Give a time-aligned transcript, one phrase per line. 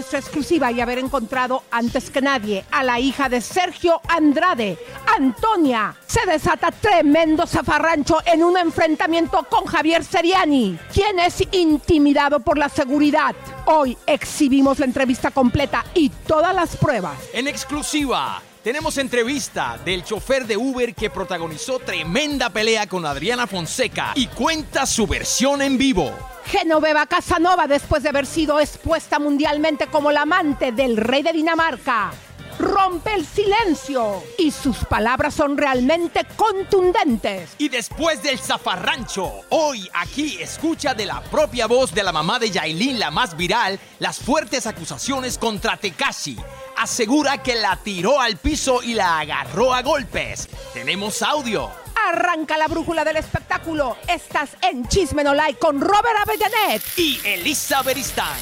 [0.00, 4.78] Nuestra exclusiva y haber encontrado antes que nadie a la hija de Sergio Andrade,
[5.14, 12.56] Antonia, se desata tremendo zafarrancho en un enfrentamiento con Javier Seriani, quien es intimidado por
[12.56, 13.34] la seguridad.
[13.66, 17.18] Hoy exhibimos la entrevista completa y todas las pruebas.
[17.34, 24.12] En exclusiva, tenemos entrevista del chofer de Uber que protagonizó tremenda pelea con Adriana Fonseca
[24.14, 26.12] y cuenta su versión en vivo.
[26.46, 32.10] Genoveva Casanova, después de haber sido expuesta mundialmente como la amante del rey de Dinamarca,
[32.58, 37.54] rompe el silencio y sus palabras son realmente contundentes.
[37.56, 42.50] Y después del zafarrancho, hoy aquí escucha de la propia voz de la mamá de
[42.50, 46.36] Yailin, la más viral, las fuertes acusaciones contra Tekashi.
[46.82, 50.48] Asegura que la tiró al piso y la agarró a golpes.
[50.72, 51.68] Tenemos audio.
[52.08, 53.98] Arranca la brújula del espectáculo.
[54.08, 58.40] Estás en Chisme No Like con Robert Avellanet y Elisa Beristain.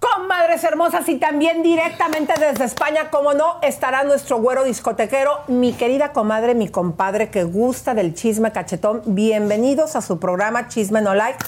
[0.00, 6.12] Comadres hermosas y también directamente desde España, como no, estará nuestro güero discotequero, mi querida
[6.12, 9.02] comadre, mi compadre que gusta del chisme cachetón.
[9.06, 11.38] Bienvenidos a su programa Chisme No Like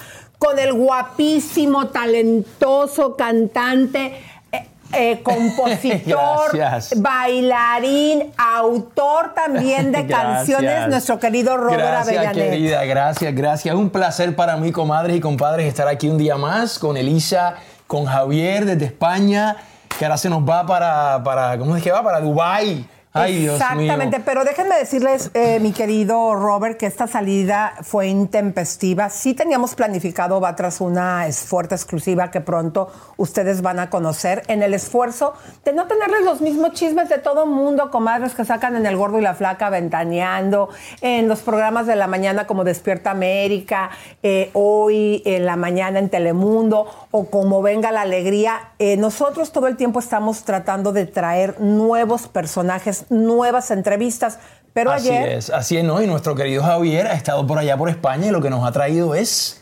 [0.40, 4.20] con el guapísimo, talentoso cantante.
[4.50, 7.00] eh, eh, compositor, Gracias.
[7.00, 10.34] bailarín, autor también de Gracias.
[10.58, 12.50] canciones, nuestro querido Robert Gracias, Avellanet.
[12.50, 13.74] querida, gracias, gracias.
[13.76, 17.54] Un placer para mí, comadres y compadres, estar aquí un día más con Elisa,
[17.86, 19.58] con Javier desde España,
[19.98, 22.02] que ahora se nos va para, para ¿cómo es que va?
[22.02, 22.84] Para Dubái.
[23.12, 23.82] Ay, Dios mío.
[23.82, 29.10] Exactamente, pero déjenme decirles, eh, mi querido Robert, que esta salida fue intempestiva.
[29.10, 34.62] Sí teníamos planificado, va tras una fuerte exclusiva que pronto ustedes van a conocer, en
[34.62, 35.34] el esfuerzo
[35.64, 39.18] de no tenerles los mismos chismes de todo mundo, comadres que sacan en El Gordo
[39.18, 40.68] y la Flaca, ventaneando,
[41.00, 43.90] en los programas de la mañana como Despierta América,
[44.22, 48.70] eh, hoy en la mañana en Telemundo, o como Venga la Alegría.
[48.78, 54.38] Eh, nosotros todo el tiempo estamos tratando de traer nuevos personajes, nuevas entrevistas,
[54.72, 55.28] pero así ayer...
[55.30, 56.00] es, así es, ¿no?
[56.02, 58.72] Y nuestro querido Javier ha estado por allá por España y lo que nos ha
[58.72, 59.60] traído es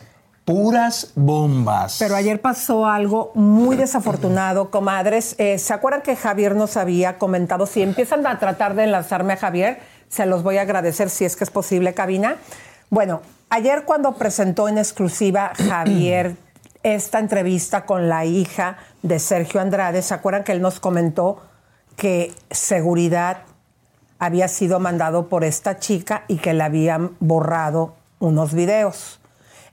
[0.49, 1.97] puras bombas.
[1.99, 5.35] Pero ayer pasó algo muy desafortunado, comadres.
[5.37, 7.67] Eh, ¿Se acuerdan que Javier nos había comentado?
[7.67, 9.79] Si empiezan a tratar de enlazarme a Javier,
[10.09, 12.37] se los voy a agradecer si es que es posible, cabina.
[12.89, 13.21] Bueno,
[13.51, 16.35] ayer cuando presentó en exclusiva Javier
[16.81, 21.43] esta entrevista con la hija de Sergio Andrade, ¿se acuerdan que él nos comentó
[21.99, 23.43] que seguridad
[24.17, 29.19] había sido mandado por esta chica y que le habían borrado unos videos?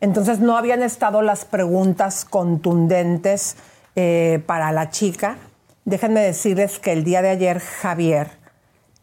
[0.01, 3.57] Entonces no habían estado las preguntas contundentes
[3.95, 5.37] eh, para la chica.
[5.85, 8.33] Déjenme decirles que el día de ayer Javier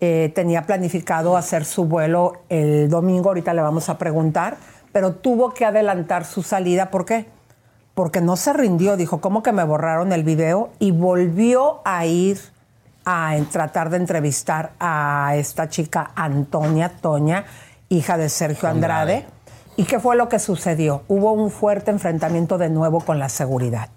[0.01, 4.57] eh, tenía planificado hacer su vuelo el domingo, ahorita le vamos a preguntar,
[4.91, 6.91] pero tuvo que adelantar su salida.
[6.91, 7.25] ¿Por qué?
[7.95, 10.71] Porque no se rindió, dijo, ¿cómo que me borraron el video?
[10.79, 12.52] Y volvió a ir
[13.05, 17.45] a tratar de entrevistar a esta chica Antonia Toña,
[17.89, 19.15] hija de Sergio Andrade.
[19.15, 19.33] Andrade.
[19.75, 21.03] ¿Y qué fue lo que sucedió?
[21.07, 23.89] Hubo un fuerte enfrentamiento de nuevo con la seguridad.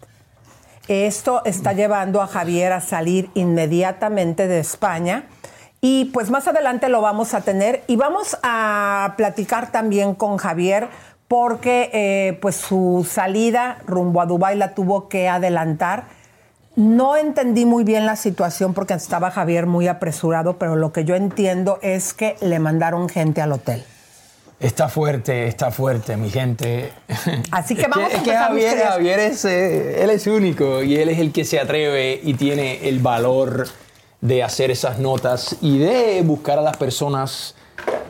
[0.89, 5.25] Esto está llevando a Javier a salir inmediatamente de España
[5.81, 10.89] y pues más adelante lo vamos a tener y vamos a platicar también con Javier
[11.29, 16.05] porque eh, pues su salida rumbo a Dubái la tuvo que adelantar.
[16.77, 21.15] No entendí muy bien la situación porque estaba Javier muy apresurado, pero lo que yo
[21.15, 23.83] entiendo es que le mandaron gente al hotel.
[24.61, 26.93] Está fuerte, está fuerte, mi gente.
[27.51, 28.79] Así que Es vamos a es que empezar Javier.
[28.79, 32.87] Javier es, eh, él es único y él es el que se atreve y tiene
[32.89, 33.67] el valor
[34.21, 37.55] de hacer esas notas y de buscar a las personas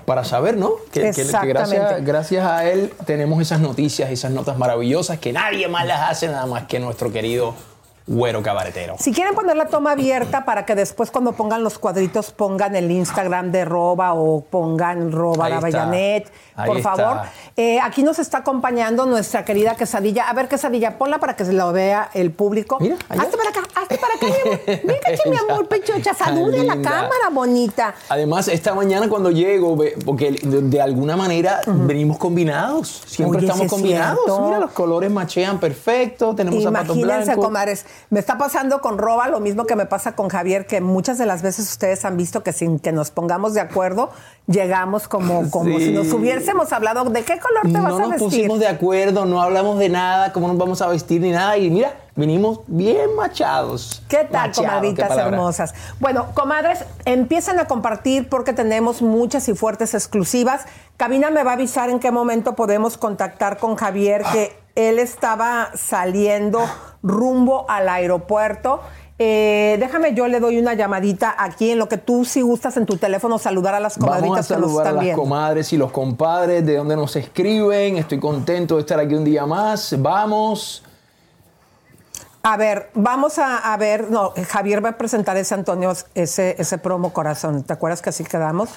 [0.07, 0.73] para saber, ¿no?
[0.93, 6.11] Que, gracias, gracias a él tenemos esas noticias, esas notas maravillosas que nadie más las
[6.11, 7.55] hace nada más que nuestro querido
[8.07, 8.97] güero cabaretero.
[8.99, 12.91] Si quieren poner la toma abierta para que después cuando pongan los cuadritos pongan el
[12.91, 15.61] Instagram de Roba o pongan Roba la.
[15.61, 16.31] Bayanet,
[16.67, 16.95] por está.
[16.95, 17.21] favor.
[17.57, 20.29] Eh, aquí nos está acompañando nuestra querida quesadilla.
[20.29, 22.79] A ver, quesadilla, ponla para que se lo vea el público.
[22.81, 23.23] Mira, allá.
[23.23, 24.61] hazte para acá, hazte para acá, mi amor.
[25.27, 27.95] Mi amor, pechocha, salude a la cámara, bonita.
[28.09, 33.03] Además, esta mañana cuando llego, porque de, de alguna manera venimos combinados.
[33.07, 34.21] Siempre Oye, estamos combinados.
[34.41, 36.35] Mira, los colores machean perfecto.
[36.35, 37.45] Tenemos zapatos Imagínense, blancos.
[37.45, 41.19] comadres, me está pasando con Roba lo mismo que me pasa con Javier, que muchas
[41.19, 44.11] de las veces ustedes han visto que sin que nos pongamos de acuerdo,
[44.47, 45.87] llegamos como, como Sí.
[45.87, 48.29] si nos hubiésemos hablado de qué color te vas no a nos vestir.
[48.29, 51.57] pusimos de acuerdo, no hablamos de nada, cómo nos vamos a vestir ni nada.
[51.57, 54.03] Y mira, venimos bien machados.
[54.09, 55.75] ¿Qué tal, Machados, qué comadritas hermosas?
[56.01, 60.63] Bueno, comadres, empiezan a compartir porque tenemos muchas y fuertes exclusivas.
[60.97, 65.71] Cabina me va a avisar en qué momento podemos contactar con Javier, que él estaba
[65.75, 66.61] saliendo
[67.03, 68.81] rumbo al aeropuerto.
[69.19, 72.85] Eh, déjame, yo le doy una llamadita aquí en lo que tú, si gustas en
[72.85, 75.23] tu teléfono, saludar a las Vamos a comadritas que nos saludar a las viendo.
[75.23, 77.97] comadres y los compadres de donde nos escriben.
[77.97, 79.95] Estoy contento de estar aquí un día más.
[79.99, 80.85] Vamos.
[82.43, 86.79] A ver, vamos a, a ver, no, Javier va a presentar ese Antonio, ese, ese
[86.79, 87.65] promo corazón.
[87.65, 88.69] ¿Te acuerdas que así quedamos?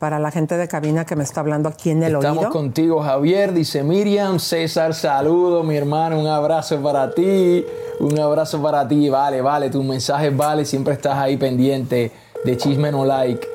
[0.00, 2.50] Para la gente de cabina que me está hablando aquí en el Estamos oído.
[2.50, 3.52] contigo, Javier.
[3.52, 6.18] Dice Miriam, César, saludo, mi hermano.
[6.18, 7.64] Un abrazo para ti.
[8.00, 9.10] Un abrazo para ti.
[9.10, 9.68] Vale, vale.
[9.68, 10.64] Tus mensajes vale.
[10.64, 12.10] Siempre estás ahí pendiente
[12.42, 13.46] de Chisme No Like.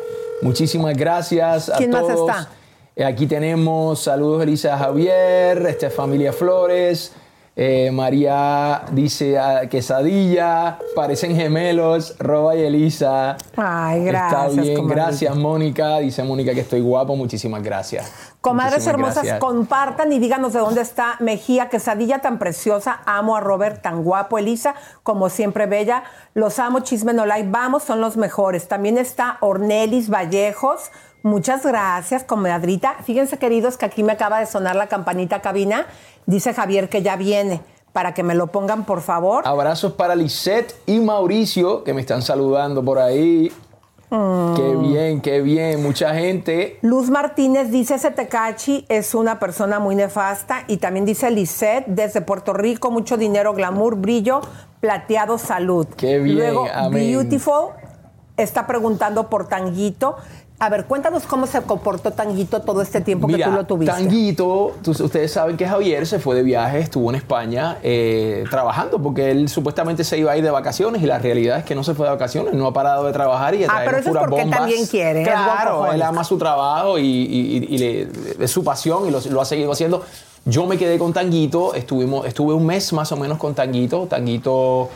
[0.44, 2.30] Muchísimas gracias a ¿Quién más todos.
[2.30, 2.48] está?
[2.95, 7.12] Eh, Aquí tenemos saludos, Elisa Javier, esta es familia Flores.
[7.57, 13.37] Eh, María dice ah, quesadilla, parecen gemelos, Roba y Elisa.
[13.55, 15.99] Ay, gracias, Está bien, gracias Mónica.
[15.99, 18.11] Dice Mónica que estoy guapo, muchísimas gracias.
[18.41, 19.39] Comadres Muchísimas hermosas, gracias.
[19.39, 22.99] compartan y díganos de dónde está Mejía, quesadilla tan preciosa.
[23.05, 24.37] Amo a Robert, tan guapo.
[24.37, 26.03] Elisa, como siempre, bella.
[26.33, 27.49] Los amo, chisme no like.
[27.49, 28.67] Vamos, son los mejores.
[28.67, 30.91] También está Ornelis Vallejos.
[31.25, 32.98] Muchas gracias, comadrita.
[33.04, 35.88] Fíjense, queridos, que aquí me acaba de sonar la campanita cabina.
[36.27, 37.62] Dice Javier que ya viene.
[37.94, 39.42] Para que me lo pongan, por favor.
[39.48, 43.51] Abrazos para Lisette y Mauricio, que me están saludando por ahí.
[44.12, 44.54] Mm.
[44.54, 45.81] Qué bien, qué bien.
[45.81, 46.77] Mucha gente.
[46.83, 50.63] Luz Martínez dice, ese Tecachi es una persona muy nefasta.
[50.68, 54.42] Y también dice Lisette, desde Puerto Rico, mucho dinero, glamour, brillo,
[54.80, 55.88] plateado, salud.
[55.98, 57.18] Qué bien, Luego, amén.
[57.18, 57.72] Beautiful
[58.38, 60.18] está preguntando por Tanguito.
[60.57, 63.93] A ver, cuéntanos cómo se comportó Tanguito todo este tiempo Mira, que tú lo tuviste.
[63.93, 68.97] Tanguito, tú- ustedes saben que Javier se fue de viaje, estuvo en España eh, trabajando,
[69.01, 71.83] porque él supuestamente se iba a ir de vacaciones y la realidad es que no
[71.83, 74.17] se fue de vacaciones, no ha parado de trabajar y de Ah, pero eso es
[74.17, 74.59] porque bombas.
[74.59, 78.07] también quiere, Claro, él ama su trabajo y, y- y- y le-
[78.45, 80.03] es su pasión y lo, lo ha seguido haciendo.
[80.45, 84.05] Yo me quedé con Tanguito, estuvimos, estuve un mes más o menos con Tanguito.
[84.07, 84.89] Tanguito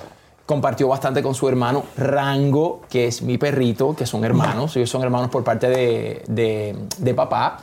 [0.49, 5.03] compartió bastante con su hermano Rango, que es mi perrito, que son hermanos, ellos son
[5.03, 7.59] hermanos por parte de, de- de papá.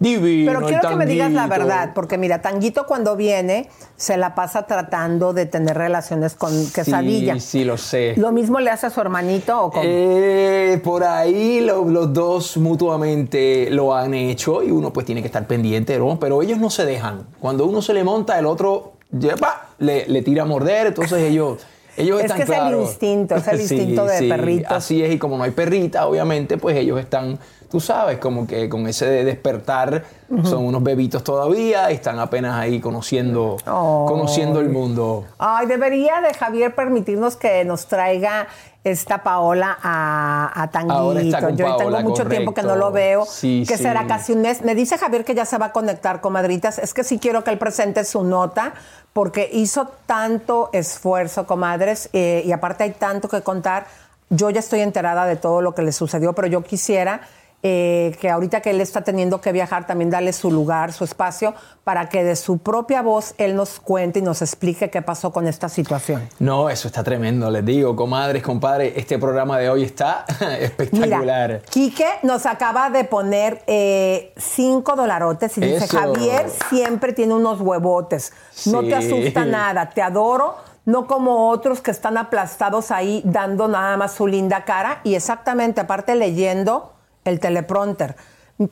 [0.00, 4.34] Divino, Pero quiero que me digas la verdad, porque mira, Tanguito cuando viene se la
[4.34, 7.34] pasa tratando de tener relaciones con quesadilla.
[7.34, 8.14] Sí, sí, lo sé.
[8.16, 9.84] ¿Lo mismo le hace a su hermanito o cómo?
[9.86, 15.28] Eh, por ahí lo- los dos mutuamente lo han hecho y uno pues tiene que
[15.28, 16.18] estar pendiente, ¿no?
[16.18, 17.24] Pero ellos no se dejan.
[17.38, 21.64] Cuando uno se le monta, el otro yepa, le, le tira a morder, entonces ellos...
[21.96, 24.72] Ellos Es están que es el instinto, es el instinto de perritos.
[24.72, 27.38] Así es, y como no hay perrita, obviamente, pues ellos están,
[27.76, 30.02] tú sabes, como que con ese de despertar,
[30.44, 35.26] son unos bebitos todavía, y están apenas ahí conociendo, conociendo el mundo.
[35.36, 38.46] Ay, debería de Javier permitirnos que nos traiga
[38.82, 40.94] esta Paola a, a Tanguito.
[40.94, 43.82] Ahora está con Yo Paola, tengo mucho tiempo que no lo veo, Sí, que sí.
[43.82, 44.62] será casi un mes.
[44.62, 46.78] Me dice Javier que ya se va a conectar, comadritas.
[46.78, 48.72] Es que sí quiero que él presente su nota,
[49.12, 53.84] porque hizo tanto esfuerzo, comadres, eh, y aparte hay tanto que contar.
[54.30, 57.20] Yo ya estoy enterada de todo lo que le sucedió, pero yo quisiera
[57.62, 61.54] eh, que ahorita que él está teniendo que viajar, también darle su lugar, su espacio,
[61.84, 65.46] para que de su propia voz él nos cuente y nos explique qué pasó con
[65.46, 66.28] esta situación.
[66.38, 70.24] No, eso está tremendo, les digo, comadres, compadres, este programa de hoy está
[70.60, 71.50] espectacular.
[71.50, 75.86] Mira, Quique nos acaba de poner eh, cinco dolarotes y dice.
[75.88, 78.32] Javier siempre tiene unos huevotes,
[78.66, 83.96] no te asusta nada, te adoro, no como otros que están aplastados ahí dando nada
[83.96, 86.95] más su linda cara y exactamente, aparte leyendo
[87.26, 88.16] el teleprompter.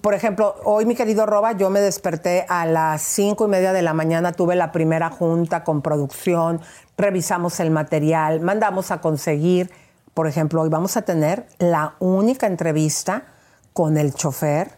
[0.00, 3.82] Por ejemplo, hoy mi querido Roba, yo me desperté a las cinco y media de
[3.82, 6.62] la mañana, tuve la primera junta con producción,
[6.96, 9.70] revisamos el material, mandamos a conseguir,
[10.14, 13.24] por ejemplo, hoy vamos a tener la única entrevista
[13.74, 14.70] con el chofer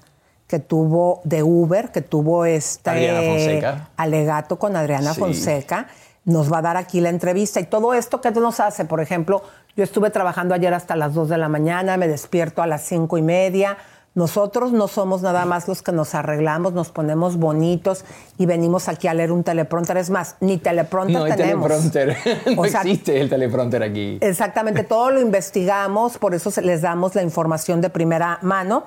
[0.49, 3.63] que tuvo de Uber, que tuvo este
[3.97, 5.21] alegato con Adriana Sí.
[5.21, 5.89] Fonseca.
[6.25, 7.61] Nos va a dar aquí la entrevista.
[7.61, 8.85] Y todo esto, ¿qué nos hace?
[8.85, 9.43] Por ejemplo,
[9.77, 13.19] yo estuve trabajando ayer hasta las 2 de la mañana, me despierto a las cinco
[13.19, 13.77] y media.
[14.15, 18.07] Nosotros no somos nada más los que nos arreglamos, nos ponemos bonitos
[18.39, 19.99] y venimos aquí a leer un teleprompter.
[19.99, 21.69] Es más, ni teleprompter No hay tenemos.
[21.93, 22.17] teleprompter.
[22.57, 24.17] no O sea, existe el teleprompter aquí.
[24.23, 28.85] Exactamente, todo lo investigamos, por eso les damos la información de primera mano.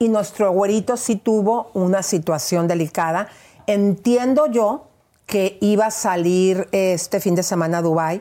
[0.00, 3.28] Y nuestro güerito sí tuvo una situación delicada.
[3.68, 4.88] Entiendo yo
[5.26, 8.20] que iba a salir este fin de semana a Dubái,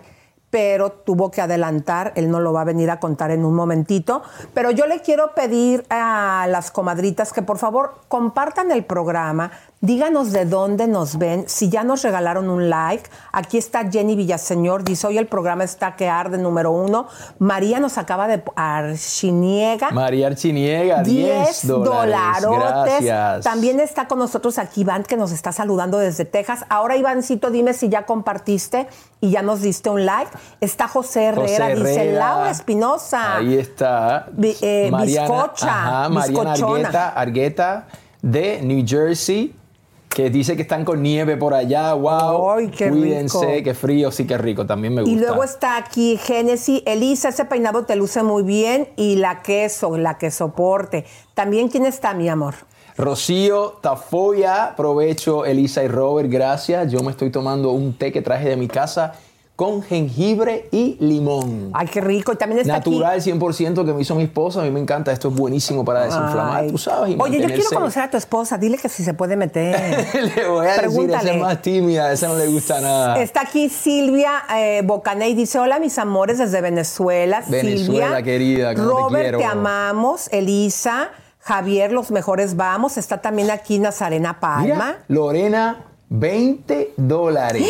[0.51, 4.22] pero tuvo que adelantar, él no lo va a venir a contar en un momentito.
[4.53, 10.31] Pero yo le quiero pedir a las comadritas que por favor compartan el programa, díganos
[10.31, 13.09] de dónde nos ven, si ya nos regalaron un like.
[13.31, 17.07] Aquí está Jenny Villaseñor, dice hoy el programa está que arde número uno.
[17.39, 19.89] María nos acaba de archiniega.
[19.91, 22.41] María Archiniega, 10 dólares.
[22.43, 23.03] dolarotes.
[23.03, 23.43] Gracias.
[23.43, 26.63] También está con nosotros aquí Iván, que nos está saludando desde Texas.
[26.69, 28.88] Ahora, Ivancito, dime si ya compartiste
[29.19, 30.31] y ya nos diste un like.
[30.61, 32.19] Está José Herrera, José dice Herrera.
[32.19, 33.38] Laura Espinosa.
[33.38, 34.27] Ahí está.
[34.41, 36.51] Eh, bizcocha, Ajá, Mariana.
[36.53, 37.88] Argueta, Argueta
[38.21, 39.55] de New Jersey.
[40.13, 41.94] Que dice que están con nieve por allá.
[41.94, 42.51] ¡Wow!
[42.51, 43.63] Ay, qué Cuídense, rico.
[43.63, 44.65] que frío, sí que rico.
[44.65, 45.15] También me gusta.
[45.15, 46.84] Y luego está aquí Génesis.
[46.86, 48.89] Elisa, ese peinado te luce muy bien.
[48.98, 51.06] Y la queso, la que soporte.
[51.34, 52.56] También, ¿quién está, mi amor?
[52.98, 56.91] Rocío Tafoya, provecho, Elisa y Robert, gracias.
[56.91, 59.13] Yo me estoy tomando un té que traje de mi casa
[59.55, 61.70] con jengibre y limón.
[61.74, 62.34] Ay, qué rico.
[62.34, 63.31] Y también está Natural, aquí.
[63.31, 64.62] 100% que me hizo mi esposa.
[64.62, 65.12] A mí me encanta.
[65.12, 66.72] Esto es buenísimo para desinflamar, Ay.
[66.72, 67.12] tú sabes.
[67.12, 68.58] y Oye, yo quiero conocer a tu esposa.
[68.58, 69.75] Dile que si se puede meter.
[70.36, 71.36] Le voy a decir, esa Pregúntale.
[71.36, 73.22] es más tímida, esa no le gusta nada.
[73.22, 77.43] Está aquí Silvia eh, Bocaney, dice, hola mis amores desde Venezuela.
[77.48, 79.38] Venezuela, Silvia, querida, te Robert, quiero.
[79.38, 80.27] te amamos.
[80.31, 82.98] Elisa, Javier, los mejores vamos.
[82.98, 84.63] Está también aquí Nazarena Palma.
[84.63, 87.65] Mira, Lorena, 20 dólares.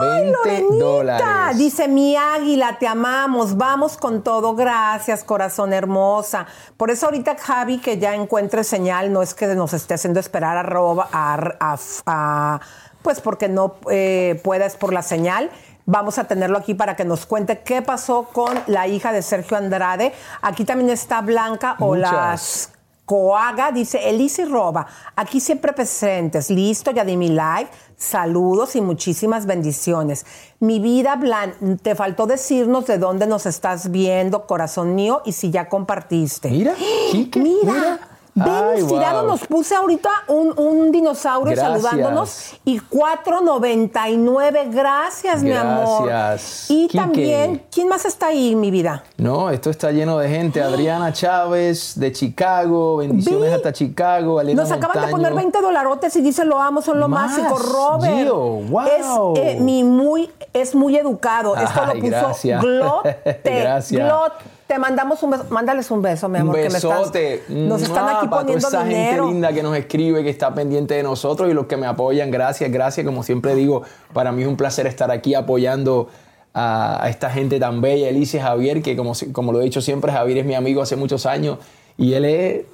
[0.00, 0.74] ¡Ay, 20 Lorenita!
[0.84, 1.58] dólares.
[1.58, 6.46] Dice mi águila, te amamos, vamos con todo, gracias, corazón hermosa.
[6.78, 10.56] Por eso ahorita Javi, que ya encuentre señal, no es que nos esté haciendo esperar
[10.56, 12.60] a roba, a, a- a-
[13.02, 15.50] pues porque no eh, pueda, es por la señal.
[15.84, 19.56] Vamos a tenerlo aquí para que nos cuente qué pasó con la hija de Sergio
[19.58, 20.14] Andrade.
[20.40, 22.72] Aquí también está Blanca o Muchas.
[23.06, 28.80] Coaga dice, Elisa y Roba, aquí siempre presentes, listo, ya di mi like, saludos y
[28.80, 30.26] muchísimas bendiciones.
[30.58, 35.52] Mi vida, Blan, te faltó decirnos de dónde nos estás viendo, corazón mío, y si
[35.52, 36.50] ya compartiste.
[36.50, 36.74] Mira,
[37.12, 38.15] Quique, Mira, mira.
[38.36, 39.30] Ven Ay, inspirado, wow.
[39.30, 41.82] nos puse ahorita un, un dinosaurio Gracias.
[41.82, 46.06] saludándonos y 4.99, gracias, mi amor.
[46.06, 46.98] Gracias, Y Quique.
[46.98, 49.02] también, ¿quién más está ahí, mi vida?
[49.16, 50.62] No, esto está lleno de gente.
[50.62, 54.42] Adriana Chávez de Chicago, bendiciones hasta Chicago.
[54.42, 57.58] Nos acaban de poner 20 dolarotes y dice lo amo, son lo Más, mágico.
[57.58, 59.34] Robert Gio, wow.
[59.36, 61.56] es, eh, mi muy, es muy educado.
[61.56, 62.62] Esto lo puso gracias.
[62.62, 63.16] Glote.
[63.44, 64.04] Gracias.
[64.04, 64.32] Glot.
[64.66, 65.44] Te mandamos un beso.
[65.50, 66.56] Mándales un beso, mi Un amor.
[66.56, 67.44] que me estás- besote.
[67.48, 69.22] nos están aquí para poniendo toda esa dinero.
[69.24, 72.30] gente linda que nos escribe, que está pendiente de nosotros y los que me apoyan.
[72.32, 73.06] Gracias, gracias.
[73.06, 73.82] Como siempre digo,
[74.12, 76.08] para mí es un placer estar aquí apoyando
[76.52, 80.10] a, a esta gente tan bella, Elise Javier, que como, como lo he dicho siempre,
[80.10, 81.58] Javier es mi amigo hace muchos años
[81.98, 82.64] y él es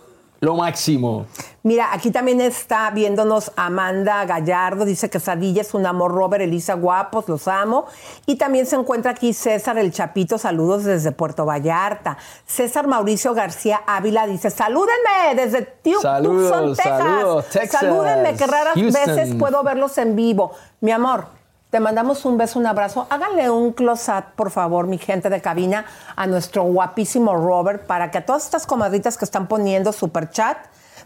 [0.43, 1.27] lo máximo.
[1.63, 6.75] Mira, aquí también está viéndonos Amanda Gallardo, dice que Sadilla es un amor, Robert, Elisa
[6.75, 7.87] Guapos, los amo.
[8.27, 12.19] Y también se encuentra aquí César El Chapito, saludos desde Puerto Vallarta.
[12.45, 17.71] César Mauricio García Ávila dice, salúdenme desde Tucson, Texas.
[17.71, 19.17] Salúdenme, que raras Houston.
[19.17, 20.51] veces puedo verlos en vivo.
[20.81, 21.27] Mi amor,
[21.73, 23.07] te mandamos un beso, un abrazo.
[23.09, 25.87] Háganle un close-up, por favor, mi gente de cabina,
[26.17, 30.59] a nuestro guapísimo Robert, para que a todas estas comadritas que están poniendo super chat,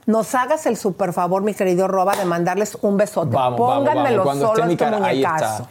[0.06, 3.32] nos hagas el super favor, mi querido Roba, de mandarles un besote.
[3.32, 4.25] Vamos, vamos, Pónganmelo vamos.
[4.25, 5.68] Cuando solo este muñecazo.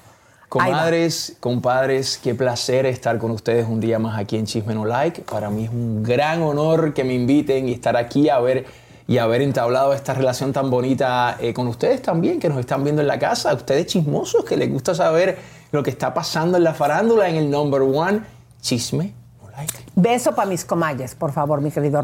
[0.47, 5.23] Comadres, compadres, qué placer estar con ustedes un día más aquí en Chisme No Like.
[5.23, 8.65] Para mí es un gran honor que me inviten y estar aquí a ver
[9.07, 13.01] y haber entablado esta relación tan bonita eh, con ustedes también, que nos están viendo
[13.01, 13.53] en la casa.
[13.53, 15.37] Ustedes chismosos, que les gusta saber
[15.71, 18.21] lo que está pasando en la farándula, en el number one,
[18.61, 19.24] Chisme.
[19.95, 22.01] Beso para mis comalles, por favor, mi querido.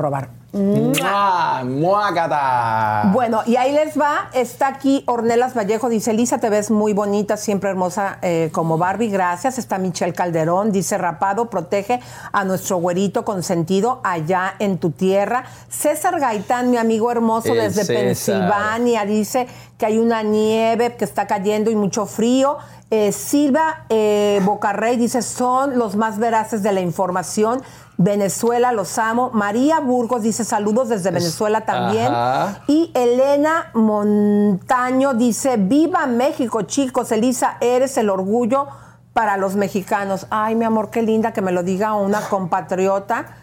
[0.53, 1.63] ¡Mua!
[1.63, 3.09] ¡Muácata!
[3.13, 4.29] Bueno, y ahí les va.
[4.33, 5.89] Está aquí Ornelas Vallejo.
[5.89, 9.09] Dice, Lisa, te ves muy bonita, siempre hermosa eh, como Barbie.
[9.09, 9.57] Gracias.
[9.57, 10.71] Está Michelle Calderón.
[10.71, 15.45] Dice, rapado, protege a nuestro güerito consentido allá en tu tierra.
[15.69, 17.95] César Gaitán, mi amigo hermoso El desde César.
[17.95, 22.57] Pensilvania, dice que hay una nieve que está cayendo y mucho frío.
[22.93, 27.61] Eh, Silva eh, Bocarrey dice, son los más veraces de la información.
[27.95, 29.31] Venezuela, los amo.
[29.33, 32.07] María Burgos dice saludos desde Venezuela también.
[32.07, 32.63] Ajá.
[32.67, 37.13] Y Elena Montaño dice, viva México, chicos.
[37.13, 38.67] Elisa, eres el orgullo
[39.13, 40.27] para los mexicanos.
[40.29, 43.37] Ay, mi amor, qué linda que me lo diga una compatriota.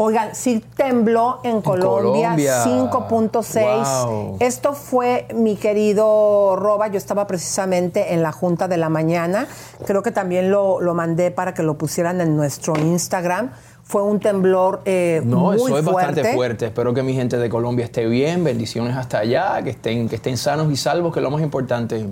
[0.00, 2.64] Oigan, sí tembló en, Colombia, Colombia.
[2.64, 4.06] 5.6.
[4.06, 4.36] Wow.
[4.38, 6.86] Esto fue mi querido Roba.
[6.86, 9.48] Yo estaba precisamente en la junta de la mañana.
[9.84, 13.50] Creo que también lo, lo mandé para que lo pusieran en nuestro Instagram.
[13.82, 15.90] Fue un temblor eh, No, muy eso es fuerte.
[15.90, 16.66] bastante fuerte.
[16.66, 18.44] Espero que mi gente de Colombia esté bien.
[18.44, 22.06] Bendiciones hasta allá, que estén, que estén sanos y salvos, que es lo más importante.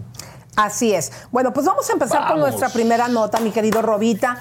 [0.56, 1.12] Así es.
[1.30, 4.38] Bueno, pues vamos a empezar con nuestra primera nota, mi querido Robita.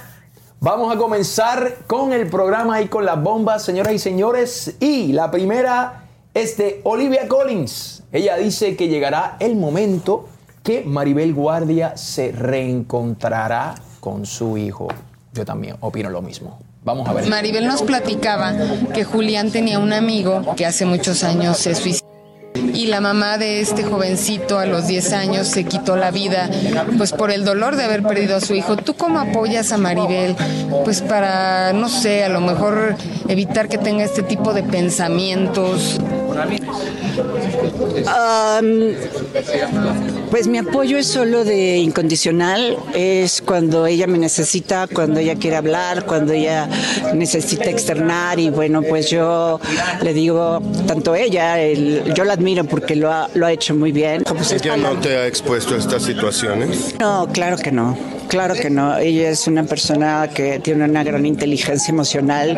[0.65, 4.77] Vamos a comenzar con el programa y con las bombas, señoras y señores.
[4.79, 8.01] Y la primera es de Olivia Collins.
[8.11, 10.27] Ella dice que llegará el momento
[10.63, 14.87] que Maribel Guardia se reencontrará con su hijo.
[15.33, 16.57] Yo también opino lo mismo.
[16.83, 17.29] Vamos a ver.
[17.29, 18.55] Maribel nos platicaba
[18.91, 22.14] que Julián tenía un amigo que hace muchos años se suicidó.
[22.55, 26.49] Y la mamá de este jovencito a los 10 años se quitó la vida
[26.97, 28.77] pues por el dolor de haber perdido a su hijo.
[28.77, 30.35] ¿Tú cómo apoyas a Maribel?
[30.83, 32.95] Pues para, no sé, a lo mejor
[33.27, 35.99] evitar que tenga este tipo de pensamientos.
[38.07, 38.93] Am,
[40.31, 45.55] pues mi apoyo es solo de incondicional, es cuando ella me necesita, cuando ella quiere
[45.55, 46.67] hablar, cuando ella
[47.13, 49.59] necesita externar y bueno, pues yo
[50.01, 53.91] le digo, tanto ella, el- yo la admiro porque lo ha, lo ha hecho muy
[53.91, 54.23] bien.
[54.23, 56.95] Pues ¿Ella no te ha expuesto a estas situaciones?
[56.99, 57.97] No, claro que no.
[58.27, 58.97] Claro que no.
[58.97, 62.57] Ella es una persona que tiene una gran inteligencia emocional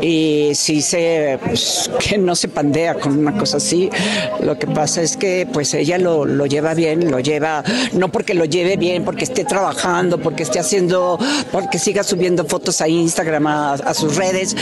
[0.00, 3.90] y sí sé pues, que no se pandea con una cosa así.
[4.40, 8.34] Lo que pasa es que pues ella lo, lo lleva bien, lo lleva, no porque
[8.34, 11.18] lo lleve bien, porque esté trabajando, porque esté haciendo,
[11.52, 14.56] porque siga subiendo fotos a Instagram, a, sus redes.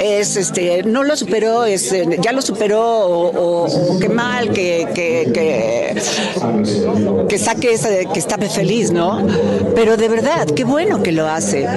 [0.00, 5.94] Es este, no lo superó, es, ya lo superó o, qué mal, que, que, que,
[7.28, 9.26] que saque esa de que está feliz, ¿no?
[9.74, 11.68] Pero de verdad, qué bueno que lo hace.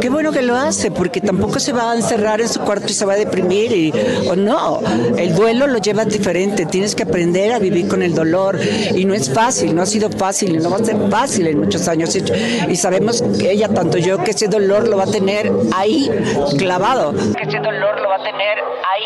[0.00, 2.92] Qué bueno que lo hace, porque tampoco se va a encerrar en su cuarto y
[2.92, 3.92] se va a deprimir y
[4.28, 4.80] o no.
[5.16, 8.58] El duelo lo llevas diferente, tienes que aprender a vivir con el dolor
[8.94, 11.60] y no es fácil, no ha sido fácil y no va a ser fácil en
[11.60, 15.52] muchos años y, sabemos que ella tanto yo que ese dolor lo va a tener
[15.74, 16.10] ahí
[16.58, 17.12] clavado.
[17.12, 19.04] Que ese dolor lo va a tener ahí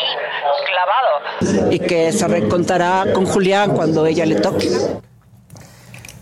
[0.65, 4.69] clavado y que se reencontrará con Julián cuando ella le toque.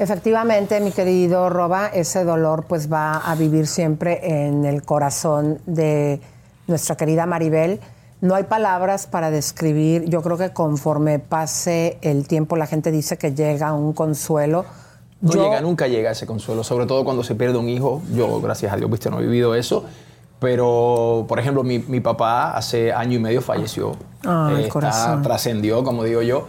[0.04, 6.20] Efectivamente, mi querido Roba, ese dolor pues va a vivir siempre en el corazón de
[6.68, 7.80] nuestra querida Maribel.
[8.20, 10.04] No hay palabras para describir.
[10.10, 14.66] Yo creo que conforme pase el tiempo, la gente dice que llega un consuelo.
[15.22, 18.02] No Yo- llega, nunca llega ese consuelo, sobre todo cuando se pierde un hijo.
[18.14, 19.86] Yo, gracias a Dios, viste, no he vivido eso.
[20.40, 23.92] Pero, por ejemplo, mi, mi papá hace año y medio falleció.
[24.26, 25.22] Eh, está- corazón.
[25.22, 26.48] Trascendió, como digo yo.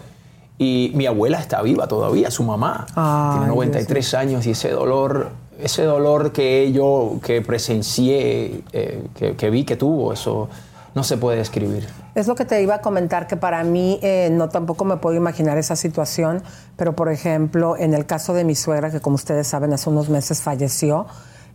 [0.59, 2.87] Y mi abuela está viva todavía, su mamá.
[2.95, 9.51] Tiene 93 años y ese dolor, ese dolor que yo que presencié, eh, que, que
[9.51, 10.49] vi que tuvo, eso
[10.95, 11.89] no se puede describir.
[12.15, 15.17] Es lo que te iba a comentar, que para mí eh, no tampoco me puedo
[15.17, 16.43] imaginar esa situación,
[16.77, 20.09] pero por ejemplo, en el caso de mi suegra, que como ustedes saben, hace unos
[20.09, 21.07] meses falleció,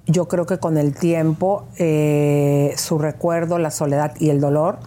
[0.06, 4.80] yo creo que con el tiempo eh, su recuerdo, la soledad y el dolor,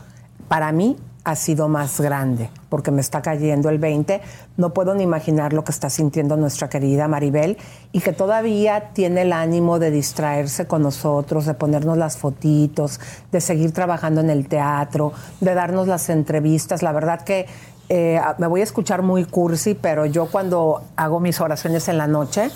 [0.48, 4.21] para mí ha sido más grande, porque me está cayendo el 20.
[4.57, 7.59] No puedo ni imaginar lo que está sintiendo nuestra querida Maribel
[7.93, 13.41] y que todavía tiene el ánimo de distraerse con nosotros, de ponernos las fotitos, de
[13.41, 16.83] seguir trabajando en el teatro, de darnos las entrevistas.
[16.83, 17.47] La verdad que
[17.89, 22.09] eh, me voy a escuchar muy cursi, pero yo cuando hago mis oraciones en la
[22.09, 22.51] noche,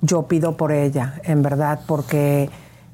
[0.00, 2.50] yo pido por ella, en verdad, porque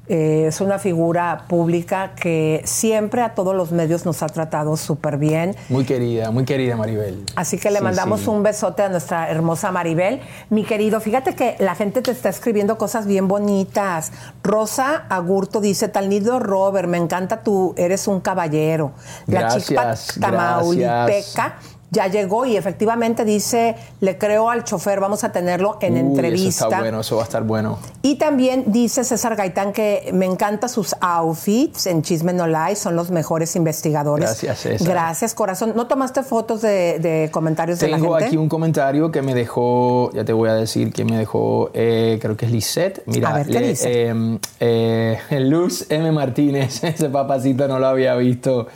[0.07, 5.17] eh, es una figura pública que siempre a todos los medios nos ha tratado súper
[5.17, 5.55] bien.
[5.69, 7.23] Muy querida, muy querida Maribel.
[7.35, 8.29] Así que le Sí, mandamos sí.
[8.29, 10.21] un besote a nuestra hermosa Maribel.
[10.49, 14.11] Mi querido, fíjate que la gente te está escribiendo cosas bien bonitas.
[14.43, 18.91] Rosa Agurto dice, tan lindo Robert, me encanta tú, eres un caballero.
[19.27, 21.74] La Gracias, chica Tamaulipeca gracias.
[21.95, 26.49] Ya llegó y efectivamente dice, le creo al chofer, vamos a tenerlo en Uy, entrevista.
[26.49, 27.79] Eso está bueno, eso va a estar bueno.
[28.03, 32.95] Y también dice César Gaitán que me encantan sus outfits en Chisme No Lie, son
[32.95, 34.25] los mejores investigadores.
[34.27, 34.87] Gracias, César.
[34.87, 35.73] Gracias, corazón.
[35.75, 38.25] ¿No tomaste fotos de, de comentarios de la Tengo gente?
[38.27, 42.19] aquí un comentario que me dejó, ya te voy a decir quién me dejó, eh,
[42.21, 43.01] creo que es Lisette.
[43.05, 44.09] Mira, A ver, ¿qué dice?
[44.11, 46.11] eh, eh, Luz M.
[46.11, 48.67] Martínez, ese papacito no lo había visto.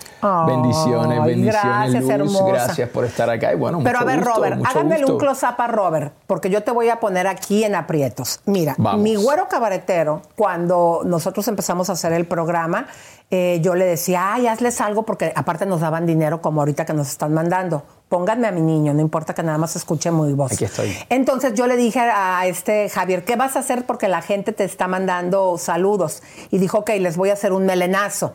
[0.48, 2.10] Bendiciones, bendiciones, gracias, Luz.
[2.12, 2.46] hermosa.
[2.48, 5.68] Gracias por estar acá y bueno, Pero a ver, gusto, Robert, háganmele un close-up a
[5.68, 8.40] Robert, porque yo te voy a poner aquí en aprietos.
[8.46, 9.02] Mira, Vamos.
[9.02, 12.88] mi güero cabaretero, cuando nosotros empezamos a hacer el programa,
[13.32, 16.94] eh, yo le decía, ay, hazles algo, porque aparte nos daban dinero como ahorita que
[16.94, 17.84] nos están mandando.
[18.08, 20.54] Pónganme a mi niño, no importa que nada más escuche mi voz.
[20.54, 20.98] Aquí estoy.
[21.10, 23.86] Entonces yo le dije a este Javier, ¿qué vas a hacer?
[23.86, 26.24] Porque la gente te está mandando saludos.
[26.50, 28.34] Y dijo, ok, les voy a hacer un melenazo.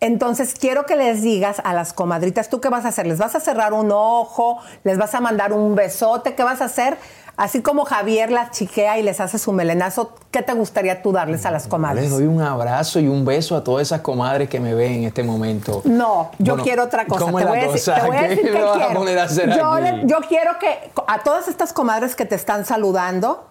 [0.00, 3.06] Entonces quiero que les digas a las comadritas, ¿tú qué vas a hacer?
[3.06, 4.58] ¿Les vas a cerrar un ojo?
[4.84, 6.34] ¿Les vas a mandar un besote?
[6.34, 6.98] ¿Qué vas a hacer?
[7.38, 11.44] Así como Javier las chiquea y les hace su melenazo, ¿qué te gustaría tú darles
[11.44, 12.10] a las Les comadres?
[12.10, 15.22] doy un abrazo y un beso a todas esas comadres que me ven en este
[15.22, 15.82] momento.
[15.84, 17.24] No, yo Bueno, quiero otra cosa.
[17.24, 17.94] ¿cómo te, voy decir, cosa?
[18.00, 18.72] te voy a ¿Qué decir quiero.
[18.94, 19.82] poner a hacer yo, aquí?
[19.82, 23.46] le- yo quiero que a todas estas comadres que te están saludando,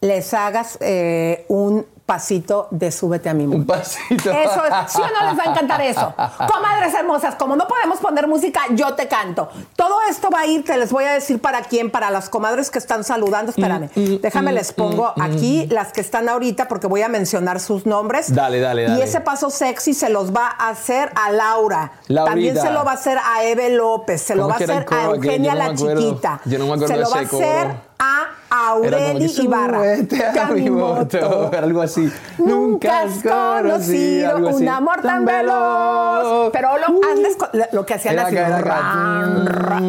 [0.00, 3.58] les hagas eh, un pasito de súbete a mi mundo.
[3.74, 4.30] Un pasito.
[4.30, 6.14] Eso es, ¿sí o no les va a encantar eso?
[6.54, 9.48] Comadres hermosas, como no podemos poner música, yo te canto.
[9.74, 12.70] Todo esto va a ir, te les voy a decir para quién, para las comadres
[12.70, 13.50] que están saludando.
[13.50, 17.86] Espérame, Mm, déjame les pongo aquí las que están ahorita porque voy a mencionar sus
[17.86, 18.32] nombres.
[18.34, 19.04] Dale, dale, Y dale.
[19.04, 21.92] ese paso sexy se los va a hacer a Laura.
[22.06, 22.30] Laurita.
[22.30, 24.86] También se lo va a hacer a Eve López, se lo ¿Cómo va a hacer
[24.90, 25.04] a?
[25.06, 26.00] Eugenia no la acuerdo.
[26.00, 26.40] chiquita.
[26.44, 29.78] Yo no me acuerdo Se lo va a hacer a Aureli Ibarra.
[29.96, 32.12] "Súbete a mi moto", algo así.
[32.38, 36.50] Nunca has conocido un amor tan veloz.
[36.52, 38.36] Pero lo, hazles co- lo que hacían así.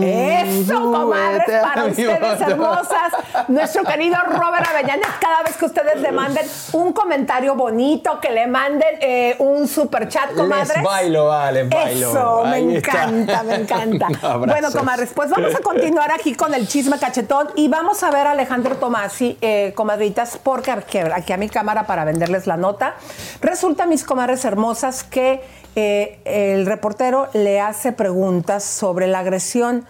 [0.04, 3.14] Eso, comadres, a para ustedes hermosas.
[3.48, 8.48] Nuestro querido Robert Avellanes, cada vez que ustedes le manden un comentario bonito, que le
[8.48, 10.76] manden eh, un super chat, comadres.
[10.78, 12.10] Les bailo, va, les bailo.
[12.10, 13.04] Eso, me está.
[13.04, 14.08] encanta, me encanta.
[14.38, 18.28] Bueno, comadres, pues vamos a continuar aquí con el chisme cachetón y vamos a ver
[18.28, 22.96] a Alejandro Tomasi, eh, comadritas, porque aquí, a mi cámara para venderles la nota.
[23.42, 25.42] Resulta, mis comadres hermosas, que
[25.76, 29.86] eh, el reportero le hace preguntas sobre la agresión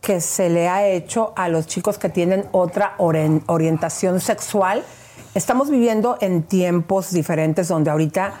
[0.00, 4.82] que se le ha hecho a los chicos que tienen otra orientación sexual.
[5.36, 8.32] Estamos viviendo en tiempos diferentes donde ahorita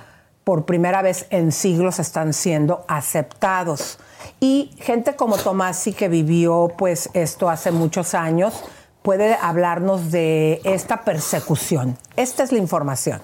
[0.42, 4.00] por primera vez en siglos están siendo aceptados.
[4.40, 8.64] Y gente como Tomasi que vivió pues esto hace muchos años
[9.02, 11.98] puede hablarnos de esta persecución.
[12.16, 13.20] Esta es la información.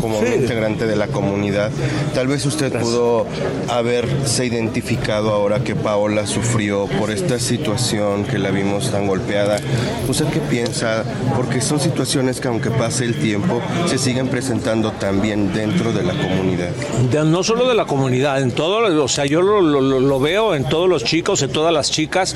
[0.00, 1.70] Como un integrante de la comunidad.
[2.14, 3.26] Tal vez usted pudo
[3.68, 9.58] haberse identificado ahora que Paola sufrió por esta situación que la vimos tan golpeada.
[10.08, 11.04] ¿Usted qué piensa?
[11.36, 16.14] Porque son situaciones que aunque pase el tiempo, se siguen presentando también dentro de la
[16.14, 16.70] comunidad.
[17.12, 20.64] De- no solo de la comunidad, en todo, o sea, yo lo- lo veo en
[20.68, 22.34] todos los chicos, en todas las chicas,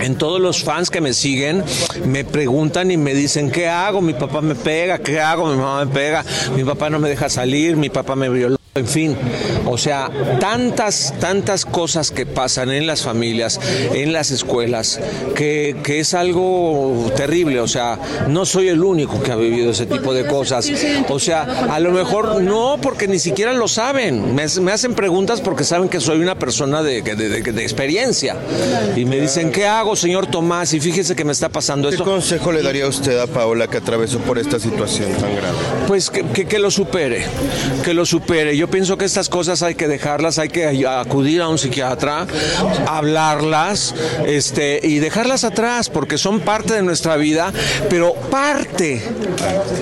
[0.00, 1.62] en todos los fans que me siguen,
[2.04, 4.00] me preguntan y me dicen, ¿qué hago?
[4.00, 5.46] Mi papá me pega, ¿qué hago?
[5.48, 6.24] Mi mamá me pega,
[6.56, 8.56] mi papá no me deja salir, mi papá me violó.
[8.74, 9.16] En fin,
[9.64, 13.58] o sea, tantas, tantas cosas que pasan en las familias,
[13.94, 15.00] en las escuelas,
[15.34, 17.60] que, que es algo terrible.
[17.60, 20.70] O sea, no soy el único que ha vivido ese tipo de cosas.
[21.08, 24.34] O sea, a lo mejor no, porque ni siquiera lo saben.
[24.34, 28.36] Me, me hacen preguntas porque saben que soy una persona de, de- de- de experiencia.
[28.94, 30.74] Y me dicen, ¿qué hago, señor Tomás?
[30.74, 32.04] Y fíjese que me está pasando ¿Qué esto.
[32.04, 35.56] consejo le daría usted a Paola que atravesó por esta situación tan grave?
[35.86, 37.24] Pues que, que- que lo supere,
[37.84, 38.56] que lo supere.
[38.56, 42.26] Yo pienso que estas cosas hay que dejarlas, hay que acudir a un psiquiatra,
[42.86, 43.94] hablarlas
[44.26, 47.52] este, y dejarlas atrás, porque son parte de nuestra vida,
[47.88, 49.02] pero parte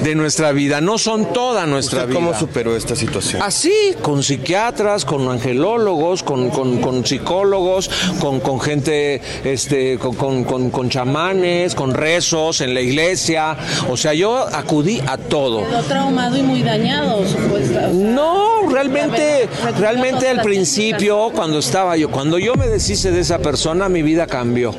[0.02, 2.20] de nuestra vida, no son toda nuestra ¿Usted vida.
[2.20, 3.42] cómo superó esta situación?
[3.42, 7.90] Así, con psiquiatras, con angelólogos, con, con- con psicólogos,
[8.20, 13.56] con, con gente, este, con, con- con- con chamanes, con rezos en la iglesia.
[13.88, 15.62] O sea, yo acudí a todo.
[15.94, 17.88] Traumado y muy dañado, supuesta.
[17.92, 23.88] No, realmente, realmente al principio, cuando estaba yo, cuando yo me deshice de esa persona,
[23.88, 24.74] mi vida cambió.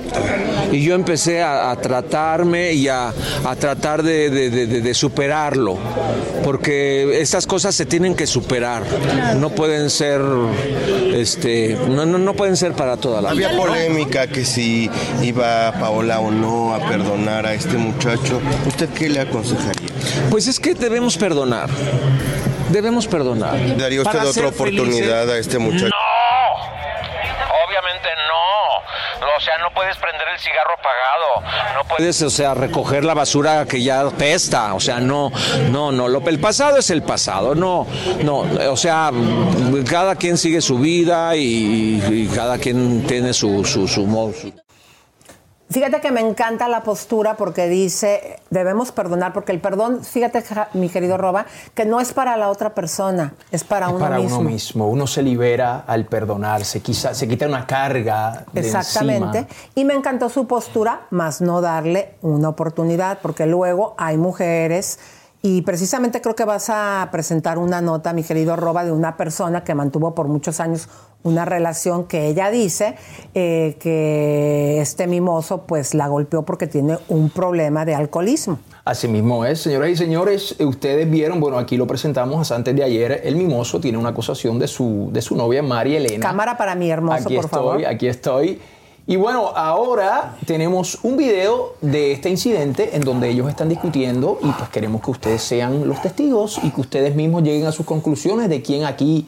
[0.74, 3.14] Y yo empecé a, a tratarme y a,
[3.46, 5.78] a tratar de, de- de- de- de superarlo.
[6.44, 8.84] Porque estas cosas se tienen que superar.
[9.38, 10.20] No pueden ser,
[11.14, 13.48] este, no, no, no pueden ser para toda la vida.
[13.48, 14.90] Había polémica que si
[15.24, 18.42] iba Paola o no a perdonar a este muchacho.
[18.68, 19.88] ¿Usted qué le aconsejaría?
[20.30, 21.70] Pues es que debemos perdonar.
[22.70, 23.54] Debemos perdonar.
[23.78, 24.60] ¿Daría usted Para otra felices.
[24.60, 25.94] oportunidad a este muchacho?
[27.68, 29.26] Obviamente no.
[29.38, 31.76] O sea, no puedes prender el cigarro apagado.
[31.76, 34.74] No puedes, o sea, recoger la basura que ya pesta.
[34.74, 35.32] O sea, no,
[35.72, 36.08] no, no.
[36.08, 37.54] Lo, el pasado es el pasado.
[37.56, 37.86] No,
[38.24, 38.40] no.
[38.72, 39.12] O sea,
[39.90, 44.34] cada quien sigue su vida y, y cada quien tiene su, su, su modo.
[44.34, 44.54] su-
[45.76, 50.70] Fíjate que me encanta la postura porque dice, debemos perdonar, porque el perdón, fíjate, ja-
[50.74, 54.18] mi querido Roba, que no es para la otra persona, es para Es uno para
[54.20, 54.40] mismo.
[54.40, 54.88] uno mismo.
[54.88, 58.46] Uno se libera al perdonarse, quizá se quita una carga.
[58.54, 59.40] de Exactamente.
[59.40, 59.60] encima.
[59.76, 64.98] Y me encantó su postura, más no darle una oportunidad, porque luego hay mujeres,
[65.42, 69.66] y precisamente creo que vas a presentar una nota, mi querido Roba, de una persona
[69.66, 70.88] que mantuvo por muchos años
[71.26, 72.96] una relación que ella dice
[73.34, 78.60] eh, que este mimoso pues la golpeó porque tiene un problema de alcoholismo.
[78.86, 82.84] Así mismo es, señoras y señores, eh, ustedes vieron, bueno, aquí lo presentamos antes de
[82.84, 86.20] ayer, el mimoso tiene una acusación de su, de su novia María Elena.
[86.26, 87.86] Cámara para mi hermoso, aquí por estoy, favor.
[87.88, 88.62] aquí estoy.
[89.08, 94.50] Y bueno, ahora tenemos un video de este incidente en donde ellos están discutiendo y
[94.52, 98.50] pues queremos que ustedes sean los testigos y que ustedes mismos lleguen a sus conclusiones
[98.50, 99.28] de quién aquí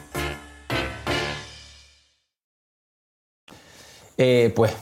[4.17, 4.73] Eh, pues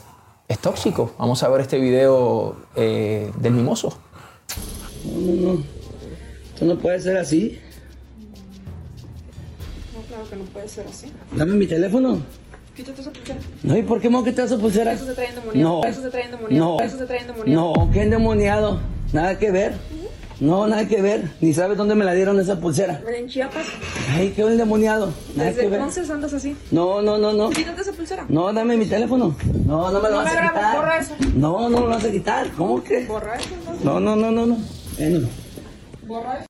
[0.48, 1.14] es tóxico.
[1.18, 3.96] Vamos a ver este video eh, del mimoso.
[5.04, 5.64] No, no, no.
[6.54, 7.58] Esto no puede ser así.
[9.94, 11.12] No, claro que no puede ser así.
[11.32, 12.20] Dame mi teléfono.
[12.76, 13.38] Quítate esa pulsera.
[13.62, 14.92] No, ¿y por qué a quitar esa pulsera?
[14.92, 15.80] Eso se trae endemoniado.
[15.82, 15.88] No.
[15.88, 16.76] Eso se trae endemoniado.
[16.78, 16.84] No.
[16.84, 17.74] Eso se trae endemoniado.
[17.74, 18.80] No, qué endemoniado.
[19.12, 19.74] Nada que ver.
[20.40, 21.30] No, nada que ver.
[21.40, 23.02] Ni sabes dónde me la dieron esa pulsera.
[23.14, 23.66] En Chiapas.
[24.14, 25.12] Ay, qué endemoniado.
[25.36, 25.78] Nada Desde que ver.
[25.80, 26.56] entonces andas así.
[26.70, 27.50] No, no, no, no.
[27.50, 28.24] Quítate esa pulsera.
[28.28, 29.36] No, dame mi teléfono.
[29.66, 30.76] No, no me lo No vas me a quitar.
[30.76, 31.14] borra eso.
[31.34, 32.50] No, no me lo vas a quitar.
[32.52, 33.04] ¿Cómo que?
[33.06, 33.50] Borra eso.
[33.84, 34.56] No, no, no, no, no.
[34.98, 35.28] Bueno.
[36.06, 36.46] Borra eso.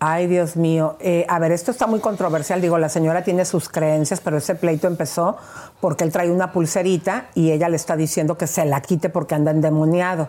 [0.00, 0.98] Ay, Dios mío.
[1.00, 2.60] Eh, a ver, esto está muy controversial.
[2.60, 5.38] Digo, la señora tiene sus creencias, pero ese pleito empezó
[5.80, 9.34] porque él trae una pulserita y ella le está diciendo que se la quite porque
[9.34, 10.28] anda endemoniado.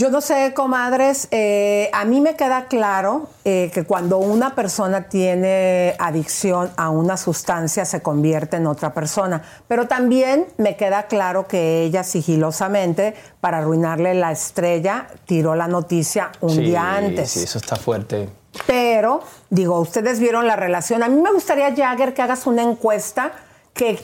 [0.00, 5.10] Yo no sé, comadres, eh, a mí me queda claro eh, que cuando una persona
[5.10, 11.46] tiene adicción a una sustancia se convierte en otra persona, pero también me queda claro
[11.46, 17.32] que ella sigilosamente, para arruinarle la estrella, tiró la noticia un Sí, día antes.
[17.32, 18.30] Sí, eso está fuerte.
[18.66, 21.02] Pero, digo, ustedes vieron la relación.
[21.02, 23.32] A mí me gustaría, Jagger, que hagas una encuesta.
[23.74, 23.98] ¿Qué,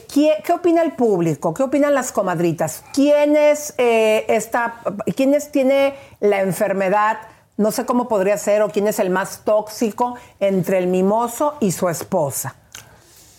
[0.44, 1.52] qué opina el público?
[1.54, 2.84] ¿Qué opinan las comadritas?
[2.92, 4.80] ¿Quién es, eh, esta,
[5.14, 7.18] ¿Quién es, tiene la enfermedad?
[7.56, 11.72] No sé cómo podría ser, o quién es el más tóxico entre el mimoso y
[11.72, 12.54] su esposa.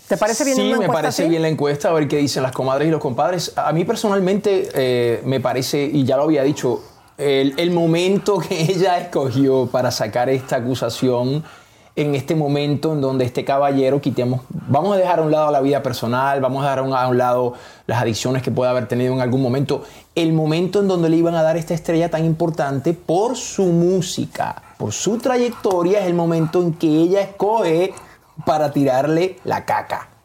[0.07, 1.29] ¿Te parece bien sí, una me encuesta parece así?
[1.29, 3.51] bien la encuesta, a ver qué dicen las comadres y los compadres.
[3.57, 6.81] A mí personalmente eh, me parece, y ya lo había dicho,
[7.17, 11.43] el, el momento que ella escogió para sacar esta acusación
[11.97, 15.61] en este momento en donde este caballero quitemos, vamos a dejar a un lado la
[15.61, 17.53] vida personal, vamos a dejar a un, lado
[17.87, 19.83] las adicciones que pueda haber tenido en algún momento,
[20.13, 24.61] el momento en donde le iban a dar esta estrella tan importante por su música,
[24.77, 27.93] por su trayectoria, es el momento en que ella escoge
[28.45, 30.16] para tirarle la caca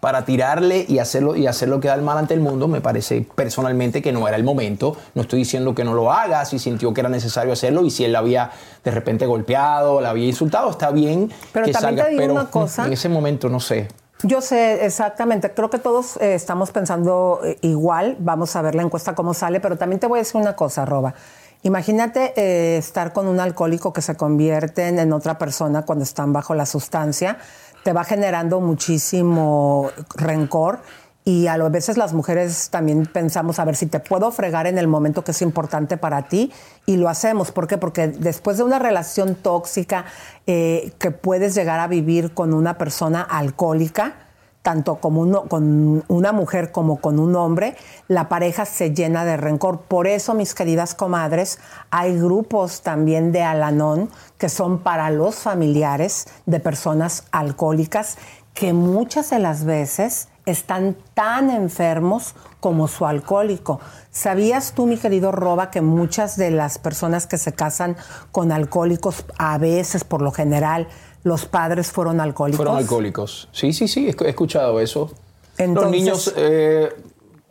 [0.00, 4.12] para tirarle y hacerlo y hacerlo quedar mal ante el mundo, me parece personalmente que
[4.12, 4.96] no era el momento.
[5.14, 8.04] No estoy diciendo que no lo haga, si sintió que era necesario hacerlo y si
[8.04, 8.50] él la había
[8.82, 12.32] de repente golpeado, la había insultado, está bien Pero que también salga, te digo pero
[12.32, 12.86] una cosa.
[12.86, 13.88] en ese momento no sé.
[14.22, 18.82] Yo sé exactamente, creo que todos eh, estamos pensando eh, igual, vamos a ver la
[18.82, 21.14] encuesta cómo sale, pero también te voy a decir una cosa, Roba.
[21.62, 26.32] Imagínate eh, estar con un alcohólico que se convierte en, en otra persona cuando están
[26.32, 27.38] bajo la sustancia,
[27.82, 30.80] te va generando muchísimo rencor
[31.24, 34.88] y a veces las mujeres también pensamos a ver si te puedo fregar en el
[34.88, 36.50] momento que es importante para ti
[36.86, 37.52] y lo hacemos.
[37.52, 37.76] ¿Por qué?
[37.78, 40.06] Porque después de una relación tóxica
[40.46, 44.14] eh, que puedes llegar a vivir con una persona alcohólica,
[44.62, 47.76] tanto como con una mujer como con un hombre,
[48.08, 49.80] la pareja se llena de rencor.
[49.82, 51.58] Por eso, mis queridas comadres,
[51.90, 58.18] hay grupos también de Alanón que son para los familiares de personas alcohólicas
[58.52, 63.80] que muchas de las veces están tan enfermos como su alcohólico.
[64.10, 67.96] ¿Sabías tú, mi querido Roba, que muchas de las personas que se casan
[68.32, 70.88] con alcohólicos, a veces, por lo general,
[71.22, 72.56] los padres fueron alcohólicos?
[72.58, 73.48] Fueron alcohólicos.
[73.52, 75.12] Sí, sí, sí, he escuchado eso.
[75.58, 76.88] Entonces- Los niños, eh,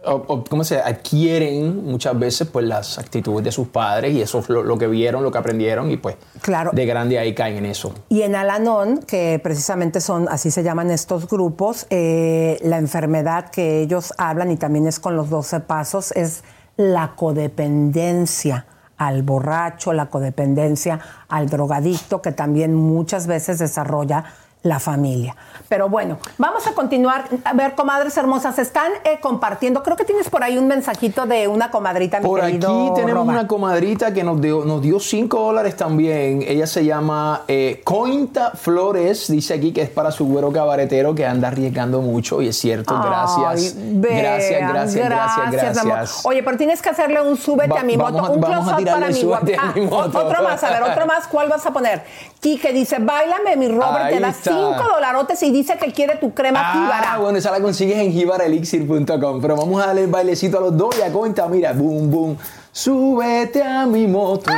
[0.06, 4.40] o- o, ¿cómo se adquieren muchas veces pues las actitudes de sus padres y eso
[4.40, 6.72] es lo, lo que vieron, lo que aprendieron y pues Claro.
[6.74, 7.94] de grande ahí caen en eso.
[8.08, 13.82] Y en Alanon, que precisamente son, así se llaman estos grupos, eh, la enfermedad que
[13.82, 16.44] ellos hablan y también es con los 12 pasos, es
[16.78, 18.66] la codependencia
[19.00, 24.26] al borracho, la codependencia al drogadicto, que también muchas veces desarrolla
[24.64, 25.36] la familia.
[25.70, 27.26] Pero bueno, vamos a continuar.
[27.46, 29.84] A ver, comadres hermosas, están eh, compartiendo.
[29.84, 32.20] Creo que tienes por ahí un mensajito de una comadrita.
[32.20, 32.60] Mi por aquí
[32.96, 36.44] tenemos una comadrita que nos dio, nos dio 5 dólares también.
[36.46, 39.28] Ella se llama eh, Cointa Flores.
[39.30, 42.42] Dice aquí que es para su güero cabaretero que anda arriesgando mucho.
[42.42, 43.76] Y es cierto, gracias.
[43.78, 44.60] Gracias.
[44.60, 45.06] gracias.
[45.06, 46.26] Gracias, gracias, gracias.
[46.26, 48.32] Oye, pero tienes que hacerle un súbete a mi moto.
[48.32, 49.52] Un close para mi, moto.
[49.58, 49.74] Ah,
[50.20, 51.28] otro más, a ver, otro más.
[51.28, 52.04] ¿Cuál vas a poner?
[52.40, 56.60] Quique dice, bailame mi Robert, te das 5 dolarotes y dice que quiere tu crema
[56.62, 59.42] ah, bueno, esa la consigues en jíbaraelixir.com.
[59.42, 61.48] Pero vamos a darle el bailecito a los dos y a cuenta.
[61.48, 62.38] Mira, boom, boom.
[62.72, 64.52] Súbete a mi moto.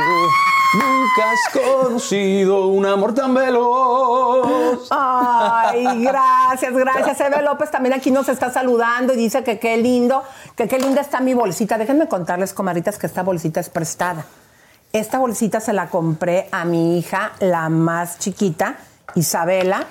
[0.74, 4.88] Nunca has conocido un amor tan veloz.
[4.90, 7.20] Ay, gracias, gracias.
[7.20, 10.22] Eve López también aquí nos está saludando y dice que qué lindo,
[10.56, 11.76] que qué linda está mi bolsita.
[11.76, 14.24] Déjenme contarles, comaritas, que esta bolsita es prestada.
[14.92, 18.76] Esta bolsita se la compré a mi hija, la más chiquita
[19.14, 19.86] Isabela,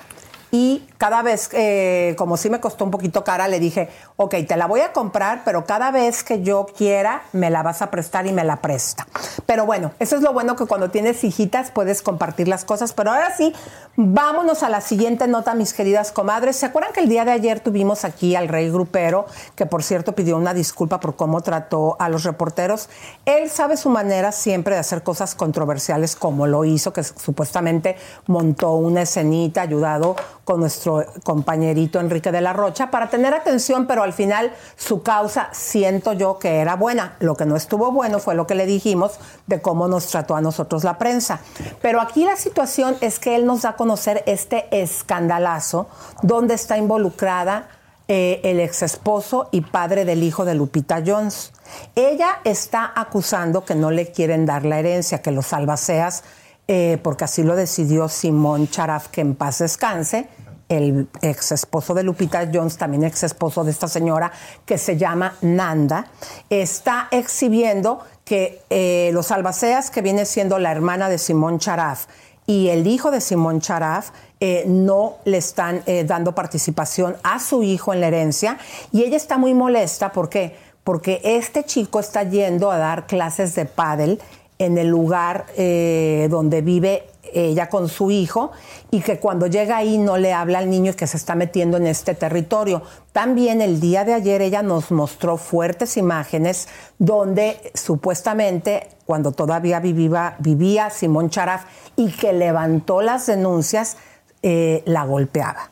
[0.50, 4.56] y cada vez, eh, como sí me costó un poquito cara, le dije, ok, te
[4.56, 8.28] la voy a comprar, pero cada vez que yo quiera, me la vas a prestar
[8.28, 9.08] y me la presta.
[9.44, 12.92] Pero bueno, eso es lo bueno que cuando tienes hijitas puedes compartir las cosas.
[12.92, 13.52] Pero ahora sí,
[13.96, 16.54] vámonos a la siguiente nota, mis queridas comadres.
[16.54, 20.14] ¿Se acuerdan que el día de ayer tuvimos aquí al rey grupero, que por cierto
[20.14, 22.88] pidió una disculpa por cómo trató a los reporteros?
[23.26, 27.96] Él sabe su manera siempre de hacer cosas controversiales como lo hizo, que supuestamente
[28.28, 30.91] montó una escenita ayudado con nuestro
[31.24, 36.38] compañerito Enrique de la Rocha para tener atención, pero al final su causa siento yo
[36.38, 37.16] que era buena.
[37.20, 40.40] Lo que no estuvo bueno fue lo que le dijimos de cómo nos trató a
[40.40, 41.40] nosotros la prensa.
[41.80, 45.86] Pero aquí la situación es que él nos da a conocer este escandalazo
[46.22, 47.68] donde está involucrada
[48.08, 51.52] eh, el ex esposo y padre del hijo de Lupita Jones.
[51.94, 56.24] Ella está acusando que no le quieren dar la herencia, que los albaceas,
[56.68, 60.28] eh, porque así lo decidió Simón Charaf, que en paz descanse,
[60.68, 64.32] el ex esposo de Lupita Jones, también ex esposo de esta señora
[64.64, 66.06] que se llama Nanda,
[66.48, 72.06] está exhibiendo que eh, los albaceas, que viene siendo la hermana de Simón Charaf,
[72.46, 77.62] y el hijo de Simón Charaf eh, no le están eh, dando participación a su
[77.62, 78.58] hijo en la herencia
[78.90, 80.56] y ella está muy molesta ¿por qué?
[80.82, 84.20] porque este chico está yendo a dar clases de pádel
[84.58, 88.52] en el lugar donde vive ella con su hijo
[88.90, 91.76] y que cuando llega ahí no le habla al niño y que se está metiendo
[91.76, 92.82] en este territorio.
[93.12, 96.68] También el día de ayer ella nos mostró fuertes imágenes
[96.98, 101.64] donde supuestamente cuando todavía vivía, vivía Simón Charaf
[101.96, 103.96] y que levantó las denuncias,
[104.42, 105.70] eh, la golpeaba.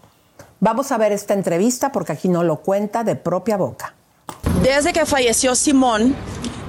[0.60, 3.94] Vamos a ver esta entrevista porque aquí no lo cuenta de propia boca.
[4.62, 6.14] Desde que falleció Simón,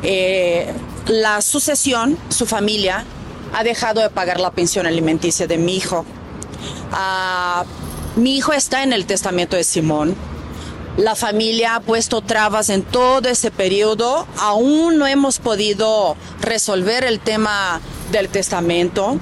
[0.02, 0.72] eh,
[1.08, 3.04] la sucesión, su familia,
[3.54, 6.06] ha dejado de pagar la pensión alimenticia de mi hijo.
[6.92, 7.64] Ah,
[8.16, 10.16] mi hijo está en el testamento de Simón.
[10.98, 14.28] La familia ha puesto trabas en todo ese periodo.
[14.38, 17.80] Aún no hemos podido resolver el tema
[18.12, 19.18] del testamento.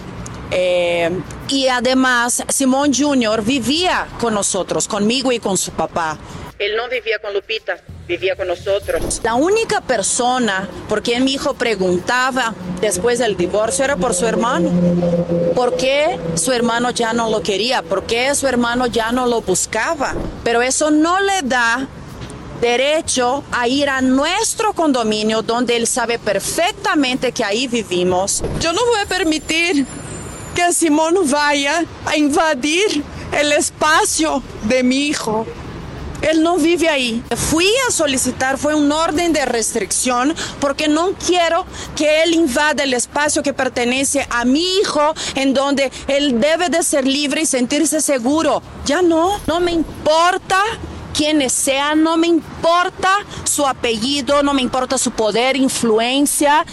[0.51, 1.11] Eh,
[1.47, 3.43] y además, Simón Jr.
[3.43, 6.17] vivía con nosotros, conmigo y con su papá.
[6.59, 9.21] Él no vivía con Lupita, vivía con nosotros.
[9.23, 14.69] La única persona por quien mi hijo preguntaba después del divorcio era por su hermano.
[15.55, 17.81] ¿Por qué su hermano ya no lo quería?
[17.81, 20.13] ¿Por qué su hermano ya no lo buscaba?
[20.43, 21.87] Pero eso no le da
[22.59, 28.43] derecho a ir a nuestro condominio donde él sabe perfectamente que ahí vivimos.
[28.59, 29.85] Yo no voy a permitir
[30.55, 35.47] que Simón vaya a invadir el espacio de mi hijo.
[36.21, 37.23] Él no vive ahí.
[37.35, 42.93] Fui a solicitar, fue un orden de restricción porque no quiero que él invada el
[42.93, 48.01] espacio que pertenece a mi hijo en donde él debe de ser libre y sentirse
[48.01, 48.61] seguro.
[48.85, 50.61] Ya no, no me importa
[51.13, 53.09] quienes sean, no me importa
[53.43, 56.65] su apellido, no me importa su poder, influencia.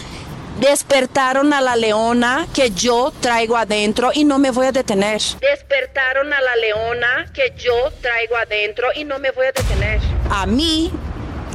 [0.59, 5.21] Despertaron a la leona que yo traigo adentro y no me voy a detener.
[5.39, 9.99] Despertaron a la leona que yo traigo adentro y no me voy a detener.
[10.31, 10.91] A mí,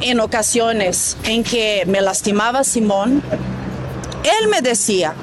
[0.03, 3.25] en ocasiones en que me lastimaba Simón,
[4.23, 5.15] él me decía,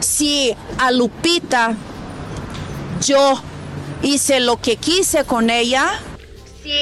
[0.00, 1.76] si a Lupita
[3.00, 3.40] yo
[4.02, 6.00] hice lo que quise con ella,
[6.64, 6.72] Si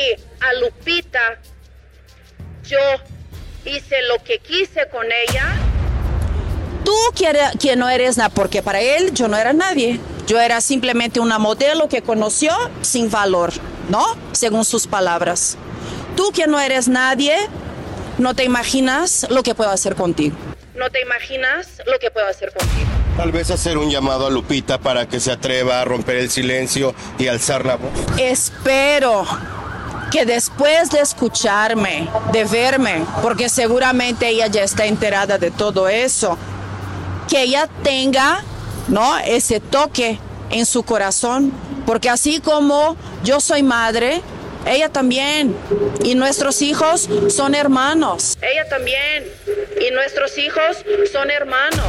[0.41, 1.39] a Lupita
[2.65, 2.79] yo
[3.67, 5.45] hice lo que quise con ella,
[6.91, 10.01] tú que no eres nada, porque para él yo no era nadie.
[10.27, 13.53] Yo era simplemente una modelo que conoció sin valor,
[13.89, 14.05] ¿no?
[14.33, 15.57] Según sus palabras.
[16.17, 17.37] Tú que no eres nadie,
[18.19, 20.37] no te imaginas lo que puedo hacer contigo.
[20.75, 22.89] no te imaginas lo que puedo hacer contigo.
[23.17, 26.95] Tal vez hacer un llamado a Lupita para que se atreva a romper el silencio
[27.19, 27.91] y alzar la voz.
[28.19, 29.27] Espero
[30.11, 36.39] que después de escucharme, de verme, porque seguramente ella ya está enterada de todo eso,
[37.31, 38.43] que ella tenga,
[38.89, 39.17] ¿no?
[39.19, 40.19] Ese toque
[40.51, 41.53] en su corazón,
[41.87, 44.21] porque así como yo soy madre,
[44.67, 45.57] ella también,
[46.03, 48.37] y nuestros hijos son hermanos.
[48.43, 49.25] Ella también.
[49.81, 51.87] Y nuestros hijos son hermanos.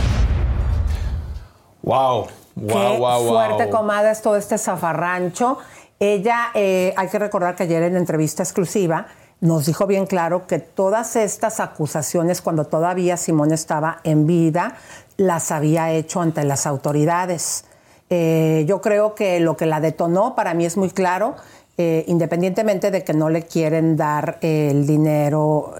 [1.81, 2.27] Wow.
[2.27, 3.71] Qué Wow, wow, fuerte, wow.
[3.71, 5.57] comadres, todo este zafarrancho.
[5.99, 9.07] Ella, eh, hay que recordar que ayer en entrevista exclusiva
[9.41, 14.75] nos dijo bien claro que todas estas acusaciones, cuando todavía Simón estaba en vida,
[15.17, 17.65] las había hecho ante las autoridades.
[18.09, 21.35] Eh, yo creo que lo que la detonó para mí es muy claro,
[21.77, 25.75] eh, independientemente de que no le quieren dar eh, el dinero,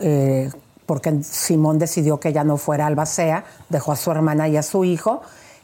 [0.86, 4.84] porque Simón decidió que ya no fuera albacea, dejó a su hermana y a su
[4.84, 5.21] hijo,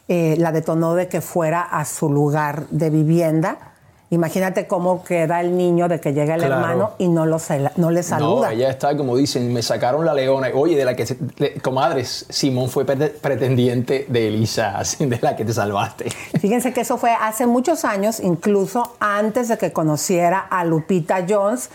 [0.08, 3.67] la detonó de que fuera a su lugar de vivienda.
[4.10, 6.54] Imagínate cómo queda el niño de que llega el Claro.
[6.54, 8.46] hermano y no, lo sal- no le saluda.
[8.48, 10.48] No, ella está, como dicen, me sacaron la leona.
[10.54, 15.36] Oye, de la que, se- le- comadres, Simón fue prete- pretendiente de Elisa, de la
[15.36, 16.08] que te salvaste.
[16.40, 21.68] Fíjense que eso fue hace muchos años, incluso antes de que conociera a Lupita Jones.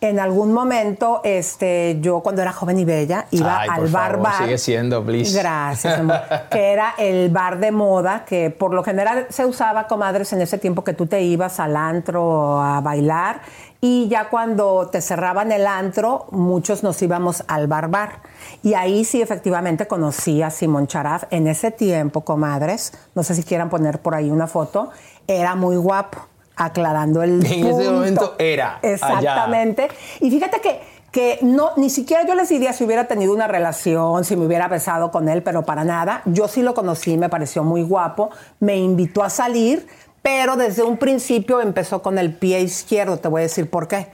[0.00, 4.10] En algún momento, este, yo cuando era joven y bella, iba Ay, al por bar
[4.12, 4.44] favor, bar.
[4.44, 5.36] Sigue siendo, please.
[5.36, 6.20] Gracias, amor.
[6.50, 10.56] que era el bar de moda, que por lo general se usaba, comadres, en ese
[10.56, 13.40] tiempo que tú te ibas al antro a bailar.
[13.80, 18.20] Y ya cuando te cerraban el antro, muchos nos íbamos al bar bar.
[18.62, 21.24] Y ahí sí, efectivamente, conocí a Simón Charaf.
[21.30, 24.90] En ese tiempo, comadres, no sé si quieran poner por ahí una foto,
[25.26, 26.27] era muy guapo,
[26.58, 28.92] aclarando el En ese momento era allá.
[28.92, 29.88] Exactamente.
[30.20, 30.80] Y fíjate que,
[31.10, 34.68] que no, ni siquiera yo les diría si hubiera tenido una relación, si me hubiera
[34.68, 36.22] besado con él, pero para nada.
[36.26, 38.30] Yo sí lo conocí, me pareció muy guapo,
[38.60, 39.86] me invitó a salir,
[40.22, 44.08] pero desde un principio empezó con el pie izquierdo, te voy a decir por qué.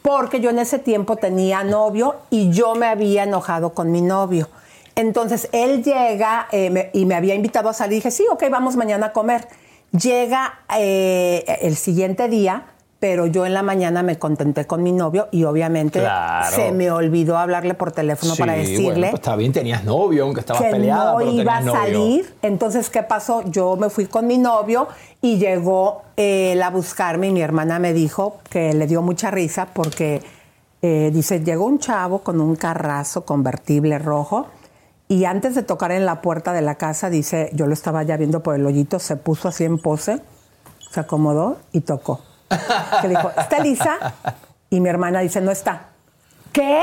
[0.00, 4.48] Porque yo en ese tiempo tenía novio y yo me había enojado con mi novio.
[4.94, 7.96] Entonces él llega eh, me- y me había invitado a salir.
[7.96, 9.46] Dije, sí, ok, vamos mañana a comer.
[9.98, 12.64] Llega eh, el siguiente día,
[12.98, 16.54] pero yo en la mañana me contenté con mi novio y obviamente Claro.
[16.54, 20.40] se me olvidó hablarle por teléfono para decirle bueno, pues está bien, tenías novio, aunque
[20.40, 22.34] estabas que peleada, no pero iba a salir.
[22.40, 23.42] Entonces, ¿qué pasó?
[23.50, 24.88] Yo me fui con mi novio
[25.20, 29.30] y llegó eh, él a buscarme y mi hermana me dijo que le dio mucha
[29.30, 30.22] risa porque
[30.80, 34.46] eh, dice, llegó un chavo con un carrazo convertible rojo
[35.12, 38.16] y antes de tocar en la puerta de la casa, dice, yo lo estaba ya
[38.16, 40.22] viendo por el hoyito, se puso así en pose,
[40.90, 42.22] se acomodó y tocó.
[43.02, 44.14] Que dijo, ¿está Lisa?
[44.70, 45.90] Y mi hermana dice, no está.
[46.50, 46.82] ¿Qué?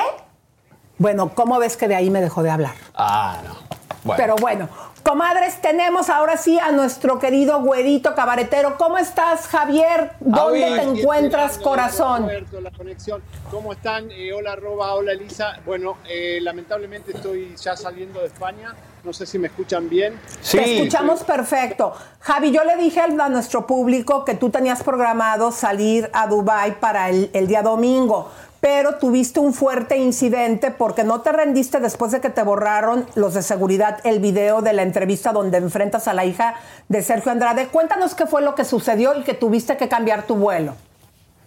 [0.99, 2.75] Bueno, ¿cómo ves que de ahí me dejó de hablar?
[2.93, 3.55] Ah, no.
[4.03, 4.17] Bueno.
[4.21, 4.69] Pero bueno,
[5.09, 8.77] comadres, tenemos ahora sí a nuestro querido güerito cabaretero.
[8.77, 10.11] ¿Cómo estás, Javier?
[10.19, 12.21] ¿Dónde te encuentras, corazón?
[12.21, 13.19] Roberto, la conexión.
[13.49, 14.11] ¿Cómo están?
[14.11, 15.61] Eh, hola, hola, Elisa.
[15.65, 18.75] Bueno, eh, lamentablemente estoy ya saliendo de España.
[19.03, 20.19] No sé si me escuchan bien.
[20.51, 21.91] Te escuchamos perfecto.
[22.19, 26.79] Javi, yo le dije a a nuestro público que tú tenías programado salir a Dubai
[26.79, 28.29] para el, el día domingo,
[28.61, 33.33] pero tuviste un fuerte incidente porque no te rendiste después de que te borraron los
[33.33, 36.55] de seguridad el video de la entrevista donde enfrentas a la hija
[36.87, 37.67] de Sergio Andrade.
[37.67, 40.75] Cuéntanos qué fue lo que sucedió y que tuviste que cambiar tu vuelo.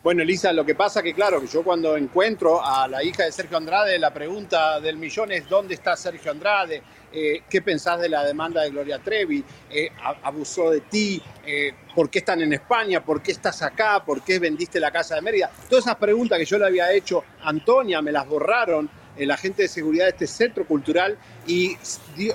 [0.02, 3.30] Bueno, Elisa, lo que pasa que, claro, que yo cuando encuentro a la hija de
[3.30, 6.82] Sergio Andrade, la pregunta del millón es ¿dónde está Sergio Andrade?
[7.12, 9.44] Eh, ¿Qué pensás de la demanda de Gloria Trevi?
[9.70, 9.90] Eh,
[10.24, 11.22] ¿Abusó de ti?
[11.46, 13.04] Eh, ¿Por qué están en España?
[13.04, 14.04] ¿Por qué estás acá?
[14.04, 15.52] ¿Por qué vendiste la casa de Mérida?
[15.70, 19.62] Todas esas preguntas que yo le había hecho a Antonia, me las borraron el agente
[19.62, 21.76] de seguridad de este centro cultural y,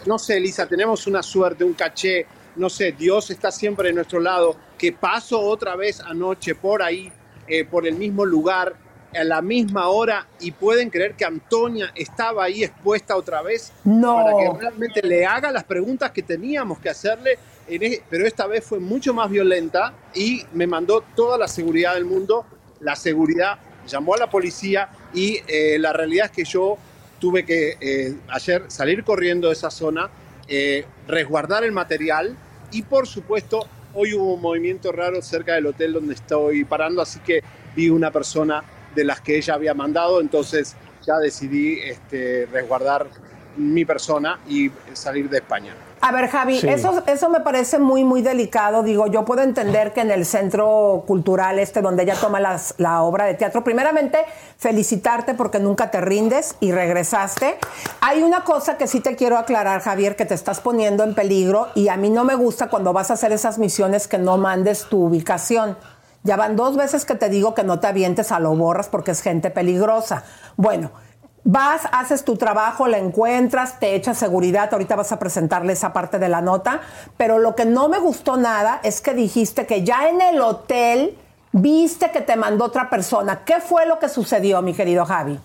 [0.05, 4.21] no sé, Elisa, tenemos una suerte, un caché, no sé, Dios está siempre de nuestro
[4.21, 7.11] lado, que paso otra vez anoche por ahí,
[7.47, 8.75] eh, por el mismo lugar,
[9.15, 14.15] a la misma hora y pueden creer que Antonia estaba ahí expuesta otra vez No.
[14.15, 17.37] para que realmente le haga las preguntas que teníamos que hacerle,
[17.67, 21.93] en e- pero esta vez fue mucho más violenta y me mandó toda la seguridad
[21.95, 22.45] del mundo,
[22.81, 26.77] la seguridad llamó a la policía y eh, la realidad es que yo
[27.19, 30.09] tuve que eh, ayer salir corriendo de esa zona,
[31.07, 32.35] resguardar el material
[32.71, 33.67] y por supuesto
[33.99, 37.41] hoy hubo un movimiento raro cerca del hotel donde estoy parando, así que
[37.75, 43.07] vi una persona de las que ella había mandado, entonces ya decidí este, resguardar
[43.57, 45.73] mi persona y salir de España.
[45.99, 46.69] A ver, Javi, Sí.
[46.69, 48.83] eso, eso me parece muy, muy delicado.
[48.83, 53.01] Digo, yo puedo entender que en el centro cultural este donde ella toma las- la
[53.01, 54.19] obra de teatro, primeramente,
[54.57, 57.57] felicitarte porque nunca te rindes y regresaste.
[58.01, 61.67] Hay una cosa que sí te quiero aclarar, Javier, que te estás poniendo en peligro
[61.75, 64.85] y a mí no me gusta cuando vas a hacer esas misiones que no mandes
[64.85, 65.77] tu ubicación.
[66.23, 69.11] Ya van dos veces que te digo que no te avientes a lo borras porque
[69.11, 70.23] es gente peligrosa.
[70.57, 70.91] Bueno,
[71.49, 76.19] Vas, haces tu trabajo, la encuentras, te echas seguridad, ahorita vas a presentarle esa parte
[76.19, 76.81] de la nota,
[77.15, 81.15] pero lo que no me gustó nada es que dijiste que ya en el hotel
[81.53, 83.45] viste que te mandó otra persona.
[83.45, 85.39] ¿Qué fue lo que sucedió, mi querido Javi?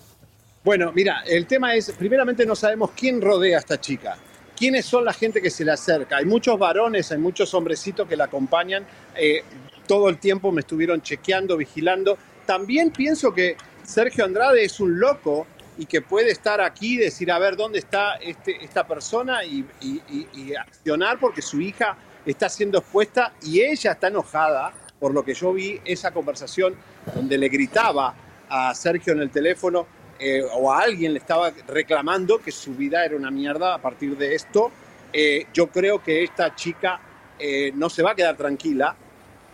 [0.64, 4.16] Bueno, mira, el tema es, primeramente no sabemos quién rodea a esta chica.
[4.56, 6.16] ¿Quiénes son la gente que se le acerca?
[6.16, 8.84] Hay muchos varones, hay muchos hombrecitos que la acompañan.
[9.14, 9.44] eh,
[9.86, 12.18] todo el tiempo me estuvieron chequeando, vigilando.
[12.44, 15.46] También pienso que Sergio Andrade es un loco
[15.82, 19.42] y que puede estar aquí decir, a ver, ¿dónde está este, esta persona?
[19.44, 24.72] Y, y- y- y accionar porque su hija está siendo expuesta y ella está enojada
[25.00, 26.76] por lo que yo vi esa conversación
[27.16, 28.14] donde le gritaba
[28.48, 29.84] a Sergio en el teléfono
[30.20, 34.16] eh, o a alguien le estaba reclamando que su vida era una mierda a partir
[34.16, 34.70] de esto.
[35.12, 37.00] Eh, yo creo que esta chica
[37.40, 38.94] eh, no se va a quedar tranquila.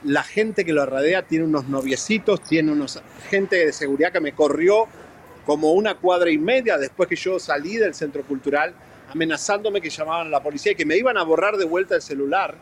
[0.04, 3.00] La gente que lo rodea tiene unos noviecitos, tiene unos
[3.30, 4.86] gente de seguridad que me corrió
[5.48, 8.74] como una cuadra y media después que yo salí del centro cultural,
[9.10, 12.02] amenazándome que llamaban a la policía y que me iban a borrar de vuelta el
[12.02, 12.54] celular.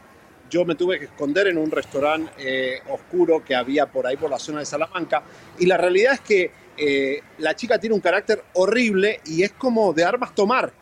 [0.49, 4.31] Yo me tuve que esconder en un restaurante eh, oscuro que había por ahí, por
[4.31, 5.25] la zona de Salamanca.
[5.59, 9.93] Y la realidad es que eh, la chica tiene un carácter horrible y es como
[9.93, 10.73] de armas tomar.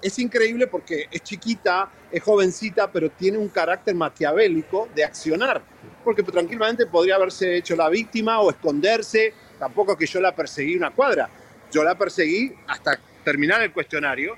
[0.00, 5.60] Es increíble porque es chiquita, es jovencita, pero tiene un carácter maquiavélico de accionar.
[6.02, 9.34] Porque tranquilamente podría haberse hecho la víctima o esconderse.
[9.58, 11.28] Tampoco que yo la perseguí una cuadra.
[11.70, 14.36] Yo la perseguí hasta terminar el cuestionario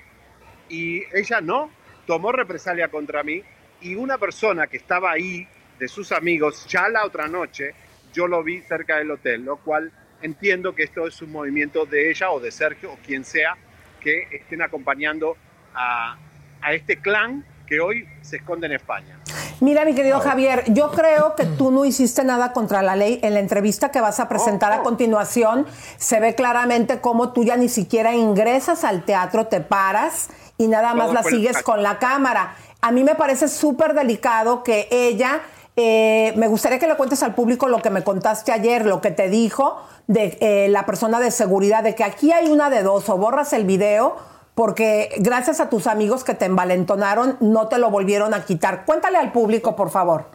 [0.69, 1.71] y ella no,
[2.05, 3.41] tomó represalia contra mí
[3.81, 5.47] y una persona que estaba ahí,
[5.79, 7.73] de sus amigos, ya la otra noche,
[8.13, 12.11] yo lo vi cerca del hotel, lo cual entiendo que esto es un movimiento de
[12.11, 13.57] ella o de Sergio o quien sea
[13.99, 15.35] que estén acompañando
[15.73, 16.15] a,
[16.61, 19.19] a este clan que hoy se esconde en España.
[19.59, 23.19] Mira, mi querido Javier, yo creo que tú no hiciste nada contra la ley.
[23.23, 25.65] En la entrevista que vas a presentar a continuación,
[25.97, 30.93] se ve claramente cómo tú ya ni siquiera ingresas al teatro, te paras y nada
[30.93, 32.55] más Todo la el sigues con la cámara.
[32.81, 35.41] A mí me parece súper delicado que ella,
[35.75, 39.11] eh, me gustaría que le cuentes al público lo que me contaste ayer, lo que
[39.11, 43.07] te dijo de eh, la persona de seguridad, de que aquí hay una de dos,
[43.07, 44.17] o borras el video
[44.55, 48.85] porque gracias a tus amigos que te envalentonaron, no te lo volvieron a quitar.
[48.85, 50.25] Cuéntale al público, por favor.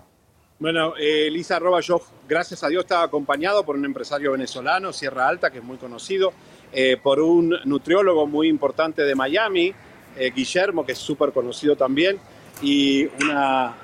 [0.58, 5.28] Bueno, eh, Lisa arroba yo, gracias a Dios, estaba acompañado por un empresario venezolano, Sierra
[5.28, 6.32] Alta, que es muy conocido,
[6.72, 9.72] eh, por un nutriólogo muy importante de Miami,
[10.16, 12.18] eh, Guillermo, que es súper conocido también,
[12.60, 13.06] y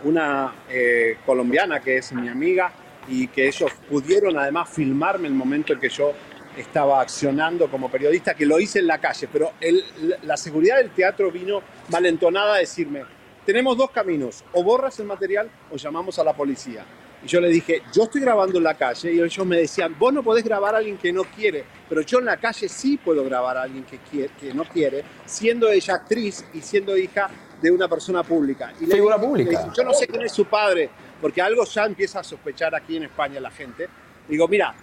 [0.02, 2.72] una, eh, colombiana que es mi amiga,
[3.06, 6.12] y que ellos pudieron además filmarme el momento en que yo
[6.56, 9.84] estaba accionando como periodista, que lo hice en la calle, pero el-
[10.22, 13.02] la seguridad del teatro vino malentonada a decirme,
[13.44, 16.84] tenemos dos caminos, o borras el material o llamamos a la policía.
[17.22, 20.12] Y yo le dije, yo estoy grabando en la calle y ellos me decían, vos
[20.12, 23.24] no podés grabar a alguien que no quiere, pero yo en la calle sí puedo
[23.24, 27.30] grabar a alguien que, quiere, que no quiere, siendo ella actriz y siendo hija
[27.62, 28.74] de una persona pública.
[28.78, 29.50] Y Figura pública.
[29.50, 30.90] le dije, yo no sé quién es su padre,
[31.20, 33.88] porque algo ya empieza a sospechar aquí en España la gente.
[34.28, 34.74] Digo, mira,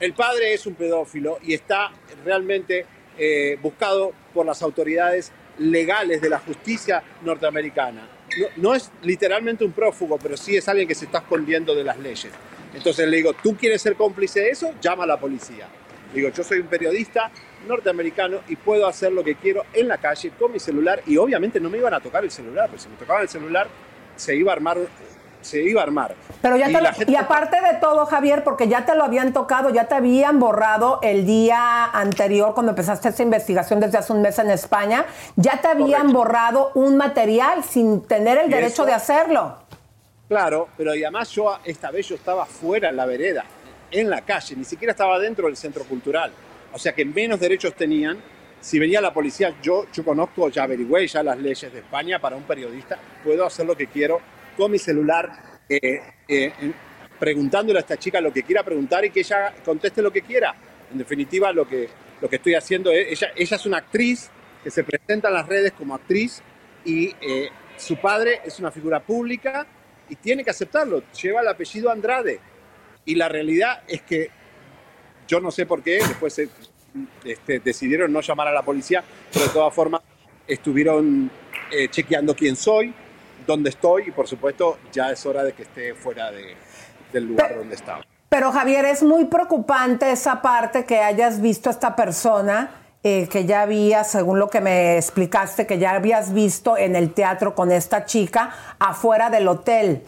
[0.00, 1.92] el padre es un pedófilo y está
[2.24, 2.86] realmente
[3.18, 8.08] eh, buscado por las autoridades legales de la justicia norteamericana.
[8.56, 11.98] No, es literalmente un prófugo, pero sí es alguien que se está escondiendo de las
[11.98, 12.32] leyes.
[12.74, 14.72] Entonces le digo, ¿tú quieres ser cómplice de eso?
[14.80, 15.68] Llama a la policía.
[16.14, 17.30] Digo, yo soy un periodista
[17.66, 21.60] norteamericano y puedo hacer lo que quiero en la calle con mi celular y obviamente
[21.60, 23.68] no me iban a tocar el celular, pero si me tocaban el celular
[24.16, 24.78] se iba a armar,
[25.42, 26.14] se iba a armar.
[26.40, 28.94] Pero ya Y te lo- la gente- y aparte de todo, Javier, porque ya te
[28.94, 33.98] lo habían tocado, ya te habían borrado el día anterior cuando empezaste esta investigación desde
[33.98, 35.04] hace un mes en España,
[35.36, 39.56] ya te habían borrado un material sin tener el Y derecho eso- de hacerlo.
[40.28, 43.44] Claro, pero y además yo esta vez yo estaba fuera en la vereda.
[43.94, 46.32] en la calle, ni siquiera estaba dentro del centro cultural.
[46.72, 48.16] O sea que menos derechos tenían.
[48.58, 52.34] Si venía la policía, yo, yo conozco, ya averigüé ya las leyes de España para
[52.36, 54.18] un periodista, puedo hacer lo que quiero
[54.56, 56.52] con mi celular, eh, eh,
[57.18, 60.54] preguntándole a esta chica lo que quiera preguntar y que ella conteste lo que quiera.
[60.90, 61.88] En definitiva, lo que,
[62.20, 64.30] lo que estoy haciendo es, ella, ella es una actriz
[64.62, 66.42] que se presenta en las redes como actriz
[66.84, 69.66] y eh, su padre es una figura pública
[70.08, 72.40] y tiene que aceptarlo, lleva el apellido Andrade.
[73.04, 74.30] Y la realidad es que
[75.26, 76.48] yo no sé por qué, después se,
[77.24, 80.02] este, decidieron no llamar a la policía, pero de todas formas
[80.46, 81.30] estuvieron
[81.70, 82.94] eh, chequeando quién soy,
[83.46, 86.56] dónde estoy y por supuesto ya es hora de que esté fuera de,
[87.12, 88.04] del lugar donde estaba.
[88.28, 92.70] Pero Javier, es muy preocupante esa parte que hayas visto a esta persona
[93.04, 97.12] eh, que ya habías, según lo que me explicaste, que ya habías visto en el
[97.12, 100.02] teatro con esta chica afuera del hotel.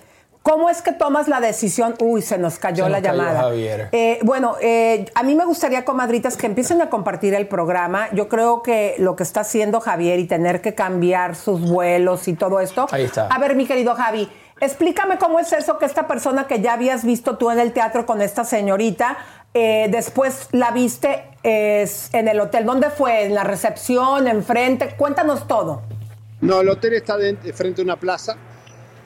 [0.45, 1.95] ¿Cómo es que tomas la decisión?
[2.01, 3.41] Uy, se nos cayó Se la nos cayó llamada.
[3.45, 3.89] Javier.
[3.93, 8.09] Eh, bueno, eh, a mí me gustaría, comadritas, que empiecen a compartir el programa.
[8.13, 12.35] Yo creo que lo que está haciendo Javier y tener que cambiar sus vuelos y
[12.35, 12.87] todo esto.
[12.91, 13.29] Ahí está.
[13.29, 14.29] A ver, mi querido Javi,
[14.61, 18.05] explícame cómo es eso que esta persona que ya habías visto tú en el teatro
[18.05, 19.17] con esta señorita,
[19.55, 22.67] eh, después la viste eh, en el hotel.
[22.67, 23.25] ¿Dónde fue?
[23.25, 24.29] ¿En la recepción?
[24.29, 24.95] ¿Enfrente?
[24.99, 25.81] Cuéntanos todo.
[26.43, 28.37] No, el hotel está de, de frente a una plaza.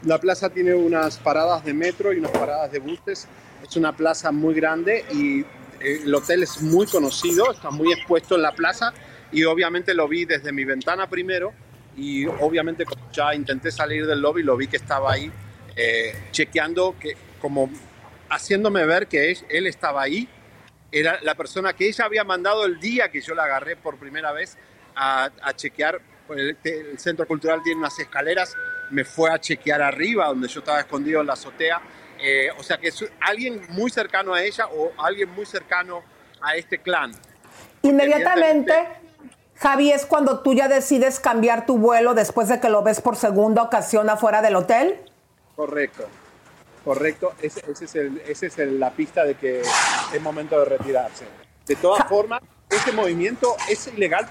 [0.05, 3.27] La plaza tiene unas paradas de metro y unas paradas de buses.
[3.69, 5.41] Es una plaza muy grande y
[5.81, 8.93] eh, el hotel es muy conocido, está muy expuesto en la plaza
[9.33, 11.53] y obviamente lo vi desde mi ventana primero
[11.97, 15.31] y obviamente ya intenté salir del lobby lo vi que estaba ahí
[15.77, 17.69] eh, chequeando, que, como
[18.31, 20.29] haciéndome ver que es- él estaba ahí.
[20.91, 24.33] Era la persona que ella había mandado el día que yo la agarré por primera
[24.33, 24.57] vez
[24.95, 26.01] a, a chequear.
[26.27, 28.57] pues, El, el centro cultural tiene unas escaleras,
[28.91, 31.81] me fue a chequear arriba, donde yo estaba escondido en la azotea.
[32.21, 36.03] Eh, o sea que es alguien muy cercano a ella o alguien muy cercano
[36.41, 37.13] a este clan.
[37.83, 38.75] Inmediatamente,
[39.57, 43.17] Javi, es cuando tú ya decides cambiar tu vuelo después de que lo ves por
[43.17, 44.97] segunda ocasión afuera del hotel.
[45.57, 46.09] Correcto,
[46.85, 47.35] correcto.
[47.41, 51.25] Ese, ese es, el, ese es el- la pista de que es momento de retirarse.
[51.67, 54.29] De todas formas, este movimiento es ilegal.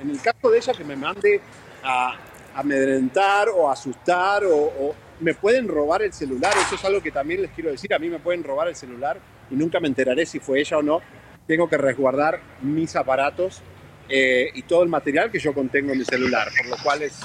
[0.00, 1.40] En el caso de ella que me mande
[1.82, 2.16] a
[2.54, 7.52] amedrentar o asustar o, me pueden robar el celular, eso es algo que también les
[7.52, 7.94] quiero decir.
[7.94, 10.82] A mí me pueden robar el celular y nunca me enteraré si fue ella o
[10.82, 11.00] no.
[11.46, 13.62] Tengo que resguardar mis aparatos
[14.08, 17.20] eh, y todo el material que yo contengo en mi celular, por lo cual es,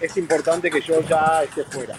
[0.00, 1.94] es importante que yo ya esté fuera.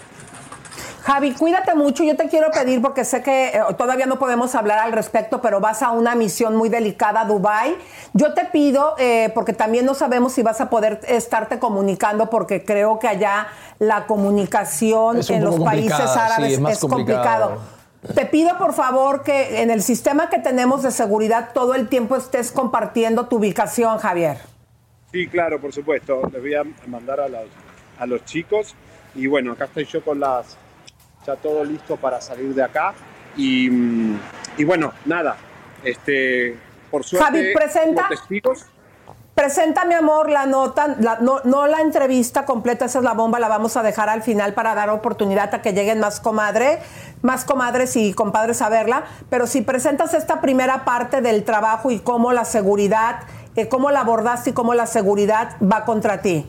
[1.02, 2.04] Javi, cuídate mucho.
[2.04, 5.60] Yo te quiero pedir, porque sé que eh, todavía no podemos hablar al respecto, pero
[5.60, 7.76] vas a una misión muy delicada a Dubái.
[8.12, 12.64] Yo te pido, eh, porque también no sabemos si vas a poder estarte comunicando, porque
[12.64, 13.48] creo que allá
[13.78, 17.50] la comunicación en los países sí, árabes es es complicado.
[17.50, 17.80] complicado.
[18.14, 22.16] Te pido por favor que en el sistema que tenemos de seguridad todo el tiempo
[22.16, 24.38] estés compartiendo tu ubicación, Javier.
[25.12, 26.22] Sí, claro, por supuesto.
[26.32, 27.44] Les voy a mandar a los,
[27.98, 28.74] a los chicos.
[29.14, 30.56] Y bueno, acá estoy yo con las.
[31.36, 32.94] Todo listo para salir de acá.
[33.36, 33.68] Y,
[34.56, 35.36] y bueno, nada.
[35.84, 36.56] Este,
[36.90, 37.26] por suerte.
[37.26, 38.08] Javi, presenta.
[38.08, 38.66] testigos,
[39.34, 43.38] Presenta, mi amor, la nota, la- no, no la entrevista completa, esa es la bomba,
[43.38, 46.80] la vamos a dejar al final para dar oportunidad a que lleguen más comadre,
[47.22, 49.04] más comadres y compadres a verla.
[49.30, 53.20] Pero si presentas esta primera parte del trabajo y cómo la seguridad,
[53.56, 56.44] eh, cómo la abordaste y cómo la seguridad va contra ti.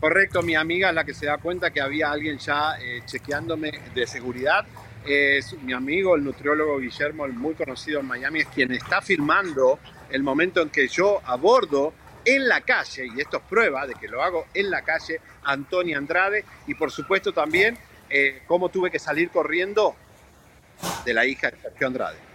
[0.00, 3.70] Correcto, mi amiga es la que se da cuenta que había alguien ya eh, chequeándome
[3.94, 4.64] de seguridad.
[5.04, 9.78] Es mi amigo, el nutriólogo Guillermo, el muy conocido en Miami, es quien está filmando
[10.10, 11.92] el momento en que yo abordo
[12.24, 15.98] en la calle, y esto es prueba de que lo hago en la calle, Antonia
[15.98, 17.76] Andrade, y por supuesto también
[18.08, 19.94] eh, cómo tuve que salir corriendo
[21.04, 22.29] de la hija de Sergio Andrade.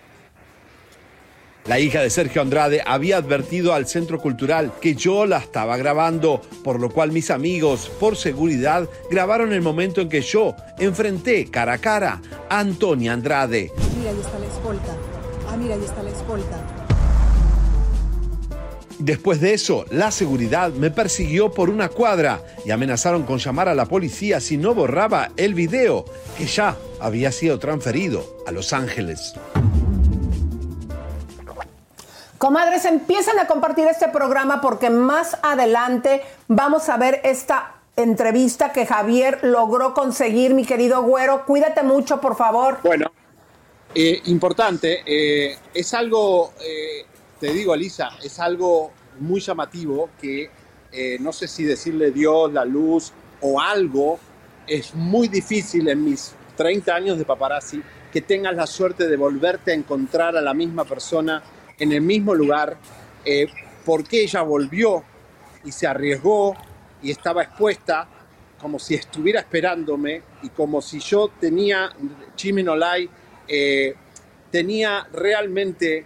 [1.67, 6.39] La hija de Sergio Andrade había advertido al centro cultural que yo la estaba grabando,
[6.63, 11.73] por lo cual mis amigos, por seguridad, grabaron el momento en que yo enfrenté cara
[11.73, 13.71] a cara a Antonia Andrade.
[13.97, 14.95] Mira, ahí está la escolta.
[15.49, 16.85] Ah, mira, ahí está la escolta.
[18.99, 23.75] Después de eso, la seguridad me persiguió por una cuadra y amenazaron con llamar a
[23.75, 26.05] la policía si no borraba el video
[26.37, 29.33] que ya había sido transferido a Los Ángeles.
[32.45, 38.85] Comadres, empiezan a compartir este programa porque más adelante vamos a ver esta entrevista que
[38.85, 41.43] Javier logró conseguir, mi querido güero.
[41.47, 42.77] Cuídate mucho, por favor.
[42.83, 43.11] Bueno,
[43.95, 47.07] eh, importante, eh, es algo, eh,
[47.39, 50.51] te digo, Elisa, es algo muy llamativo que
[51.21, 54.19] no sé si decirle Dios, la luz o algo,
[54.67, 57.81] es muy difícil en mis 30 años de paparazzi
[58.13, 61.41] que tengas la suerte de volverte a encontrar a la misma persona
[61.79, 62.77] en el mismo lugar,
[63.23, 63.47] eh,
[63.85, 65.03] porque ella volvió
[65.63, 66.55] y se arriesgó
[67.01, 68.07] y estaba expuesta
[68.59, 71.91] como si estuviera esperándome y como si yo tenía,
[72.35, 73.09] Chiminolai,
[73.47, 73.93] eh,
[74.51, 76.05] tenía realmente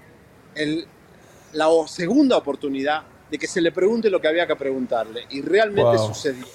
[0.55, 0.86] el-
[1.53, 5.26] la segunda oportunidad de que se le pregunte lo que había que preguntarle.
[5.30, 6.07] Y realmente Wow.
[6.07, 6.45] sucedió.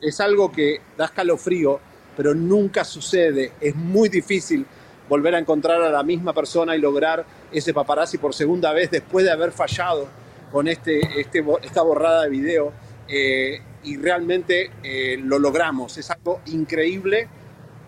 [0.00, 1.80] Es algo que da escalofrío,
[2.16, 3.52] pero nunca sucede.
[3.60, 4.66] Es muy difícil
[5.08, 9.24] volver a encontrar a la misma persona y lograr ese paparazzi por segunda vez después
[9.24, 10.08] de haber fallado
[10.50, 12.72] con este, este, esta borrada de video.
[13.08, 15.96] Eh, y realmente eh, lo logramos.
[15.96, 17.28] Es algo increíble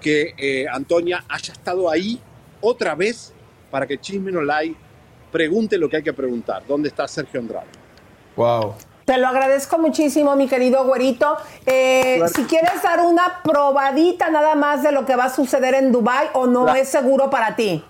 [0.00, 2.20] que eh, Antonia haya estado ahí
[2.60, 3.32] otra vez
[3.70, 4.76] para que Chisme No Lie
[5.32, 6.62] pregunte lo que hay que preguntar.
[6.66, 7.66] ¿Dónde está Sergio Andrade?
[8.36, 8.74] Wow.
[9.08, 11.38] Te lo agradezco muchísimo, mi querido güerito.
[11.64, 15.90] Eh, si quieres dar una probadita nada más de lo que va a suceder en
[15.92, 17.82] Dubai o no es seguro para ti.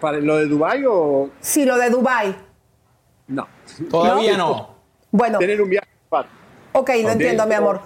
[0.00, 2.34] ¿Para lo de Dubái o Sí, lo de Dubai.
[3.28, 3.46] no?
[3.90, 4.70] Todavía no.
[5.10, 5.88] Bueno, Tener un viaje.
[6.08, 6.28] para-
[6.72, 7.12] ok, lo Ok.
[7.12, 7.82] entiendo, mi amor.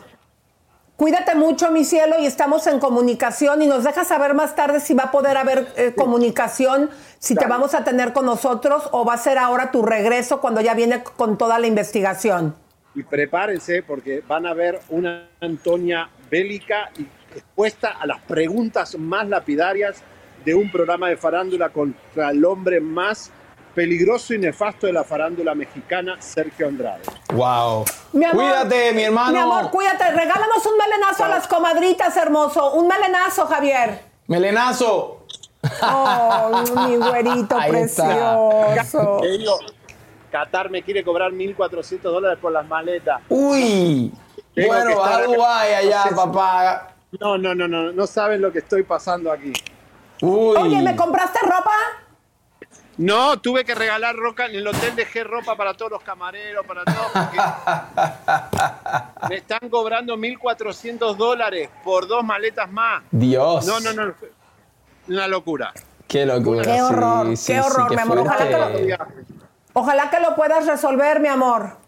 [1.01, 4.93] Cuídate mucho, mi cielo, y estamos en comunicación y nos dejas saber más tarde si
[4.93, 9.15] va a poder haber eh, comunicación, si te vamos a tener con nosotros o va
[9.15, 12.55] a ser ahora tu regreso cuando ya viene con toda la investigación.
[12.95, 19.27] Y prepárense porque van a ver una Antonia bélica y expuesta a las preguntas más
[19.27, 20.03] lapidarias
[20.45, 23.33] de un programa de farándula contra el hombre más
[23.75, 27.03] peligroso y nefasto de la farándula mexicana, Sergio Andrade.
[27.33, 27.85] Wow.
[28.13, 29.33] Mi amor, Cuídate, mi hermano.
[29.33, 30.11] Mi amor, cuídate.
[30.11, 32.73] Regálanos un melenazo a las comadritas, hermoso.
[32.75, 34.01] Un melenazo, Javier.
[34.27, 35.27] Melenazo.
[35.83, 39.21] Oh, mi güerito Ahí precioso.
[40.31, 43.21] Qatar me quiere cobrar 1.400 dólares por las maletas.
[43.29, 44.13] Uy.
[44.55, 46.87] Tengo Bueno, vas a estar- Dubái allá, No sé si- papá.
[47.21, 49.53] No, no, no, no, no saben lo que estoy pasando aquí.
[50.23, 50.57] Uy.
[50.57, 51.73] Oye, ¿me compraste ropa?
[53.01, 54.45] No, tuve que regalar roca.
[54.45, 57.39] En el hotel dejé ropa para todos los camareros, para todos, porque
[59.31, 63.03] me están cobrando 1.400 dólares por dos maletas más.
[63.11, 63.67] Dios.
[63.67, 64.15] No, no, no.
[65.09, 65.73] Una locura.
[66.07, 66.63] Qué locura.
[66.63, 68.19] Qué horror, Sí, qué sí, sí, horror, qué mi amor.
[69.73, 71.79] Ojalá que lo puedas resolver, mi amor.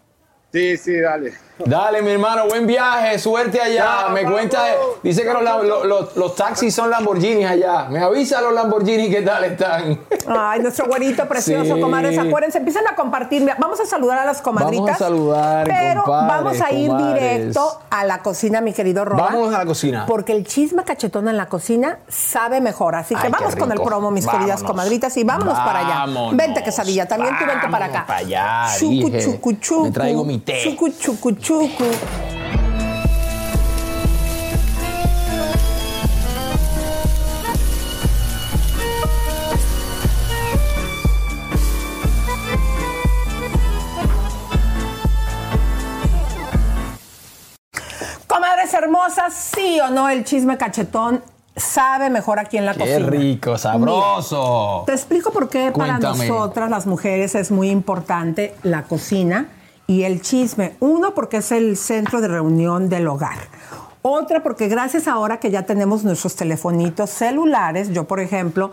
[0.51, 1.37] Sí, sí, dale.
[1.65, 3.73] Dale, mi hermano, buen viaje, suerte allá.
[4.05, 4.39] Ya, me vamos.
[4.39, 4.63] cuenta,
[5.03, 7.85] dice que los, la- los, los- los taxis son Lamborghinis allá.
[7.89, 9.99] Me avisa los Lamborghinis qué tal están.
[10.27, 11.79] Ay, nuestro güerito precioso, Sí.
[11.81, 12.17] comadres.
[12.17, 13.47] Acuérdense, empiezan a compartir.
[13.59, 14.99] Vamos a saludar a las comadritas.
[14.99, 17.21] Vamos a saludar, Pero compadres, vamos a ir comadres.
[17.39, 19.23] directo a la cocina, mi querido Roba.
[19.31, 20.05] Vamos a la cocina.
[20.07, 22.95] Porque el chisme cachetón en la cocina sabe mejor.
[22.95, 26.05] Así que Ay, vamos con el promo, mis queridas comadritas, y vámonos para allá.
[26.33, 27.07] Vente, quesadilla.
[27.07, 28.05] También tú vente para acá.
[28.07, 29.23] Para allá, Chucu, dije.
[29.23, 29.83] chucu, chucu.
[29.85, 30.59] Me traigo mi té.
[30.63, 31.42] Chucu, chucu, chucu.
[48.27, 51.21] Comadres hermosas, sí o no, el chisme cachetón
[51.57, 53.09] sabe mejor aquí en la Qué cocina.
[53.09, 54.83] rico, sabroso.
[54.85, 59.47] Te explico por qué para nosotras, las mujeres, es muy importante la cocina
[59.87, 60.75] y el chisme.
[60.79, 63.37] Uno, porque es el centro de reunión del hogar.
[64.01, 68.71] Otra, porque gracias ahora que ya tenemos nuestros telefonitos celulares, yo, por ejemplo,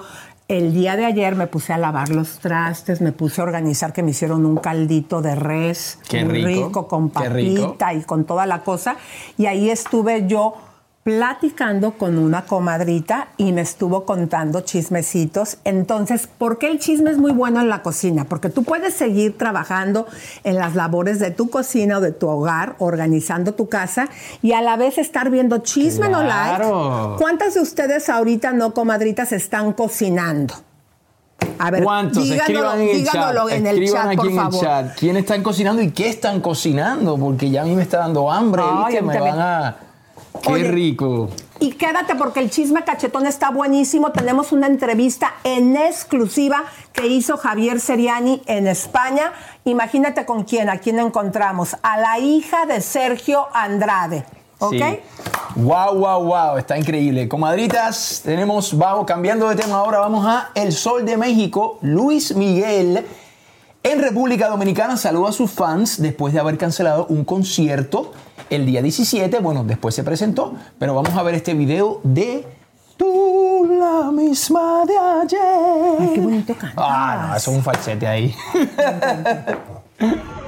[0.48, 4.02] el día de ayer me puse a lavar los trastes, me puse a organizar que
[4.02, 7.22] me hicieron un caldito de res, Qué muy rico, con rico.
[7.76, 8.96] papita y con toda la cosa.
[9.38, 10.54] Y ahí estuve yo
[11.02, 15.56] platicando con una comadrita y me estuvo contando chismecitos.
[15.64, 18.24] Entonces, ¿por qué el chisme es muy bueno en la cocina?
[18.24, 20.06] Porque tú puedes seguir trabajando
[20.44, 24.08] en las labores de tu cocina o de tu hogar, organizando tu casa
[24.42, 27.06] y a la vez estar viendo chisme no Claro.
[27.08, 27.22] like.
[27.22, 30.54] ¿Cuántas de ustedes ahorita no comadritas están cocinando?
[31.58, 32.24] A ver, ¿Cuántos?
[32.24, 33.58] díganoslo, Escriban en el díganoslo chat.
[33.58, 34.54] en el Escriban chat, aquí por en favor.
[34.54, 34.98] el chat.
[34.98, 37.16] ¿Quién están cocinando y qué están cocinando?
[37.16, 38.62] Porque ya a mí me está dando hambre.
[38.64, 39.02] Ay, ¿viste?
[39.02, 39.76] Me van a...
[40.42, 41.28] Qué Oye, rico.
[41.58, 44.12] Y quédate porque el chisme cachetón está buenísimo.
[44.12, 49.32] Tenemos una entrevista en exclusiva que hizo Javier Seriani en España.
[49.64, 51.76] Imagínate con quién, a quién encontramos.
[51.82, 54.24] A la hija de Sergio Andrade.
[54.58, 54.72] ¿Ok?
[54.72, 55.00] Sí.
[55.56, 57.28] Wow, wow, wow, está increíble.
[57.28, 61.78] Comadritas, tenemos, vamos, cambiando de tema ahora, vamos a El Sol de México.
[61.82, 63.04] Luis Miguel
[63.82, 68.12] en República Dominicana saluda a sus fans después de haber cancelado un concierto
[68.50, 69.38] el día 17.
[69.40, 72.46] Bueno, después se presentó, pero vamos a ver este video de
[72.96, 75.96] Tú la misma de ayer.
[75.98, 76.74] Ay, qué bonito cantas.
[76.76, 78.34] Ah, no, eso es un falsete ahí.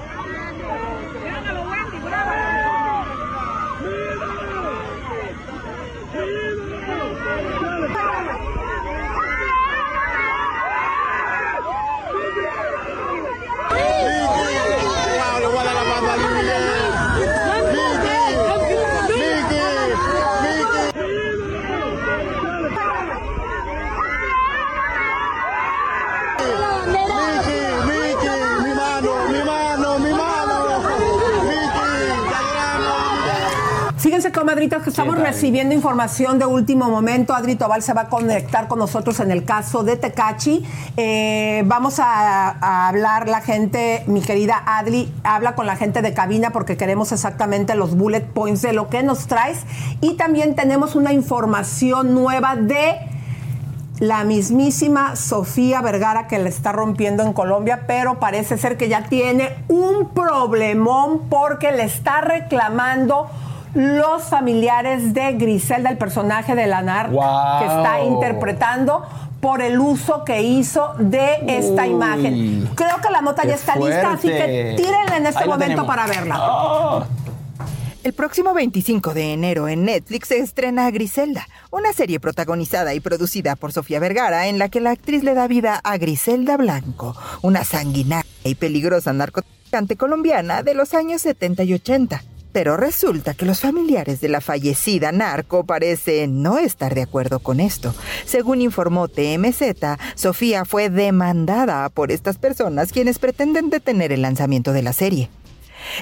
[34.52, 35.24] Fíjense, comadritas, que estamos tal?
[35.24, 37.34] recibiendo información de último momento.
[37.34, 40.64] Adri Tobal se va a conectar con nosotros en el caso de Tecachi.
[40.96, 46.12] Eh, vamos a, a hablar la gente, mi querida Adri, habla con la gente de
[46.12, 49.60] cabina porque queremos exactamente los bullet points de lo que nos traes.
[50.00, 52.98] Y también tenemos una información nueva de
[54.00, 59.04] la mismísima Sofía Vergara que le está rompiendo en Colombia, pero parece ser que ya
[59.04, 63.30] tiene un problemón porque le está reclamando
[63.74, 67.58] los familiares de Griselda, el personaje de la NAR Wow.
[67.60, 69.04] que está interpretando
[69.40, 72.70] por el uso que hizo de esta Uy, imagen.
[72.74, 76.06] Creo que la nota ya está lista, así que tírenla en este Ahí momento para
[76.06, 76.36] verla.
[76.38, 77.04] Ah.
[78.04, 83.54] El próximo 25 de enero en Netflix se estrena Griselda, una serie protagonizada y producida
[83.54, 87.62] por Sofía Vergara en la que la actriz le da vida a Griselda Blanco, una
[87.64, 92.22] sanguinaria y peligrosa narcotraficante colombiana de los años 70 y 80.
[92.52, 97.60] Pero resulta que los familiares de la fallecida narco parecen no estar de acuerdo con
[97.60, 97.94] esto.
[98.24, 99.62] Según informó TMZ,
[100.14, 105.30] Sofía fue demandada por estas personas quienes pretenden detener el lanzamiento de la serie.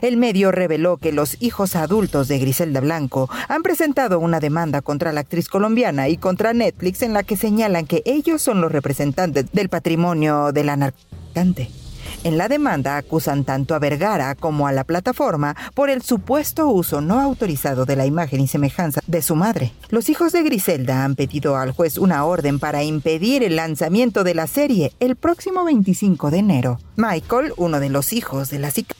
[0.02, 5.12] El medio reveló que los hijos adultos de Griselda Blanco han presentado una demanda contra
[5.12, 9.50] la actriz colombiana y contra Netflix en la que señalan que ellos son los representantes
[9.52, 11.79] del patrimonio de la narcotraficante.
[12.22, 17.00] En la demanda acusan tanto a Vergara como a la plataforma por el supuesto uso
[17.00, 19.72] no autorizado de la imagen y semejanza de su madre.
[19.88, 24.34] Los hijos de Griselda han pedido al juez una orden para impedir el lanzamiento de
[24.34, 26.78] la serie el próximo 25 de enero.
[26.96, 28.99] Michael, uno de los hijos de la sicaria,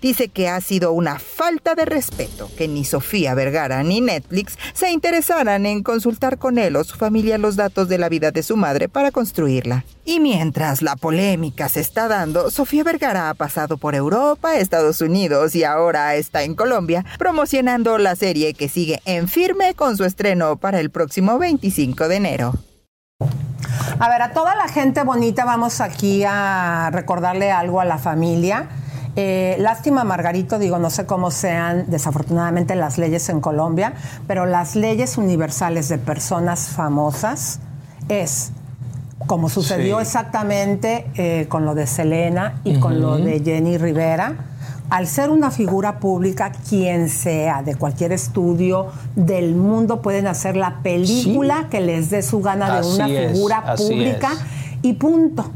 [0.00, 4.90] dice que ha sido una falta de respeto que ni Sofía Vergara ni Netflix se
[4.90, 8.56] interesaran en consultar con él o su familia los datos de la vida de su
[8.56, 9.84] madre para construirla.
[10.04, 15.54] Y mientras la polémica se está dando, Sofía Vergara ha pasado por Europa, Estados Unidos
[15.54, 20.56] y ahora está en Colombia promocionando la serie que sigue en firme con su estreno
[20.56, 22.54] para el próximo 25 de enero.
[24.00, 28.68] A ver, a toda la gente bonita vamos aquí a recordarle algo a la familia.
[29.16, 33.94] Eh, lástima, Margarito, digo, no sé cómo sean desafortunadamente las leyes en Colombia,
[34.26, 37.60] pero las leyes universales de personas famosas
[38.08, 38.52] es
[39.26, 40.02] como sucedió Sí.
[40.02, 44.36] exactamente eh, con lo de Selena y con lo de Jenny Rivera.
[44.90, 48.86] Al ser una figura pública, quien sea, de cualquier estudio
[49.16, 53.74] del mundo, pueden hacer la película que les dé su gana de Así una figura
[53.76, 54.30] pública
[54.80, 55.50] y punto.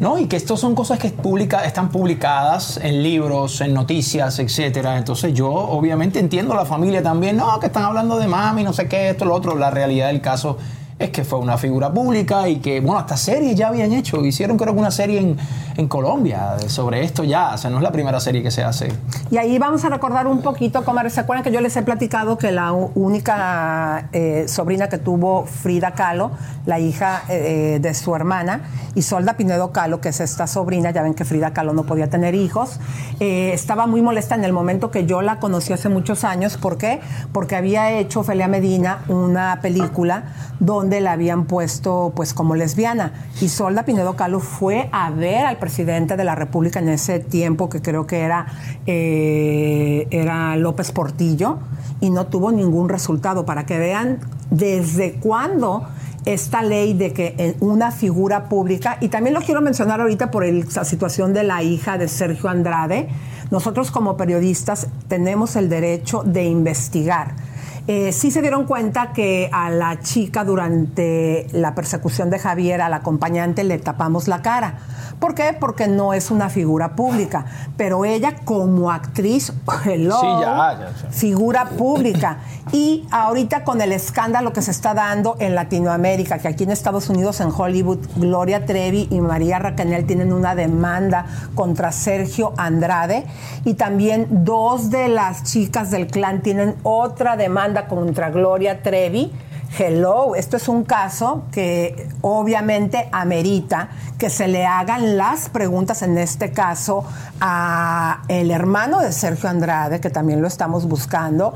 [0.00, 4.96] No, y que estos son cosas que publica, están publicadas en libros, en noticias, etcétera.
[4.96, 8.72] Entonces yo obviamente entiendo a la familia también, no, que están hablando de mami, no
[8.72, 9.56] sé qué, esto, lo otro.
[9.56, 10.56] La realidad del caso
[10.98, 14.24] es que fue una figura pública y que, bueno, hasta series ya habían hecho.
[14.24, 15.36] Hicieron creo que una serie en,
[15.76, 17.54] en Colombia sobre esto ya.
[17.54, 18.92] O sea, no es la primera serie que se hace.
[19.30, 21.10] Y ahí vamos a recordar un poquito, comadre.
[21.10, 25.92] ¿Se acuerdan que yo les he platicado que la única eh, sobrina que tuvo Frida
[25.92, 26.32] Kahlo,
[26.66, 28.62] la hija eh, de su hermana,
[28.96, 32.34] Isolda Pinedo Kahlo, que es esta sobrina, ya ven que Frida Kahlo no podía tener
[32.34, 32.80] hijos,
[33.20, 36.56] eh, estaba muy molesta en el momento que yo la conocí hace muchos años.
[36.56, 37.00] ¿Por qué?
[37.32, 40.24] Porque había hecho Felia Medina una película
[40.58, 43.12] donde la habían puesto pues como lesbiana.
[43.40, 47.80] Isolda Pinedo Kahlo fue a ver al presidente de la República en ese tiempo, que
[47.82, 48.46] creo que era,
[48.86, 51.58] eh, era López Portillo,
[52.00, 53.44] y no tuvo ningún resultado.
[53.44, 54.18] Para que vean
[54.50, 55.86] desde cuándo
[56.24, 60.44] esta ley de que en una figura pública, y también lo quiero mencionar ahorita por
[60.44, 63.08] el- la situación de la hija de Sergio Andrade,
[63.50, 67.47] nosotros como periodistas tenemos el derecho de investigar.
[67.90, 72.92] Eh, sí se dieron cuenta que a la chica durante la persecución de Javier, al
[72.92, 74.74] acompañante, le tapamos la cara.
[75.18, 75.56] ¿Por qué?
[75.58, 77.46] Porque no es una figura pública.
[77.78, 79.54] Pero ella como actriz,
[79.86, 81.10] hello, Sí, ya, ya, ya.
[81.10, 82.40] figura pública.
[82.72, 87.08] Y ahorita con el escándalo que se está dando en Latinoamérica, que aquí en Estados
[87.08, 91.24] Unidos, en Hollywood, Gloria Trevi y María Raquenel tienen una demanda
[91.54, 93.24] contra Sergio Andrade.
[93.64, 99.32] Y también dos de las chicas del clan tienen otra demanda contra Gloria Trevi.
[99.78, 106.16] Hello, esto es un caso que obviamente amerita que se le hagan las preguntas en
[106.16, 107.04] este caso
[107.40, 111.52] a el hermano de Sergio Andrade, que también lo estamos buscando,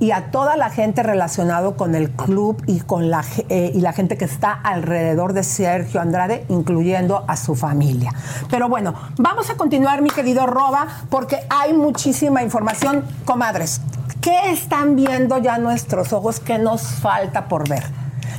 [0.00, 3.92] y a toda la gente relacionado con el club y con la eh, y la
[3.92, 8.12] gente que está alrededor de Sergio Andrade, incluyendo a su familia.
[8.50, 13.80] Pero bueno, vamos a continuar, mi querido Roba, porque hay muchísima información, comadres.
[14.20, 16.40] ¿Qué están viendo ya nuestros ojos?
[16.40, 17.84] ¿Qué nos falta por ver?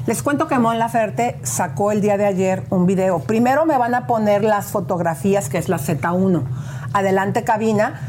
[0.07, 3.19] Les cuento que Mon Laferte sacó el día de ayer un video.
[3.19, 6.43] Primero me van a poner las fotografías, que es la Z1.
[6.93, 7.99] Adelante, cabina,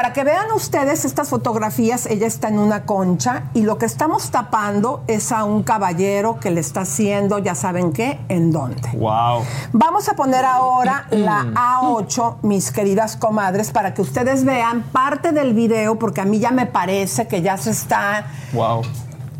[0.00, 4.30] Para que vean ustedes estas fotografías, ella está en una concha y lo que estamos
[4.30, 8.88] tapando es a un caballero que le está haciendo, ya saben qué, en dónde.
[8.94, 9.42] Wow.
[9.74, 11.44] Vamos a poner ahora la
[11.82, 16.50] A8, mis queridas comadres, para que ustedes vean parte del video, porque a mí ya
[16.50, 18.24] me parece que ya se está
[18.54, 18.80] Wow.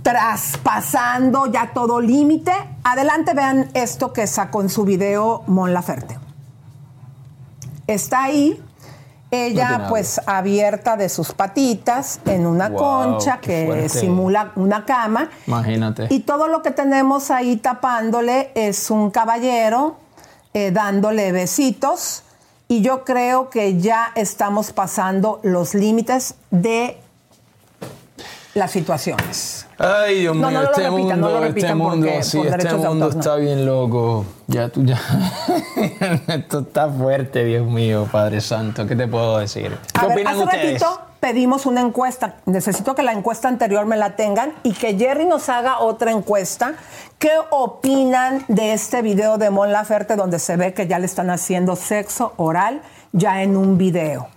[0.02, 2.52] traspasando ya todo límite.
[2.84, 6.18] Adelante, vean esto que sacó en su video Mon Laferte.
[7.86, 8.62] Está ahí,
[9.30, 13.88] ella pues abierta de sus patitas en una Wow, concha que fuerte.
[13.88, 15.30] simula una cama.
[15.46, 16.06] Imagínate.
[16.10, 19.96] Y todo lo que tenemos ahí tapándole es un caballero
[20.52, 22.24] eh, dándole besitos.
[22.66, 27.00] Y yo creo que ya estamos pasando los límites de
[28.54, 29.66] las situaciones.
[29.78, 32.40] Ay, Dios No, mío, no lo este repitan, mundo, no lo este mundo, porque sí,
[32.40, 33.20] este mundo autor, no.
[33.20, 34.26] está bien loco.
[34.46, 35.00] Ya tú ya.
[36.28, 38.86] Esto está fuerte, Dios mío, Padre Santo.
[38.86, 39.76] ¿Qué te puedo decir?
[39.92, 40.82] ¿Qué ver, opinan hace ustedes?
[40.82, 42.36] ratito pedimos una encuesta.
[42.46, 46.74] Necesito que la encuesta anterior me la tengan y que Jerry nos haga otra encuesta.
[47.18, 51.30] ¿Qué opinan de este video de Mon Laferte donde se ve que ya le están
[51.30, 52.80] haciendo sexo oral
[53.12, 54.28] ya en un video?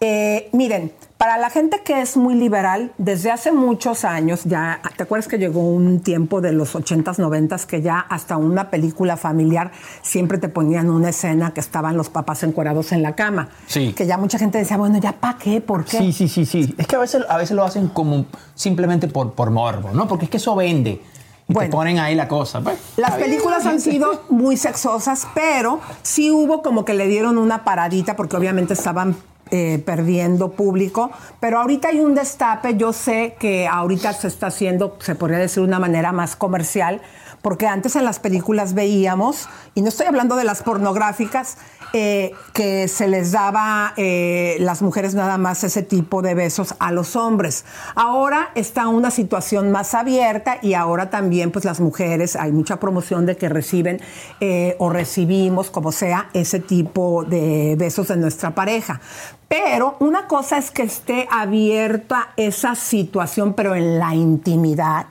[0.00, 5.02] Eh, miren, para la gente que es muy liberal, desde hace muchos años, ya, ¿te
[5.02, 9.70] acuerdas que llegó un tiempo de los 80s, 90s que ya hasta una película familiar
[10.00, 13.50] siempre te ponían una escena que estaban los papás encuerados en la cama?
[13.66, 13.92] Sí.
[13.92, 15.60] Que ya mucha gente decía, bueno, ¿ya para qué?
[15.60, 15.98] ¿Por qué?
[15.98, 16.74] Sí, sí, sí, sí.
[16.78, 20.08] Es que a veces, a veces lo hacen como simplemente por, por morbo, ¿no?
[20.08, 21.02] Porque es que eso vende.
[21.48, 22.62] Y te ponen ahí la cosa.
[22.62, 22.78] pues.
[22.96, 23.28] Las bien.
[23.28, 28.38] películas han sido muy sexosas, pero sí hubo como que le dieron una paradita porque
[28.38, 29.16] obviamente estaban
[29.50, 31.10] eh, perdiendo público.
[31.40, 35.62] Pero ahorita hay un destape, yo sé que ahorita se está haciendo, se podría decir
[35.62, 37.00] de una manera más comercial,
[37.42, 41.56] porque antes en las películas veíamos, y no estoy hablando de las pornográficas,
[41.92, 46.92] eh, que se les daba eh, las mujeres nada más ese tipo de besos a
[46.92, 47.64] los hombres.
[47.96, 53.26] Ahora está una situación más abierta y ahora también pues las mujeres, hay mucha promoción
[53.26, 54.00] de que reciben
[54.40, 59.00] eh, o recibimos, como sea, ese tipo de besos de nuestra pareja.
[59.48, 65.06] Pero una cosa es que esté abierta esa situación, pero en la intimidad.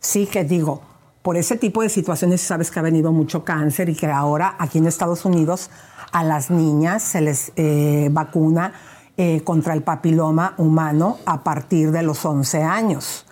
[0.00, 0.82] Sí que digo,
[1.26, 4.78] por ese tipo de situaciones sabes que ha venido mucho cáncer y que ahora aquí
[4.78, 5.70] en Estados Unidos
[6.12, 8.74] a las niñas se les eh, vacuna
[9.16, 13.26] eh, contra el papiloma humano a partir de los 11 años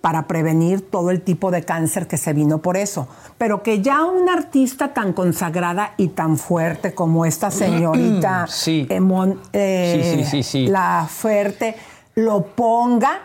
[0.00, 3.08] para prevenir todo el tipo de cáncer que se vino por eso.
[3.36, 8.86] Pero que ya una artista tan consagrada y tan fuerte como esta señorita Sí.
[8.88, 10.66] Emon, eh, Sí, sí, sí, sí.
[10.68, 11.74] La Fuerte
[12.14, 13.22] lo ponga,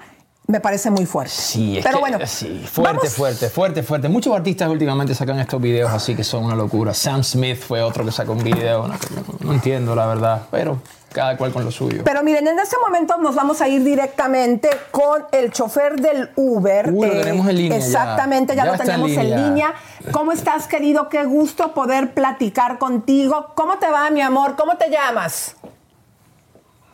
[0.48, 1.34] me parece muy fuerte.
[1.34, 4.10] Sí, es Pero que- bueno, sí, fuerte, vamos- fuerte, fuerte, fuerte.
[4.10, 6.94] Muchos artistas últimamente sacan estos videos así que son una locura.
[6.94, 8.94] Sam Smith fue otro que sacó un video, no,
[9.40, 10.80] no entiendo la verdad, pero
[11.12, 12.02] cada cual con lo suyo.
[12.04, 16.92] Pero miren, en este momento nos vamos a ir directamente con el chofer del Uber.
[16.92, 17.78] Uh, lo tenemos en línea.
[17.78, 19.48] Exactamente, ya, Ya lo en tenemos en línea.
[19.48, 19.74] línea.
[20.12, 21.08] ¿Cómo estás, querido?
[21.10, 23.54] Qué gusto poder platicar contigo.
[23.56, 24.56] ¿Cómo te va, mi amor?
[24.58, 25.56] ¿Cómo te llamas?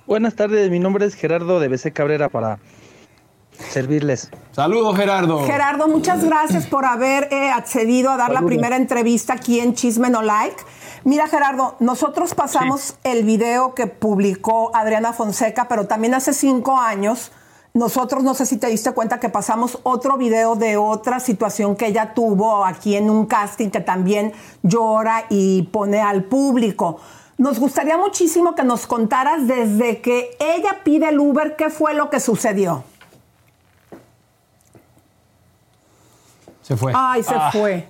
[0.06, 2.60] Buenas tardes, mi nombre es Gerardo de BC Cabrera para
[3.70, 4.30] servirles.
[4.52, 5.46] Saludos, Gerardo.
[5.46, 10.10] Gerardo, muchas gracias por haber eh, accedido a dar la primera entrevista aquí en Chisme
[10.10, 10.58] No Like.
[11.04, 17.32] Mira, Gerardo, nosotros pasamos el video que publicó Adriana Fonseca, pero también hace cinco años,
[17.74, 21.88] nosotros, no sé si te diste cuenta que pasamos otro video de otra situación que
[21.88, 27.00] ella tuvo aquí en un casting que también llora y pone al público.
[27.38, 32.10] Nos gustaría muchísimo que nos contaras desde que ella pide el Uber, qué fue lo
[32.10, 32.84] que sucedió.
[36.62, 36.94] Se fue.
[36.96, 37.90] Ay, se Ah, fue.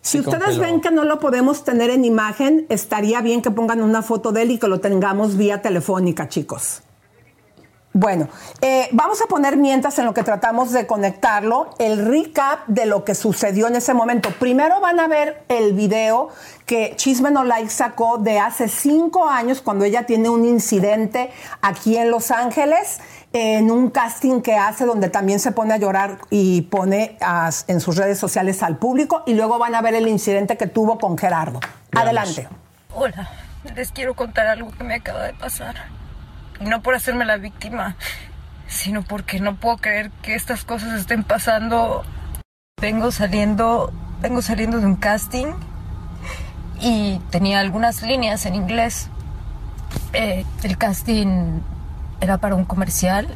[0.00, 0.62] Si se ustedes congeló.
[0.62, 4.42] ven que no lo podemos tener en imagen, estaría bien que pongan una foto de
[4.42, 6.82] él y que lo tengamos vía telefónica, chicos.
[7.94, 8.28] Bueno,
[8.62, 13.04] eh, vamos a poner mientras en lo que tratamos de conectarlo el recap de lo
[13.04, 14.30] que sucedió en ese momento.
[14.38, 16.30] Primero van a ver el video
[16.64, 21.98] que Chisme No Like sacó de hace cinco años cuando ella tiene un incidente aquí
[21.98, 22.98] en Los Ángeles
[23.32, 27.16] en un casting que hace donde también se pone a llorar y pone
[27.66, 30.98] en sus redes sociales al público y luego van a ver el incidente que tuvo
[30.98, 31.60] con Gerardo.
[31.92, 32.48] Adelante.
[32.94, 33.30] Hola,
[33.74, 35.76] les quiero contar algo que me acaba de pasar.
[36.60, 37.96] Y no por hacerme la víctima,
[38.68, 42.04] sino porque no puedo creer que estas cosas estén pasando.
[42.80, 45.54] Vengo saliendo, vengo saliendo de un casting
[46.80, 49.08] y tenía algunas líneas en inglés.
[50.12, 51.60] Eh, el casting
[52.22, 53.26] era para un comercial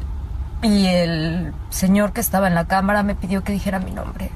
[0.63, 4.31] y el señor que estaba en la cámara me pidió que dijera mi nombre.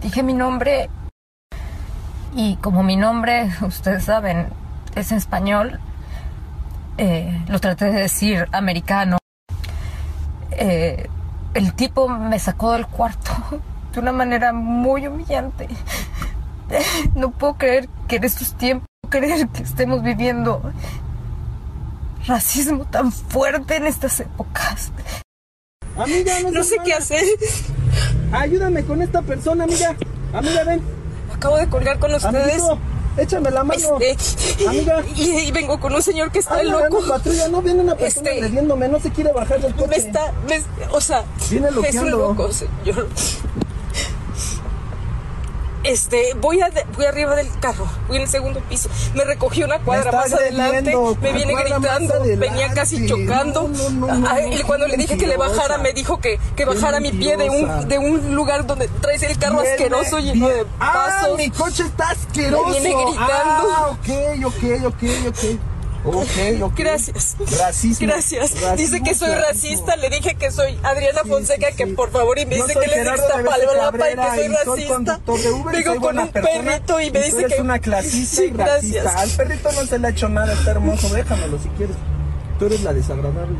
[0.00, 0.88] Dije mi nombre
[2.34, 4.48] y como mi nombre, ustedes saben,
[4.96, 5.78] es español,
[6.98, 9.18] Eh, lo traté de decir americano.
[10.52, 11.10] Eh,
[11.52, 13.32] el tipo me sacó del cuarto
[13.92, 15.68] de una manera muy humillante.
[17.14, 20.72] No puedo creer que en estos tiempos, creer que estemos viviendo
[22.26, 24.92] racismo tan fuerte en estas épocas.
[25.96, 27.24] Amiga, no, No sé qué hacer.
[28.32, 29.96] Ayúdame con esta persona, amiga.
[30.34, 30.82] Amiga, ven.
[31.34, 32.52] Acabo de colgar con ustedes.
[32.62, 32.78] Amigo,
[33.16, 33.98] échame la mano.
[34.00, 35.02] Este, Amiga.
[35.16, 37.00] Y, y vengo con un señor que está Ay, loco.
[37.00, 39.88] no, patrulla, no viene una persona Este, agrediéndome, no se quiere bajar del coche.
[39.88, 40.60] Me está, me-
[40.90, 43.08] o sea, Viene es un loco, señor.
[45.86, 48.88] Este, voy, a, voy arriba del carro, voy en el segundo piso.
[49.14, 53.68] Me recogió una cuadra más adelante, me viene gritando, venía casi chocando.
[53.68, 57.36] No, Ah, cuando le dije que le bajara, me dijo que, que bajara mi pie
[57.36, 61.36] de un, de un lugar donde traes el carro Viene- asqueroso lleno de Ah, pasos.
[61.38, 62.66] mi coche está asqueroso.
[62.68, 63.24] Me viene gritando.
[63.28, 65.60] Ah, ok, ok, ok, ok.
[66.06, 66.74] Ok, ok.
[66.76, 67.36] Gracias.
[67.58, 68.06] Racismo.
[68.06, 68.50] Gracias.
[68.60, 69.86] Racismo, dice que soy clasismo.
[69.86, 69.96] racista.
[69.96, 73.22] Le dije que soy Adriana Fonseca, que por favor, y me dice que es Gerardo
[73.22, 75.20] de Iztapalapa y que soy racista.
[75.26, 77.60] Uber Vengo con un persona, perrito y me dice que.
[77.60, 79.02] una clasista Sí, y racista.
[79.02, 79.16] gracias.
[79.16, 81.96] Al perrito no se le ha hecho nada, está hermoso, déjamelo si quieres.
[82.58, 83.56] Tú eres la desagradable.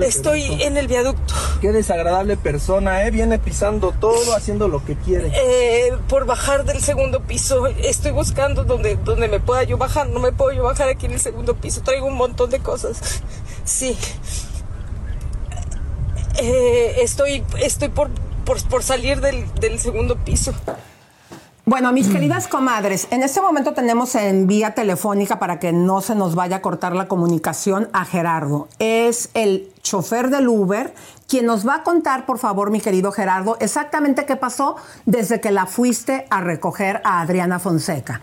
[0.00, 1.34] Estoy en el viaducto.
[1.60, 3.10] Qué desagradable persona, ¿eh?
[3.10, 5.32] Viene pisando todo, haciendo lo que quiere.
[5.34, 7.66] Eh, por bajar del segundo piso.
[7.66, 10.08] Estoy buscando donde, donde me pueda yo bajar.
[10.08, 11.82] No me puedo yo bajar aquí en el segundo piso.
[11.82, 13.22] Traigo un montón de cosas.
[13.64, 13.96] Sí.
[16.40, 18.08] Eh, estoy estoy por,
[18.44, 20.54] por, por salir del, del segundo piso.
[21.64, 26.16] Bueno, mis queridas comadres, en este momento tenemos en vía telefónica para que no se
[26.16, 28.66] nos vaya a cortar la comunicación a Gerardo.
[28.80, 30.92] Es el chofer del Uber
[31.28, 34.74] quien nos va a contar, por favor, mi querido Gerardo, exactamente qué pasó
[35.06, 38.22] desde que la fuiste a recoger a Adriana Fonseca.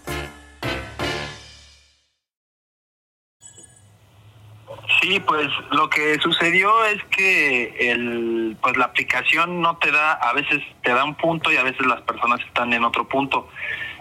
[5.01, 10.31] Sí, pues lo que sucedió es que el, pues la aplicación no te da, a
[10.33, 13.49] veces te da un punto y a veces las personas están en otro punto.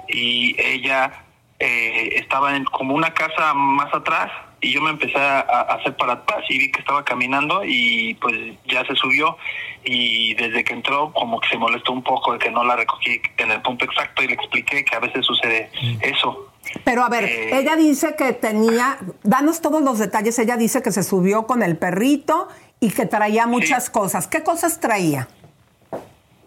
[0.09, 1.25] Y ella
[1.59, 4.31] eh, estaba en como una casa más atrás
[4.61, 8.15] y yo me empecé a, a hacer para atrás y vi que estaba caminando y
[8.21, 8.37] pues
[8.67, 9.39] ya se subió
[9.85, 13.23] y desde que entró como que se molestó un poco de que no la recogí
[13.39, 15.71] en el punto exacto y le expliqué que a veces sucede
[16.03, 16.51] eso.
[16.85, 20.93] Pero a ver, Eh, ella dice que tenía, danos todos los detalles, ella dice que
[20.93, 22.49] se subió con el perrito
[22.81, 24.27] y que traía muchas cosas.
[24.27, 25.29] ¿Qué cosas traía?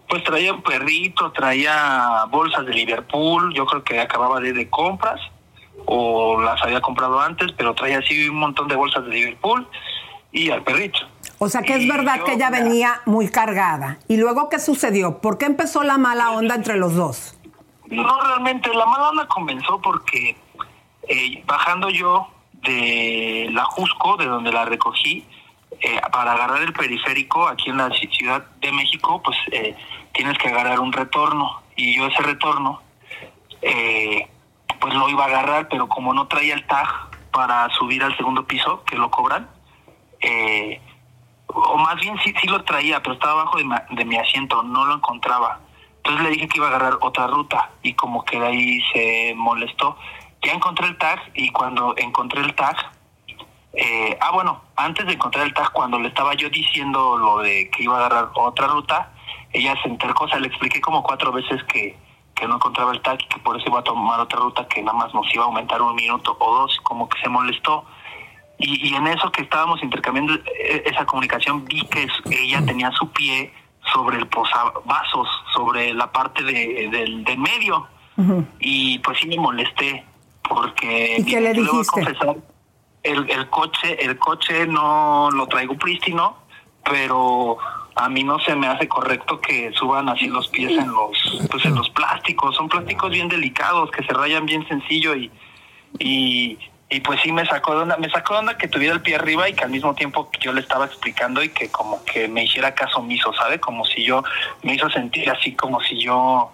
[0.08, 4.68] Pues traía un perrito, traía bolsas de Liverpool, yo creo que acababa de ir de
[4.68, 5.20] compras
[5.86, 9.66] o las había comprado antes, pero traía así un montón de bolsas de Liverpool
[10.32, 10.98] y al perrito.
[11.38, 13.98] O sea que es verdad que ella venía muy cargada.
[14.08, 15.18] ¿Y luego qué sucedió?
[15.18, 17.33] ¿Por qué empezó la mala onda entre los dos?
[18.02, 20.36] No, realmente la mala onda comenzó porque
[21.08, 25.26] eh, bajando yo de la Jusco, de donde la recogí,
[25.80, 29.76] eh, para agarrar el periférico aquí en la ci- Ciudad de México, pues eh,
[30.12, 31.60] tienes que agarrar un retorno.
[31.76, 32.80] Y yo ese retorno,
[33.62, 34.28] eh,
[34.80, 36.88] pues lo iba a agarrar, pero como no traía el tag
[37.32, 39.48] para subir al segundo piso, que lo cobran,
[40.20, 40.80] eh,
[41.48, 44.62] o más bien sí, sí lo traía, pero estaba abajo de, ma- de mi asiento,
[44.62, 45.60] no lo encontraba.
[46.04, 49.32] Entonces le dije que iba a agarrar otra ruta y como que de ahí se
[49.36, 49.96] molestó.
[50.42, 52.76] Ya encontré el tag y cuando encontré el tag,
[53.72, 57.70] eh, ah bueno, antes de encontrar el tag, cuando le estaba yo diciendo lo de
[57.70, 59.12] que iba a agarrar otra ruta,
[59.54, 61.96] ella se entercó, o sea, le expliqué como cuatro veces que,
[62.34, 64.82] que no encontraba el tag y que por eso iba a tomar otra ruta que
[64.82, 67.86] nada más nos iba a aumentar un minuto o dos, como que se molestó.
[68.58, 73.10] Y, y en eso que estábamos intercambiando eh, esa comunicación, vi que ella tenía su
[73.10, 73.50] pie
[73.92, 77.88] sobre el posavasos, sobre la parte de, del, del medio.
[78.60, 80.04] Y pues sí me molesté,
[80.48, 81.90] porque ¿Y qué le yo voy a dijiste?
[81.90, 82.36] confesar,
[83.02, 86.36] el, el coche, el coche no lo traigo prístino,
[86.84, 87.58] pero
[87.96, 91.64] a mí no se me hace correcto que suban así los pies en los, pues
[91.64, 92.54] en los plásticos.
[92.56, 95.30] Son plásticos bien delicados que se rayan bien sencillo y,
[95.98, 96.58] y,
[96.90, 99.16] y pues sí me sacó de onda, me sacó de onda que tuviera el pie
[99.16, 102.44] arriba y que al mismo tiempo yo le estaba explicando y que como que me
[102.44, 103.58] hiciera caso omiso, ¿sabe?
[103.58, 104.22] Como si yo
[104.62, 106.52] me hizo sentir así como si yo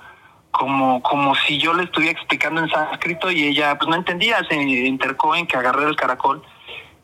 [0.51, 4.57] como como si yo le estuviera explicando en sánscrito y ella pues no entendía, se
[4.57, 6.43] intercó en que agarré el caracol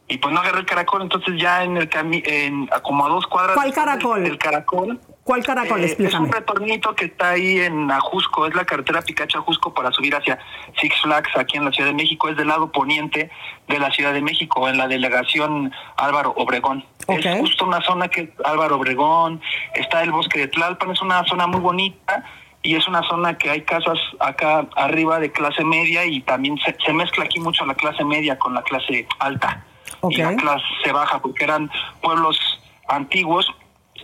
[0.09, 3.27] y pues no agarré el caracol, entonces ya en el cami en como a dos
[3.27, 4.23] cuadras ¿Cuál después del- caracol?
[4.23, 5.83] del caracol ¿Cuál caracol?
[5.83, 9.91] eh, es un retornito que está ahí en Ajusco, es la carretera Picacho Ajusco para
[9.91, 10.39] subir hacia
[10.81, 13.31] Six Flags aquí en la Ciudad de México, es del lado poniente
[13.66, 16.85] de la Ciudad de México, en la delegación Álvaro Obregón.
[17.09, 19.41] Es justo una zona que es Álvaro Obregón,
[19.74, 22.23] está el bosque de Tlalpan, es una zona muy bonita
[22.62, 26.77] y es una zona que hay casas acá arriba de clase media y también se,
[26.87, 29.65] se mezcla aquí mucho la clase media con la clase alta
[30.11, 32.39] y la clase baja porque eran pueblos
[32.89, 33.53] antiguos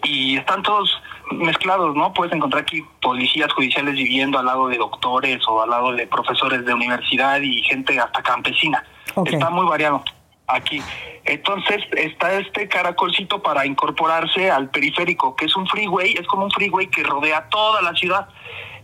[0.04, 1.00] y están todos
[1.30, 2.12] mezclados, ¿no?
[2.12, 6.64] Puedes encontrar aquí policías judiciales viviendo al lado de doctores o al lado de profesores
[6.64, 8.84] de universidad y gente hasta campesina.
[9.24, 10.02] Está muy variado
[10.46, 10.82] aquí.
[11.24, 16.50] Entonces está este caracolcito para incorporarse al periférico, que es un freeway, es como un
[16.50, 18.28] freeway que rodea toda la ciudad.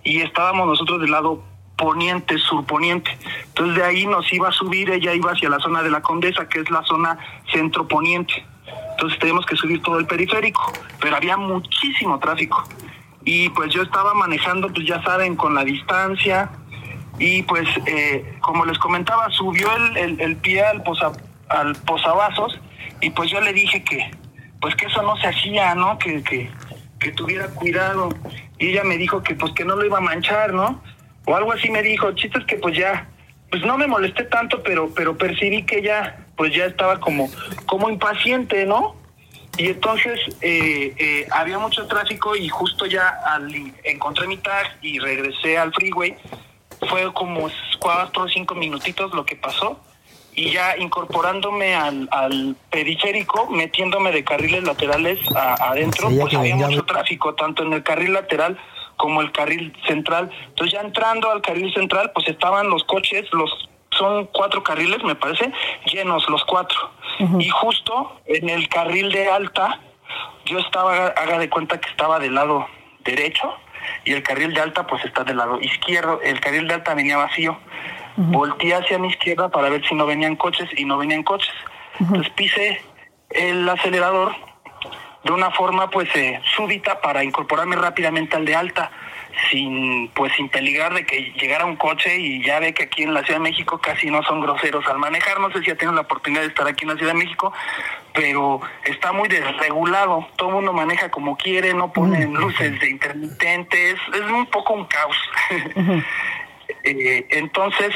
[0.04, 1.42] Y estábamos nosotros del lado
[1.78, 3.10] poniente, surponiente.
[3.46, 6.46] Entonces de ahí nos iba a subir, ella iba hacia la zona de la Condesa,
[6.48, 7.16] que es la zona
[7.50, 8.44] centro poniente.
[8.90, 12.62] Entonces tenemos que subir todo el periférico, pero había muchísimo tráfico.
[13.24, 16.50] Y pues yo estaba manejando, pues ya saben, con la distancia.
[17.18, 21.12] Y pues, eh, como les comentaba, subió el, el- el pie al, posa,
[21.48, 22.58] al posavasos
[23.00, 24.10] y pues yo le dije que,
[24.60, 25.98] pues que eso no se hacía, ¿no?
[25.98, 26.50] Que, que,
[27.00, 28.08] que tuviera cuidado.
[28.58, 30.80] Y ella me dijo que pues que no lo iba a manchar, ¿no?
[31.28, 32.08] O algo así me dijo.
[32.08, 33.06] El chiste es que pues ya,
[33.50, 37.28] pues no me molesté tanto, pero, pero percibí que ella, pues ya estaba como,
[37.66, 38.96] como impaciente, ¿no?
[39.58, 43.52] Y entonces eh, eh, había mucho tráfico y justo ya al
[43.84, 46.16] encontré mi tag y regresé al freeway.
[46.88, 47.50] Fue como
[47.80, 49.80] cuatro o cinco minutitos lo que pasó
[50.32, 56.84] y ya incorporándome al, al periférico, metiéndome de carriles laterales a- adentro, pues había mucho
[56.84, 58.56] tráfico, tanto en el carril lateral
[58.98, 60.30] como el carril central.
[60.48, 63.50] Entonces ya entrando al carril central, pues estaban los coches, los
[63.96, 65.50] son cuatro carriles, me parece,
[65.86, 66.78] llenos los cuatro.
[67.38, 69.80] Y justo en el carril de alta,
[70.44, 72.66] yo estaba, haga de cuenta que estaba del lado
[73.02, 73.54] derecho
[74.04, 76.20] y el carril de alta pues está del lado izquierdo.
[76.22, 77.58] El carril de alta venía vacío.
[78.16, 81.54] Volteé hacia mi izquierda para ver si no venían coches y no venían coches.
[81.98, 82.82] Entonces pisé
[83.30, 84.34] el acelerador
[85.28, 88.90] de una forma pues eh, súbita para incorporarme rápidamente al de alta
[89.50, 93.12] sin pues sin peligrar de que llegara un coche y ya ve que aquí en
[93.12, 95.38] la Ciudad de México casi no son groseros al manejar.
[95.38, 97.52] No sé si ya tienen la oportunidad de estar aquí en la Ciudad de México
[98.14, 100.26] pero está muy desregulado.
[100.36, 103.94] Todo el mundo maneja como quiere no ponen luces de intermitentes.
[104.14, 105.16] Es un poco un caos.
[106.84, 107.94] Eh, entonces,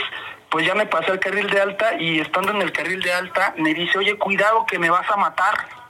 [0.48, 3.54] pues ya me pasé al carril de alta y estando en el carril de alta
[3.56, 5.81] me dice, oye, cuidado que me vas a matar.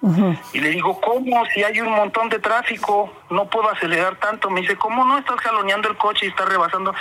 [0.53, 1.47] Y le digo, ¿cómo?
[1.47, 4.51] Si hay un montón de tráfico, no puedo acelerar tanto.
[4.51, 6.93] Me dice, ¿cómo no estás jaloneando el coche y estás rebasando?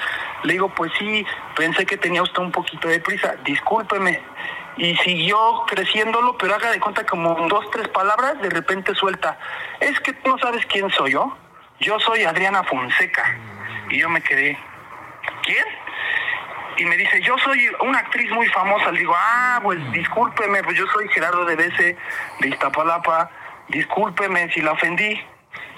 [0.43, 1.25] Le digo, pues sí,
[1.55, 4.21] pensé que tenía usted un poquito de prisa, discúlpeme.
[4.77, 9.37] Y siguió creciéndolo, pero haga de cuenta como dos, tres palabras, de repente suelta,
[9.79, 11.35] es que tú no sabes quién soy yo.
[11.79, 13.35] Yo soy Adriana Fonseca.
[13.89, 14.59] Y yo me quedé,
[15.43, 15.65] ¿quién?
[16.81, 18.91] Y me dice, yo soy una actriz muy famosa.
[18.91, 21.95] Le digo, ah, pues discúlpeme, pues yo soy Gerardo de Bese,
[22.39, 23.29] de Iztapalapa.
[23.67, 25.21] Discúlpeme si la ofendí.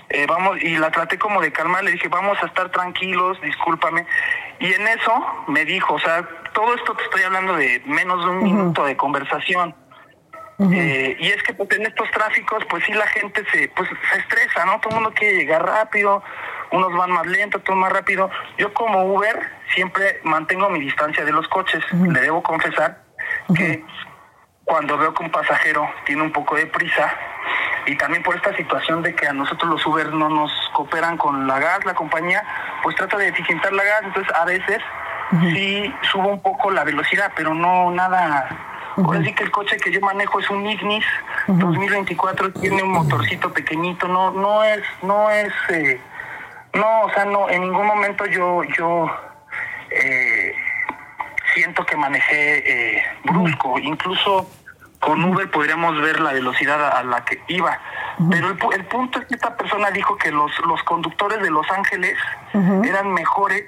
[0.09, 4.05] Eh, vamos, y la traté como de calmar, le dije, vamos a estar tranquilos, discúlpame.
[4.59, 8.31] Y en eso me dijo, o sea, todo esto te estoy hablando de menos de
[8.31, 9.75] un minuto de conversación.
[10.71, 14.19] Eh, y es que pues, en estos tráficos, pues sí la gente se, pues, se
[14.19, 14.79] estresa, ¿no?
[14.79, 16.23] Todo el mundo quiere llegar rápido,
[16.73, 18.29] unos van más lento, otros más rápido.
[18.57, 19.39] Yo como Uber
[19.73, 21.83] siempre mantengo mi distancia de los coches.
[21.93, 23.03] Le debo confesar
[23.55, 23.85] que
[24.65, 27.13] cuando veo que un pasajero tiene un poco de prisa,
[27.85, 31.47] y también por esta situación de que a nosotros los Uber no nos cooperan con
[31.47, 32.43] la gas, la compañía,
[32.81, 34.79] pues trata de eficientar la gas, entonces a veces
[35.53, 38.47] sí subo un poco la velocidad, pero no nada.
[38.95, 41.05] Ahora sí que el coche que yo manejo es un Ignis
[41.47, 45.99] 2024, tiene un motorcito pequeñito, no no es no es eh,
[46.73, 49.09] no, o sea, no en ningún momento yo yo
[49.89, 50.53] eh,
[51.53, 54.49] siento que manejé eh, brusco, incluso
[54.99, 57.77] con Uber podríamos ver la velocidad a, la que iba.
[58.29, 61.69] Pero el, el punto es que esta persona dijo que los, los conductores de Los
[61.71, 62.17] Ángeles
[62.53, 63.65] eran mejores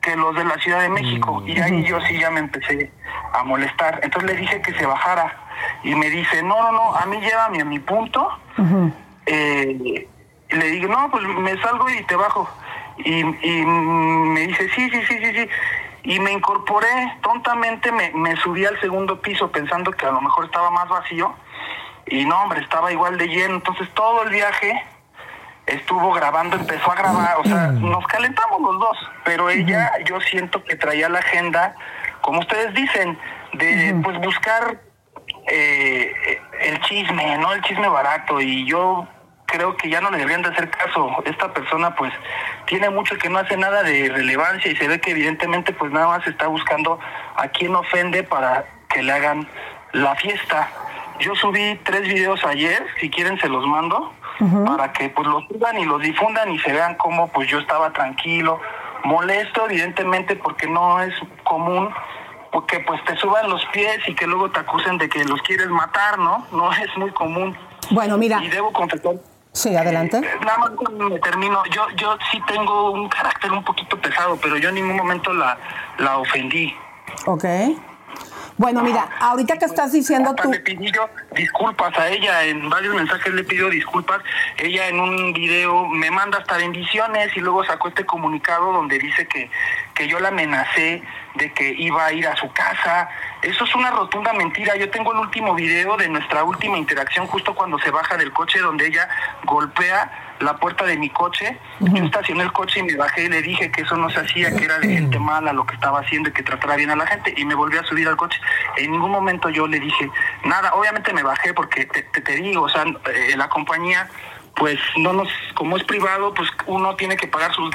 [0.00, 1.42] que los de la Ciudad de México.
[1.46, 2.90] Y ahí yo sí ya me empecé
[3.32, 4.00] a molestar.
[4.02, 5.36] Entonces le dije que se bajara.
[5.84, 8.28] y me dice, no, no, no, a mí llévame a mi punto.
[9.26, 10.08] Eh,
[10.50, 12.48] y le digo, no, pues me salgo y te bajo.
[12.98, 15.48] Y, y me dice, sí, sí, sí, sí, sí.
[16.02, 20.46] Y me incorporé, tontamente me, me subí al segundo piso pensando que a lo mejor
[20.46, 21.34] estaba más vacío.
[22.06, 23.56] Y no, hombre, estaba igual de lleno.
[23.56, 24.82] Entonces todo el viaje
[25.66, 30.64] estuvo grabando, empezó a grabar, o sea, nos calentamos los dos, pero ella yo siento
[30.64, 31.74] que traía la agenda,
[32.22, 33.16] como ustedes dicen,
[33.52, 34.80] de pues buscar
[35.46, 37.52] eh, el chisme, ¿no?
[37.52, 39.06] El chisme barato y yo
[39.50, 41.22] creo que ya no le deberían de hacer caso.
[41.24, 42.12] Esta persona pues
[42.66, 46.06] tiene mucho que no hace nada de relevancia y se ve que evidentemente pues nada
[46.06, 46.98] más está buscando
[47.36, 49.48] a quien ofende para que le hagan
[49.92, 50.68] la fiesta.
[51.18, 54.12] Yo subí tres videos ayer, si quieren se los mando
[54.64, 57.92] para que pues los suban y los difundan y se vean cómo pues yo estaba
[57.92, 58.58] tranquilo,
[59.04, 61.12] molesto evidentemente porque no es
[61.44, 61.92] común
[62.50, 65.68] porque pues te suban los pies y que luego te acusen de que los quieres
[65.68, 66.46] matar, ¿no?
[66.52, 67.56] No es muy común.
[67.90, 68.42] Bueno, mira.
[68.42, 69.14] Y debo confesar.
[69.52, 70.18] Sí, adelante.
[70.18, 70.70] eh, Nada más
[71.10, 71.62] me termino.
[71.66, 75.58] Yo, yo sí tengo un carácter un poquito pesado, pero yo en ningún momento la,
[75.98, 76.72] la ofendí.
[77.26, 77.44] Ok.
[78.60, 80.50] Bueno, mira, ahorita que estás diciendo tú...
[80.50, 84.20] le yo disculpas a ella, en varios mensajes le pidió disculpas.
[84.58, 89.26] Ella en un video me manda hasta bendiciones y luego sacó este comunicado donde dice
[89.26, 89.50] que,
[89.94, 91.02] que yo la amenacé
[91.36, 93.08] de que iba a ir a su casa.
[93.40, 94.76] Eso es una rotunda mentira.
[94.76, 98.58] Yo tengo el último video de nuestra última interacción justo cuando se baja del coche
[98.58, 99.08] donde ella
[99.44, 101.56] golpea la puerta de mi coche.
[101.80, 104.54] Yo estacioné el coche y me bajé y le dije que eso no se hacía,
[104.56, 107.06] que era de gente mala lo que estaba haciendo y que tratara bien a la
[107.06, 107.32] gente.
[107.36, 108.38] Y me volví a subir al coche.
[108.76, 110.10] En ningún momento yo le dije
[110.44, 110.74] nada.
[110.74, 114.08] Obviamente me bajé porque te, te, te digo, o sea, eh, la compañía,
[114.56, 117.70] pues no nos, como es privado, pues uno tiene que pagar sus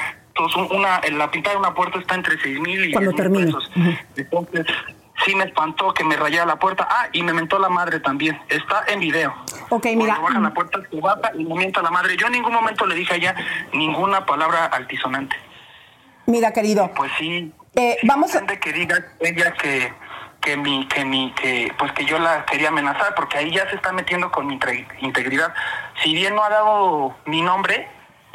[0.70, 3.46] Una, la pintada de una puerta está entre seis mil y Cuando 10,000 termine.
[3.46, 3.70] pesos.
[4.16, 4.66] Entonces,
[5.24, 6.86] sí me espantó que me rayara la puerta.
[6.90, 8.40] Ah, y me mentó la madre también.
[8.48, 9.34] Está en video.
[9.70, 10.16] Ok, mira.
[10.16, 12.16] Cuando baja la puerta, se baja y me mienta la madre.
[12.16, 13.34] Yo en ningún momento le dije a ella
[13.72, 15.36] ninguna palabra altisonante.
[16.26, 16.90] Mira, querido.
[16.94, 17.52] Pues sí.
[17.74, 18.46] Eh, vamos a...
[18.46, 19.92] que diga ella que
[20.40, 23.76] que mi que mi que pues que yo la quería amenazar porque ahí ya se
[23.76, 24.58] está metiendo con mi
[25.00, 25.52] integridad.
[26.02, 27.88] Si bien no ha dado mi nombre,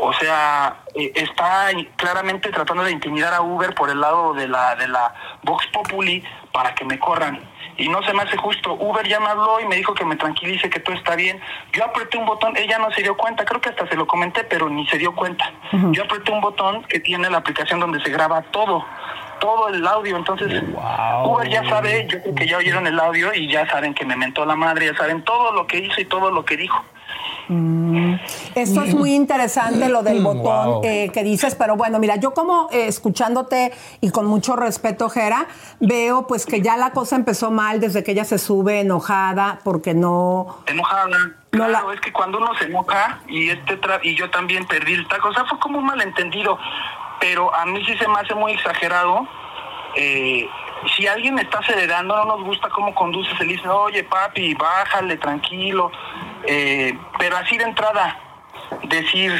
[0.03, 4.75] o sea, eh, está claramente tratando de intimidar a Uber por el lado de la
[4.75, 5.13] de la
[5.43, 7.39] Vox Populi para que me corran.
[7.77, 8.73] Y no se me hace justo.
[8.73, 11.39] Uber ya me habló y me dijo que me tranquilice, que todo está bien.
[11.73, 14.43] Yo apreté un botón, ella no se dio cuenta, creo que hasta se lo comenté,
[14.43, 15.51] pero ni se dio cuenta.
[15.91, 18.85] Yo apreté un botón que tiene la aplicación donde se graba todo,
[19.39, 20.17] todo el audio.
[20.17, 20.63] Entonces,
[21.23, 24.15] Uber ya sabe, yo creo que ya oyeron el audio y ya saben que me
[24.15, 26.83] mentó la madre, ya saben todo lo que hizo y todo lo que dijo.
[27.53, 28.15] Mm,
[28.55, 30.81] Esto es muy interesante lo del botón Wow.
[30.85, 35.47] eh, que dices, pero bueno, mira, yo como eh, escuchándote y con mucho respeto, Jera,
[35.81, 39.93] veo pues que ya la cosa empezó mal desde que ella se sube enojada porque
[39.93, 40.59] no...
[40.65, 41.09] enojada.
[41.49, 45.05] Claro, es que cuando uno se enoja y este tra- y yo también perdí el
[45.09, 46.57] taco, o sea, fue como un malentendido,
[47.19, 49.27] pero a mí sí se me hace muy exagerado.
[49.97, 50.47] eh,
[50.95, 55.17] si alguien está acelerando, no nos gusta cómo conduce, se le dice, oye papi, bájale,
[55.17, 55.91] tranquilo,
[56.45, 58.17] eh, pero así de entrada,
[58.83, 59.39] decir,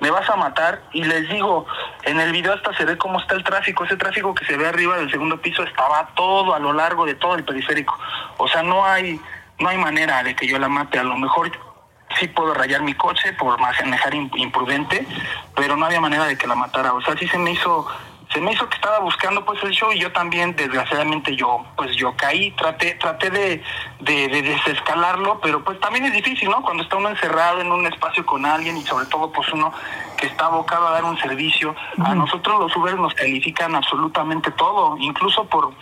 [0.00, 1.66] me vas a matar, y les digo,
[2.02, 4.66] en el video hasta se ve cómo está el tráfico, ese tráfico que se ve
[4.66, 7.98] arriba del segundo piso estaba todo a lo largo de todo el periférico,
[8.36, 9.20] o sea, no hay,
[9.58, 11.50] no hay manera de que yo la mate, a lo mejor
[12.18, 15.06] sí puedo rayar mi coche por manejar im- imprudente,
[15.56, 17.86] pero no había manera de que la matara, o sea, sí se me hizo
[18.34, 21.94] se me hizo que estaba buscando pues el show y yo también desgraciadamente yo pues
[21.96, 22.50] yo caí.
[22.52, 23.62] Traté traté de,
[24.00, 27.86] de, de desescalarlo pero pues también es difícil no cuando está uno encerrado en un
[27.86, 29.72] espacio con alguien y sobre todo pues uno
[30.16, 31.76] que está abocado a dar un servicio.
[32.04, 34.96] A nosotros los Uber nos califican absolutamente todo.
[34.98, 35.72] Incluso por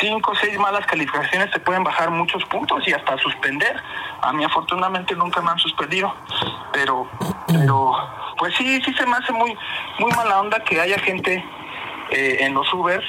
[0.00, 3.82] cinco o seis malas calificaciones se pueden bajar muchos puntos y hasta suspender.
[4.20, 6.12] A mí afortunadamente nunca me han suspendido,
[6.72, 7.08] pero,
[7.46, 7.92] pero
[8.38, 9.56] pues sí, sí se me hace muy,
[9.98, 11.44] muy mala onda que haya gente
[12.10, 13.04] eh, en los Ubers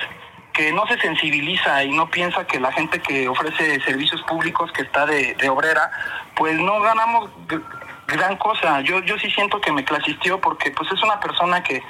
[0.54, 4.82] que no se sensibiliza y no piensa que la gente que ofrece servicios públicos que
[4.82, 5.92] está de, de obrera,
[6.36, 7.64] pues no ganamos gr-
[8.08, 8.82] gran cosa.
[8.82, 11.84] Yo, yo sí siento que me clasifició porque pues es una persona que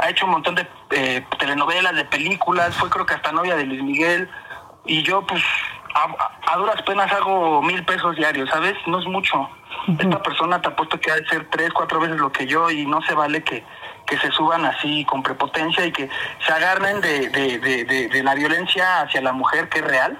[0.00, 3.64] ha hecho un montón de eh, telenovelas, de películas, fue creo que hasta novia de
[3.64, 4.28] Luis Miguel,
[4.84, 5.42] y yo pues
[5.94, 8.74] a, a- a duras penas hago mil pesos diarios, ¿sabes?
[8.86, 9.48] No es mucho.
[9.98, 12.84] Esta persona te apuesto que ha de ser tres, cuatro veces lo que yo y
[12.86, 13.64] no se vale que,
[14.06, 16.08] que se suban así con prepotencia y que
[16.46, 20.18] se agarren de, de, de, de- de la violencia hacia la mujer que es real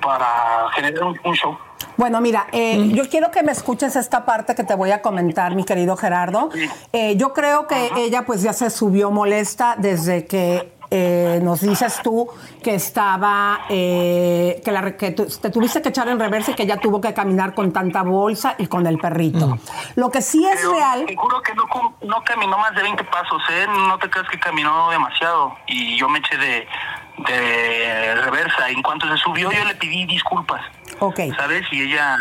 [0.00, 0.26] para
[0.74, 1.58] generar un, un show.
[1.96, 5.54] Bueno, mira, eh, yo quiero que me escuches esta parte que te voy a comentar,
[5.54, 6.50] mi querido Gerardo.
[6.92, 12.00] Eh, yo creo que ella pues ya se subió molesta desde que eh, nos dices
[12.02, 12.28] tú
[12.62, 16.62] que estaba, eh, que, la, que tu- te tuviste que echar en reversa y que
[16.62, 19.58] ella tuvo que caminar con tanta bolsa y con el perrito.
[19.96, 21.04] Lo que sí es Pero real.
[21.06, 23.66] Te juro que no caminó más de 20 pasos, ¿eh?
[23.88, 25.56] No te creas que caminó demasiado.
[25.66, 26.66] Y yo me eché de,
[27.26, 28.68] de reversa.
[28.70, 30.60] En cuanto se subió, yo le pedí disculpas.
[31.00, 31.20] Ok.
[31.36, 31.64] ¿Sabes?
[31.70, 32.18] Y ella,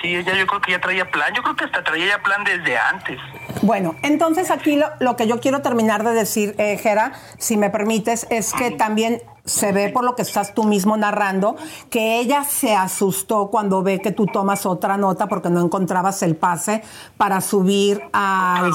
[0.00, 1.32] sí, ella yo creo que ya traía plan.
[1.34, 3.18] Yo creo que hasta traía ya plan desde antes.
[3.62, 7.70] Bueno, entonces aquí lo, lo que yo quiero terminar de decir, eh, Jera, si me
[7.70, 11.56] permites, es que también se ve por lo que estás tú mismo narrando,
[11.90, 16.36] que ella se asustó cuando ve que tú tomas otra nota porque no encontrabas el
[16.36, 16.82] pase
[17.16, 18.72] para subir al...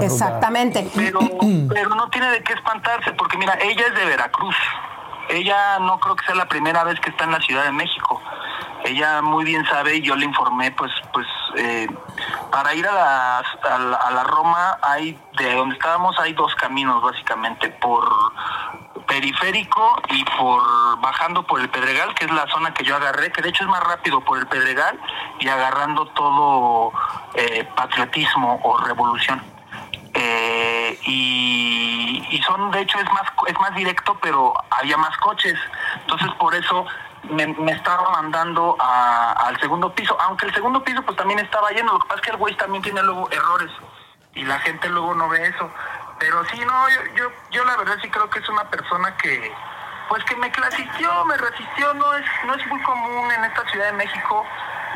[0.00, 0.88] Exactamente.
[0.94, 1.20] Pero,
[1.68, 4.56] pero no tiene de qué espantarse, porque mira, ella es de Veracruz.
[5.28, 8.20] Ella no creo que sea la primera vez que está en la Ciudad de México.
[8.84, 11.26] Ella muy bien sabe y yo le informé, pues, pues,
[11.56, 11.88] eh,
[12.50, 16.54] para ir a la, a la, a la Roma hay, de donde estábamos hay dos
[16.56, 18.04] caminos básicamente, por
[19.06, 20.62] periférico y por
[21.00, 23.70] bajando por el Pedregal, que es la zona que yo agarré, que de hecho es
[23.70, 24.98] más rápido por el Pedregal
[25.40, 26.92] y agarrando todo
[27.34, 29.53] eh, patriotismo o revolución.
[30.14, 35.58] Eh, y, y son de hecho es más es más directo pero había más coches.
[36.02, 36.86] Entonces por eso
[37.30, 40.16] me, estaba mandando a- al segundo piso.
[40.20, 41.92] Aunque el segundo piso pues también estaba lleno.
[41.92, 43.70] Lo que pasa es que el güey también tiene luego errores
[44.34, 45.68] y la gente luego no ve eso.
[46.18, 49.52] Pero sí no yo yo, yo la verdad sí creo que es una persona que
[50.08, 53.86] pues que me clasició me resistió no es no es muy común en esta Ciudad
[53.86, 54.44] de México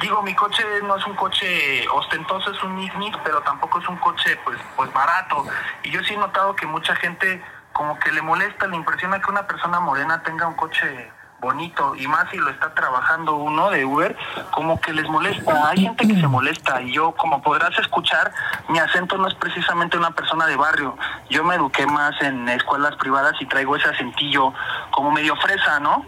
[0.01, 3.97] Digo, mi coche no es un coche ostentoso, es un Nissan, pero tampoco es un
[3.97, 5.45] coche pues pues barato.
[5.83, 9.31] Y yo sí he notado que mucha gente como que le molesta, le impresiona que
[9.31, 11.11] una persona morena tenga un coche
[11.41, 14.17] bonito y más si lo está trabajando uno de Uber,
[14.51, 15.69] como que les molesta.
[15.69, 18.33] Hay gente que se molesta y yo, como podrás escuchar,
[18.69, 20.97] mi acento no es precisamente una persona de barrio.
[21.31, 24.53] Yo me eduqué más en escuelas privadas y traigo ese acentillo
[24.91, 26.05] como medio fresa, ¿no?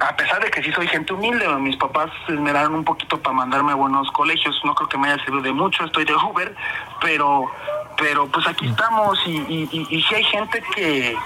[0.00, 3.36] a pesar de que sí soy gente humilde, mis papás se esmeraron un poquito para
[3.36, 6.54] mandarme a buenos colegios, no creo que me haya servido de mucho, estoy de Uber,
[7.00, 7.50] pero
[7.98, 11.16] pero pues aquí estamos y, y, y, y sí hay gente que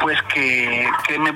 [0.00, 1.34] pues que, que me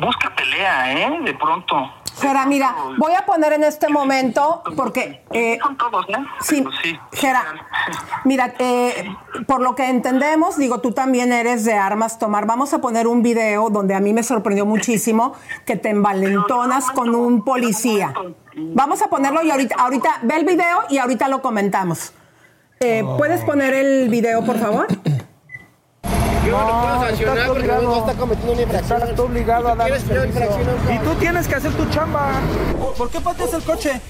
[0.00, 1.20] busca pelea, ¿eh?
[1.24, 1.76] De pronto.
[2.20, 5.24] Jera, mira, voy a poner en este momento, porque...
[5.32, 6.06] eh, Son todos.
[6.40, 6.98] Sí, Pero sí.
[7.12, 7.44] Jera,
[8.24, 9.12] mira, eh,
[9.48, 12.46] por lo que entendemos, digo, tú también eres de armas tomar.
[12.46, 15.34] Vamos a poner un video donde a mí me sorprendió muchísimo
[15.66, 18.14] que te envalentonas con un policía.
[18.56, 22.12] Vamos a ponerlo y ahorita, ahorita ve el video y ahorita lo comentamos.
[22.78, 24.86] Eh, ¿Puedes poner el video, por favor?
[26.46, 29.02] Yo no lo puedo sancionar porque no, no está cometiendo una infracción.
[29.02, 29.90] Estás obligado a dar.
[29.90, 32.40] Y tú tienes que hacer tu chamba.
[32.96, 34.00] ¿Por qué pateas el coche?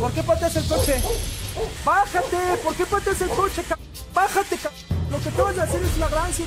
[0.00, 1.02] ¿Por qué pateas el coche?
[1.84, 3.62] Bájate, ¿por qué pateas el coche?
[4.14, 4.58] Bájate,
[5.10, 6.46] lo que acabas de hacer es flagrancia.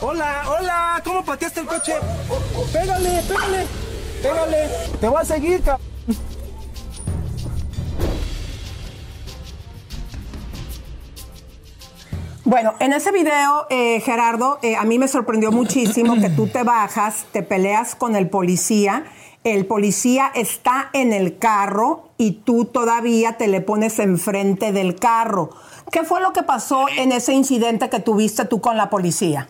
[0.00, 1.94] Hola, hola, ¿cómo pateaste el coche?
[2.72, 3.66] Pégale, pégale,
[4.22, 4.68] pégale.
[5.00, 5.78] Te voy a seguir, ca-
[12.44, 16.62] Bueno, en ese video, eh, Gerardo, eh, a mí me sorprendió muchísimo que tú te
[16.62, 19.04] bajas, te peleas con el policía,
[19.44, 25.50] el policía está en el carro y tú todavía te le pones enfrente del carro.
[25.90, 29.48] ¿Qué fue lo que pasó en ese incidente que tuviste tú con la policía?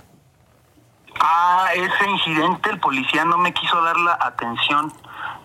[1.20, 4.92] Ah, ese incidente, el policía no me quiso dar la atención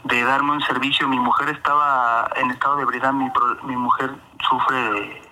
[0.03, 1.07] de darme un servicio.
[1.07, 3.31] Mi mujer estaba en estado de ebriedad, mi,
[3.63, 4.11] mi mujer
[4.47, 5.22] sufre de,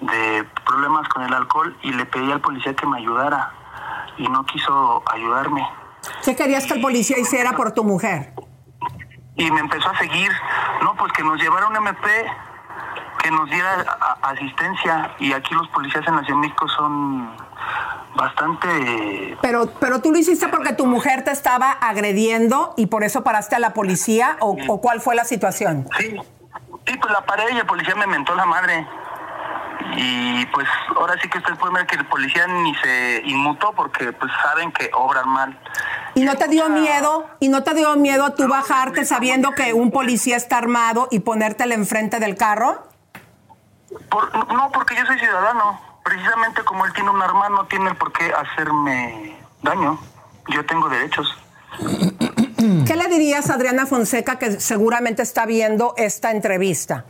[0.00, 3.52] de problemas con el alcohol y le pedí al policía que me ayudara
[4.16, 5.66] y no quiso ayudarme.
[6.24, 8.32] ¿Qué querías que el policía hiciera por tu mujer?
[9.36, 10.30] Y me empezó a seguir,
[10.82, 12.08] no, pues que nos llevara un MP,
[13.22, 13.82] que nos diera
[14.22, 17.36] asistencia y aquí los policías en la Ciudad de México son
[18.16, 23.22] bastante Pero, pero tú lo hiciste porque tu mujer te estaba agrediendo y por eso
[23.22, 25.88] paraste a la policía o, o cuál fue la situación?
[25.98, 26.16] Sí,
[26.86, 28.86] sí, pues la paré y el policía me mentó la madre.
[29.96, 30.66] Y pues
[30.96, 34.70] ahora sí que ustedes pueden ver que el policía ni se inmutó porque pues saben
[34.72, 35.58] que obran mal.
[36.14, 37.26] ¿Y no te dio miedo?
[37.40, 41.20] ¿Y no te dio miedo a tú bajarte sabiendo que un policía está armado y
[41.20, 42.86] ponértele enfrente del carro?
[44.10, 45.80] Por- no, porque yo soy ciudadano.
[46.04, 49.98] Precisamente como él tiene un arma, no tiene por qué hacerme daño.
[50.48, 51.36] Yo tengo derechos.
[52.86, 57.04] ¿Qué le dirías a Adriana Fonseca que seguramente está viendo esta entrevista?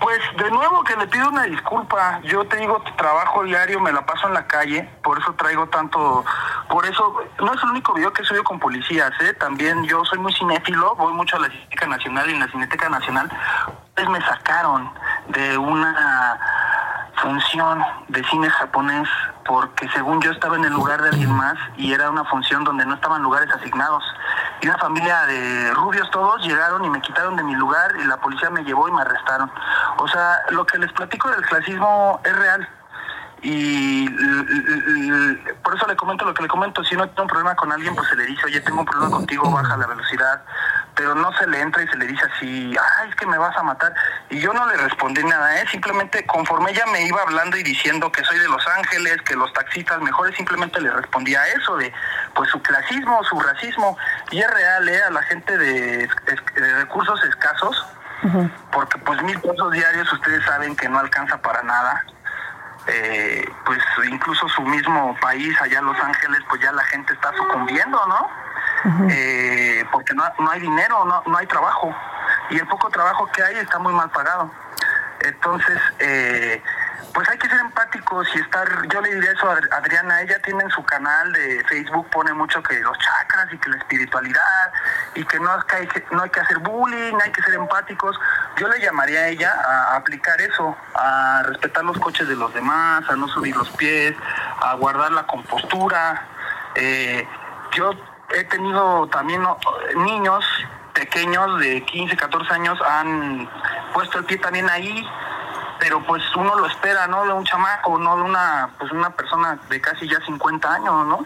[0.00, 2.20] Pues de nuevo que le pido una disculpa.
[2.22, 6.24] Yo te digo, trabajo diario, me la paso en la calle, por eso traigo tanto,
[6.68, 9.32] por eso no es el único video que he subido con policías, ¿eh?
[9.34, 12.88] También yo soy muy cinéfilo, voy mucho a la Cineteca Nacional y en la Cineteca
[12.88, 13.30] Nacional
[13.94, 14.92] pues me sacaron
[15.28, 16.38] de una
[17.16, 19.08] función de cine japonés
[19.44, 22.84] porque según yo estaba en el lugar de alguien más y era una función donde
[22.84, 24.04] no estaban lugares asignados.
[24.60, 28.16] Y una familia de rubios todos llegaron y me quitaron de mi lugar y la
[28.16, 29.50] policía me llevó y me arrestaron.
[29.98, 32.68] O sea, lo que les platico del clasismo es real.
[33.42, 34.08] Y
[35.62, 36.82] por eso le comento lo que le comento.
[36.84, 39.10] Si no tengo un problema con alguien, pues se le dice, oye, tengo un problema
[39.10, 40.42] contigo, baja la velocidad.
[40.94, 43.56] Pero no se le entra y se le dice así, ay, es que me vas
[43.56, 43.94] a matar.
[44.30, 45.66] Y yo no le respondí nada, ¿eh?
[45.70, 49.52] Simplemente conforme ella me iba hablando y diciendo que soy de Los Ángeles, que los
[49.52, 51.92] taxistas mejores, simplemente le respondía a eso de,
[52.34, 53.98] pues su clasismo, su racismo.
[54.30, 55.02] Y es real, ¿eh?
[55.02, 57.86] A la gente de, de recursos escasos,
[58.72, 62.04] porque pues mil pesos diarios ustedes saben que no alcanza para nada.
[62.88, 68.00] Eh, pues incluso su mismo país, allá Los Ángeles, pues ya la gente está sucumbiendo,
[68.06, 68.30] ¿no?
[69.10, 71.92] Eh, porque no, no hay dinero, no, no hay trabajo.
[72.50, 74.50] Y el poco trabajo que hay está muy mal pagado.
[75.20, 76.62] Entonces, eh,
[77.16, 80.38] pues hay que ser empáticos y estar, yo le diré eso a Ad- Adriana, ella
[80.42, 84.72] tiene en su canal de Facebook, pone mucho que los chakras y que la espiritualidad
[85.14, 87.54] y que no, es que hay que no hay que hacer bullying, hay que ser
[87.54, 88.20] empáticos.
[88.58, 93.08] Yo le llamaría a ella a aplicar eso, a respetar los coches de los demás,
[93.08, 94.14] a no subir los pies,
[94.60, 96.22] a guardar la compostura.
[96.74, 97.26] Eh,
[97.72, 97.92] yo
[98.34, 99.42] he tenido también
[99.96, 100.44] niños
[100.92, 103.48] pequeños de 15, 14 años han
[103.94, 105.06] puesto el pie también ahí,
[105.78, 107.24] pero pues uno lo espera, ¿no?
[107.24, 111.24] De un chamaco, no de una, pues una persona de casi ya 50 años, ¿no?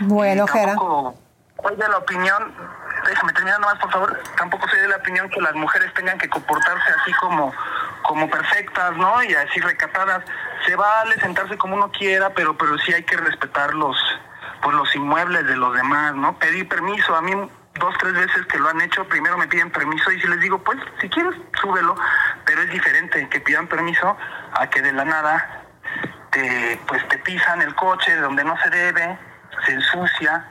[0.00, 0.74] Bueno, Jera.
[0.74, 1.14] Tampoco
[1.62, 2.54] soy de la opinión,
[3.06, 6.28] déjame terminar nomás por favor, tampoco soy de la opinión que las mujeres tengan que
[6.28, 7.52] comportarse así como,
[8.02, 9.22] como perfectas, ¿no?
[9.22, 10.24] Y así recatadas.
[10.66, 13.96] Se vale sentarse como uno quiera, pero, pero sí hay que respetar los,
[14.62, 16.38] pues los inmuebles de los demás, ¿no?
[16.38, 17.32] Pedir permiso, a mí
[17.74, 20.62] dos, tres veces que lo han hecho, primero me piden permiso y si les digo,
[20.62, 21.96] pues si quieres, súbelo,
[22.44, 24.16] pero es diferente que pidan permiso
[24.54, 25.62] a que de la nada
[26.30, 29.18] te, pues te pisan el coche donde no se debe,
[29.66, 30.44] se ensucia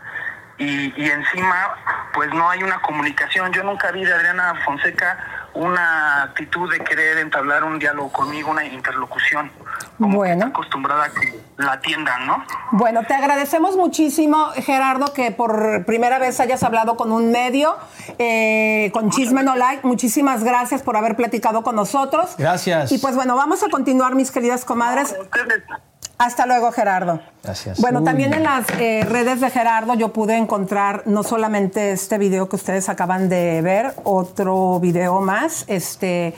[0.58, 1.76] y, y encima
[2.14, 3.52] pues no hay una comunicación.
[3.52, 8.66] Yo nunca vi de Adriana Fonseca una actitud de querer entablar un diálogo conmigo, una
[8.66, 9.52] interlocución.
[9.98, 10.48] Bueno.
[10.48, 12.44] Acostumbrada a que la atiendan, ¿no?
[12.72, 17.76] Bueno, te agradecemos muchísimo, Gerardo, que por primera vez hayas hablado con un medio,
[18.18, 19.86] eh, con Chisme No Like.
[19.86, 22.36] Muchísimas gracias por haber platicado con nosotros.
[22.38, 22.92] Gracias.
[22.92, 25.16] Y pues bueno, vamos a continuar, mis queridas comadres.
[26.22, 27.20] Hasta luego, Gerardo.
[27.44, 27.82] Gracias.
[27.82, 28.06] Bueno, Uy.
[28.06, 32.58] también en las eh, redes de Gerardo yo pude encontrar no solamente este video que
[32.58, 36.36] ustedes acaban de ver, otro video más, este,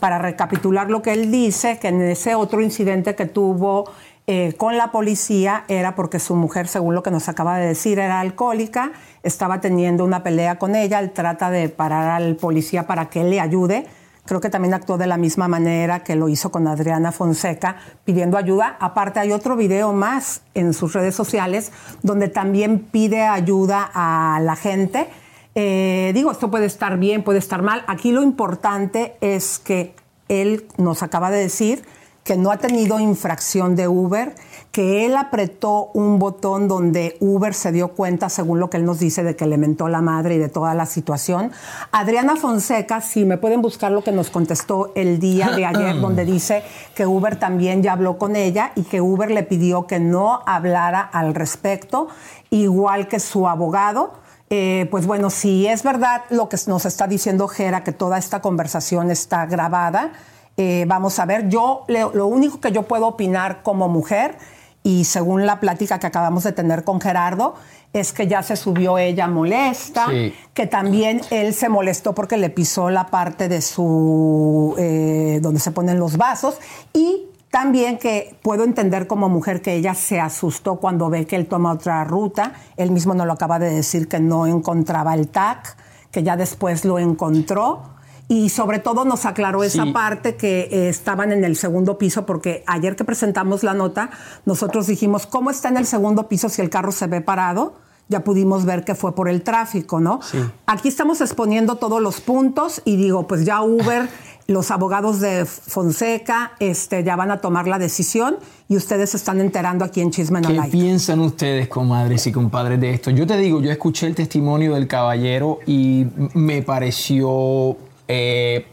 [0.00, 3.90] para recapitular lo que él dice, que en ese otro incidente que tuvo
[4.26, 7.98] eh, con la policía era porque su mujer, según lo que nos acaba de decir,
[7.98, 8.92] era alcohólica,
[9.22, 13.28] estaba teniendo una pelea con ella, él trata de parar al policía para que él
[13.28, 13.86] le ayude.
[14.26, 18.36] Creo que también actuó de la misma manera que lo hizo con Adriana Fonseca, pidiendo
[18.36, 18.76] ayuda.
[18.80, 21.72] Aparte, hay otro video más en sus redes sociales
[22.02, 25.08] donde también pide ayuda a la gente.
[25.54, 27.84] Eh, digo, esto puede estar bien, puede estar mal.
[27.86, 29.94] Aquí lo importante es que
[30.28, 31.84] él nos acaba de decir
[32.26, 34.34] que no ha tenido infracción de Uber,
[34.72, 38.98] que él apretó un botón donde Uber se dio cuenta, según lo que él nos
[38.98, 41.52] dice, de que le mentó la madre y de toda la situación.
[41.92, 46.24] Adriana Fonseca, si me pueden buscar lo que nos contestó el día de ayer, donde
[46.24, 46.64] dice
[46.96, 51.00] que Uber también ya habló con ella y que Uber le pidió que no hablara
[51.00, 52.08] al respecto,
[52.50, 54.14] igual que su abogado.
[54.50, 58.40] Eh, pues bueno, si es verdad lo que nos está diciendo Jera, que toda esta
[58.40, 60.12] conversación está grabada,
[60.56, 64.38] eh, vamos a ver, yo lo único que yo puedo opinar como mujer,
[64.82, 67.54] y según la plática que acabamos de tener con Gerardo,
[67.92, 70.32] es que ya se subió ella molesta, Sí.
[70.54, 75.70] que también él se molestó porque le pisó la parte de su, eh, donde se
[75.72, 76.58] ponen los vasos,
[76.92, 81.46] y también que puedo entender como mujer que ella se asustó cuando ve que él
[81.46, 85.76] toma otra ruta, él mismo nos lo acaba de decir que no encontraba el TAC,
[86.10, 87.95] que ya después lo encontró.
[88.28, 92.64] Y sobre todo nos aclaró esa parte que eh, estaban en el segundo piso, porque
[92.66, 94.10] ayer que presentamos la nota,
[94.44, 97.74] nosotros dijimos, ¿cómo está en el segundo piso si el carro se ve parado?
[98.08, 100.20] Ya pudimos ver que fue por el tráfico, ¿no?
[100.22, 100.38] Sí.
[100.66, 104.08] Aquí estamos exponiendo todos los puntos y digo, pues ya Uber,
[104.48, 108.38] los abogados de Fonseca, este, ya van a tomar la decisión
[108.68, 112.92] y ustedes se están enterando aquí en Chisme ¿Qué piensan ustedes, comadres y compadres, de
[112.92, 113.10] esto?
[113.10, 117.76] Yo te digo, yo escuché el testimonio del caballero y me pareció.
[118.08, 118.66] Eh,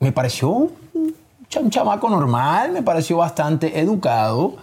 [0.00, 0.72] me pareció un,
[1.48, 4.56] cha- un chamaco normal, me pareció bastante educado.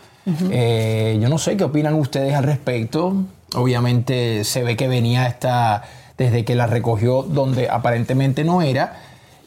[0.52, 3.14] Eh, yo no sé qué opinan ustedes al respecto.
[3.56, 5.84] Obviamente se ve que venía esta.
[6.18, 9.00] Desde que la recogió donde aparentemente no era,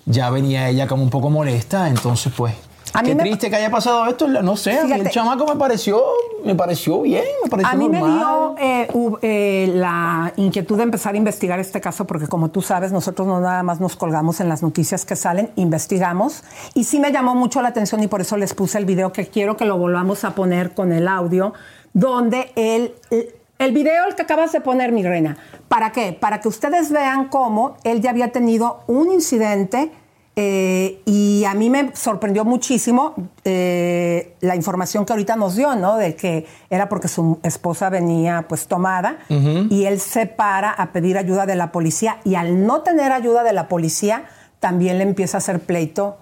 [0.07, 2.55] ya venía ella como un poco molesta, entonces pues.
[2.93, 4.27] A mí Qué me- triste que haya pasado esto.
[4.27, 6.03] No sé, a mí el chamaco me pareció,
[6.45, 8.19] me pareció bien, me pareció A mí me normal.
[8.19, 8.89] dio eh,
[9.23, 13.41] eh, la inquietud de empezar a investigar este caso porque como tú sabes, nosotros no
[13.41, 16.43] nada más nos colgamos en las noticias que salen, investigamos.
[16.75, 19.29] Y sí me llamó mucho la atención y por eso les puse el video que
[19.29, 21.53] quiero que lo volvamos a poner con el audio,
[21.93, 22.95] donde el,
[23.61, 25.37] el video el que acabas de poner, mi reina,
[25.69, 26.13] ¿para qué?
[26.13, 29.93] Para que ustedes vean cómo él ya había tenido un incidente
[30.37, 35.97] eh, y a mí me sorprendió muchísimo eh, la información que ahorita nos dio, ¿no?
[35.97, 41.19] De que era porque su esposa venía pues tomada y él se para a pedir
[41.19, 44.25] ayuda de la policía y al no tener ayuda de la policía
[44.61, 46.17] también le empieza a hacer pleito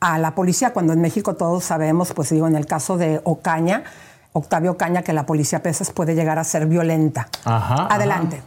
[0.00, 3.84] a la policía cuando en México todos sabemos, pues digo, en el caso de Ocaña,
[4.32, 7.28] Octavio Ocaña, que la policía a veces puede llegar a ser violenta.
[7.44, 7.86] Ajá.
[7.88, 8.42] Adelante.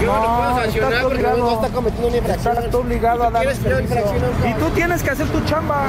[0.00, 1.36] Yo no, lo puedo estás sancionar porque no, obligado.
[1.38, 2.56] no está cometiendo una infracción.
[2.58, 5.86] Estás obligado a dar Y tú tienes que hacer tu chamba.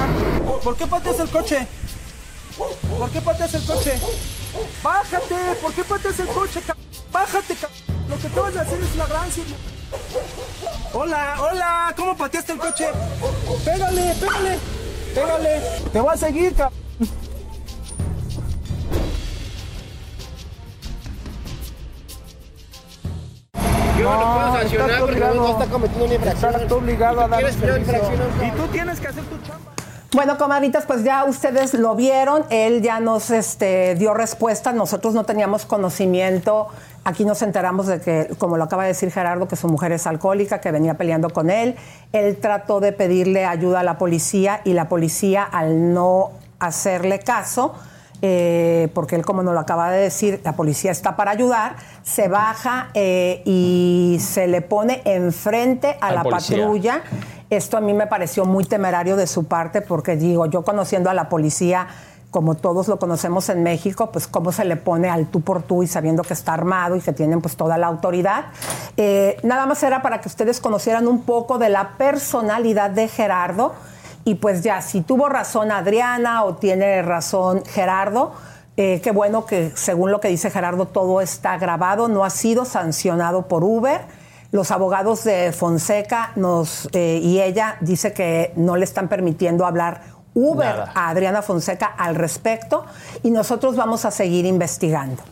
[0.64, 1.68] ¿Por qué pateas el coche?
[2.98, 3.94] ¿Por qué pateas el coche?
[4.84, 6.60] Bájate, ¿por qué pateas el coche?
[7.12, 7.56] Bájate,
[8.10, 9.44] lo que acabas de hacer es flagrancia.
[10.94, 12.88] Hola, hola, ¿cómo pateaste el coche?
[13.66, 14.60] Pégale, pégale,
[15.16, 15.62] pégale.
[15.92, 16.72] Te voy a seguir, ca-
[24.02, 25.36] Yo no, lo puedo sancionar porque no, obligado.
[25.36, 26.56] no está cometiendo una infracción.
[26.56, 29.72] Estás obligado a dar Y tú tienes que hacer tu chamba.
[30.14, 35.24] Bueno, comadritas, pues ya ustedes lo vieron, él ya nos este, dio respuesta, nosotros no
[35.24, 36.68] teníamos conocimiento,
[37.06, 40.06] aquí nos enteramos de que, como lo acaba de decir Gerardo, que su mujer es
[40.08, 41.78] alcohólica, que venía peleando con él,
[42.12, 47.74] él trató de pedirle ayuda a la policía y la policía al no hacerle caso,
[48.22, 52.28] eh, porque él, como nos lo acaba de decir, la policía está para ayudar, se
[52.28, 56.58] baja eh, y se le pone enfrente a Al la policía.
[56.58, 57.02] patrulla.
[57.50, 61.14] Esto a mí me pareció muy temerario de su parte porque digo, yo conociendo a
[61.14, 61.88] la policía,
[62.30, 65.84] como todos lo conocemos en México, pues cómo se le pone al tú por tú
[65.84, 68.46] y sabiendo que está armado y que tienen pues toda la autoridad.
[68.96, 73.74] Eh, nada más era para que ustedes conocieran un poco de la personalidad de Gerardo
[74.24, 78.34] y pues ya, si tuvo razón Adriana o tiene razón Gerardo,
[78.78, 82.66] eh, qué bueno que según lo que dice Gerardo todo está grabado, no ha sido
[82.66, 84.02] sancionado por Uber.
[84.52, 90.02] Los abogados de Fonseca nos, eh, y ella dice que no le están permitiendo hablar
[90.34, 90.92] Uber Nada.
[90.94, 92.86] a Adriana Fonseca al respecto
[93.24, 95.24] y nosotros vamos a seguir investigando.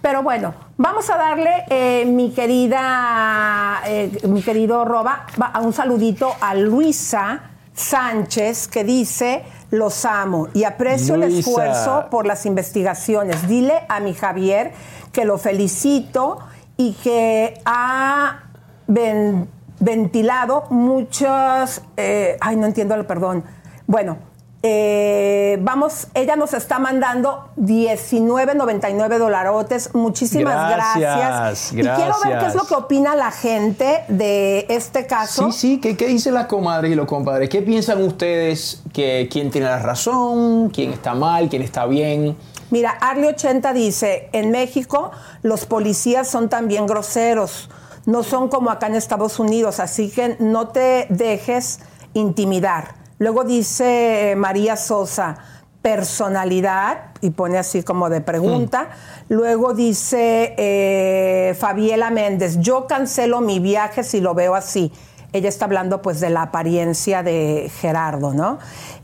[0.00, 3.82] Pero bueno, vamos a darle, eh, mi querida,
[4.28, 5.26] mi querido Roba,
[5.60, 7.40] un saludito a Luisa
[7.78, 13.46] Sánchez que dice, los amo y aprecio el esfuerzo por las investigaciones.
[13.48, 14.72] Dile a mi Javier
[15.12, 16.38] que lo felicito
[16.76, 18.40] y que ha
[18.86, 19.48] ven-
[19.80, 23.44] ventilado muchos, eh, ay, no entiendo el perdón.
[23.86, 24.18] Bueno,
[24.62, 29.94] eh, vamos, ella nos está mandando 19.99 dolarotes.
[29.94, 31.72] Muchísimas Gracias, gracias.
[31.72, 35.52] Y quiero ver qué es lo que opina la gente de este caso.
[35.52, 37.48] Sí, sí, ¿qué, qué dicen las comadres y los compadres?
[37.48, 38.82] ¿Qué piensan ustedes?
[38.92, 40.70] que ¿Quién tiene la razón?
[40.70, 41.48] ¿Quién está mal?
[41.48, 42.36] ¿Quién está bien?
[42.70, 45.12] Mira, Arly80 dice, en México
[45.42, 47.70] los policías son también groseros,
[48.06, 51.80] no son como acá en Estados Unidos, así que no te dejes
[52.12, 52.97] intimidar.
[53.18, 55.36] Luego dice eh, María Sosa,
[55.82, 58.90] personalidad, y pone así como de pregunta.
[59.28, 64.92] Luego dice eh, Fabiela Méndez, yo cancelo mi viaje si lo veo así.
[65.32, 68.58] Ella está hablando pues de la apariencia de Gerardo, ¿no?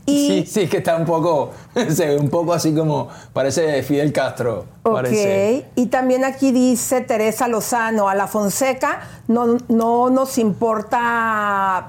[0.07, 1.51] Y Sí, sí, que está un poco,
[1.89, 4.65] se ve un poco así como, parece Fidel Castro.
[4.81, 5.59] Parece.
[5.59, 11.87] Ok, y también aquí dice Teresa Lozano, a la Fonseca no, no nos importa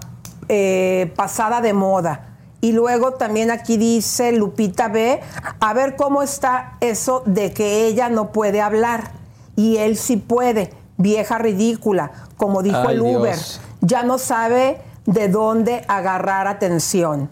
[0.48, 2.36] eh, pasada de moda.
[2.60, 5.20] Y luego también aquí dice Lupita B,
[5.60, 9.10] a ver cómo está eso de que ella no puede hablar
[9.56, 13.60] y él sí puede, vieja ridícula, como dijo Ay, el Uber, Dios.
[13.82, 17.28] ya no sabe de dónde agarrar atención.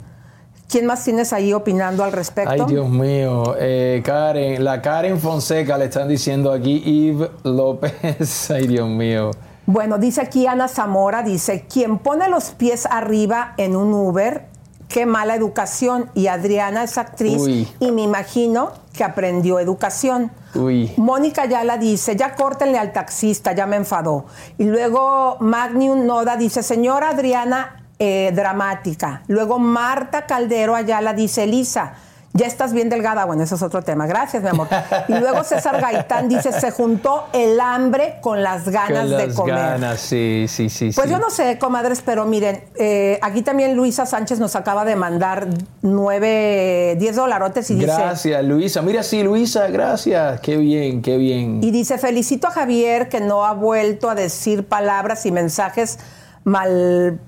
[0.68, 2.50] ¿Quién más tienes ahí opinando al respecto?
[2.50, 3.54] Ay, Dios mío.
[3.58, 8.50] Eh, Karen, la Karen Fonseca le están diciendo aquí, Yves López.
[8.50, 9.30] Ay, Dios mío.
[9.66, 14.46] Bueno, dice aquí Ana Zamora, dice, quien pone los pies arriba en un Uber,
[14.88, 16.10] qué mala educación.
[16.14, 17.68] Y Adriana es actriz Uy.
[17.80, 20.30] y me imagino que aprendió educación.
[20.54, 20.92] Uy.
[20.96, 24.26] Mónica Yala dice, ya córtenle al taxista, ya me enfadó.
[24.58, 29.22] Y luego Magnum Noda dice, señora Adriana, eh, dramática.
[29.28, 31.94] Luego Marta Caldero Ayala dice, Elisa,
[32.36, 34.08] Ya estás bien delgada, bueno, eso es otro tema.
[34.08, 34.66] Gracias, mi amor.
[35.06, 39.36] Y luego César Gaitán dice, se juntó el hambre con las ganas Con de las
[39.36, 39.54] comer.
[39.54, 40.90] ganas, sí, sí, sí.
[40.92, 41.12] Pues sí.
[41.12, 45.46] yo no sé, comadres, pero miren, eh, aquí también Luisa Sánchez nos acaba de mandar
[45.82, 47.86] nueve, diez dolarotes y dice...
[47.86, 48.82] Gracias, Luisa.
[48.82, 50.40] Mira, sí, Luisa, gracias.
[50.40, 51.62] Qué bien, qué bien.
[51.62, 56.00] Y dice, felicito a Javier que no ha vuelto a decir palabras y mensajes
[56.42, 57.20] mal,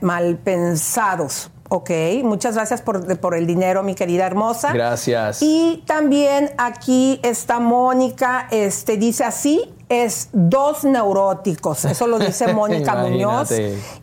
[0.00, 1.50] mal pensados.
[1.74, 1.90] Ok,
[2.22, 4.72] muchas gracias por, por el dinero, mi querida hermosa.
[4.72, 5.42] Gracias.
[5.42, 11.84] Y también aquí está Mónica, este, dice así, es dos neuróticos.
[11.84, 13.50] Eso lo dice Mónica Muñoz.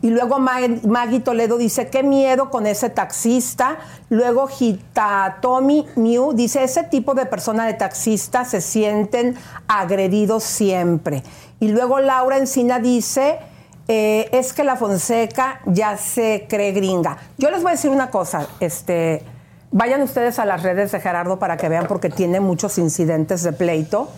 [0.02, 3.78] Y luego Mag- Maggie Toledo dice, qué miedo con ese taxista.
[4.10, 9.34] Luego Hitatomi Miu dice, ese tipo de persona de taxista se sienten
[9.66, 11.22] agredidos siempre.
[11.58, 13.38] Y luego Laura Encina dice,
[13.88, 17.18] eh, es que la Fonseca ya se cree gringa.
[17.38, 19.24] Yo les voy a decir una cosa, este...
[19.74, 23.54] Vayan ustedes a las redes de Gerardo para que vean porque tiene muchos incidentes de
[23.54, 24.10] pleito.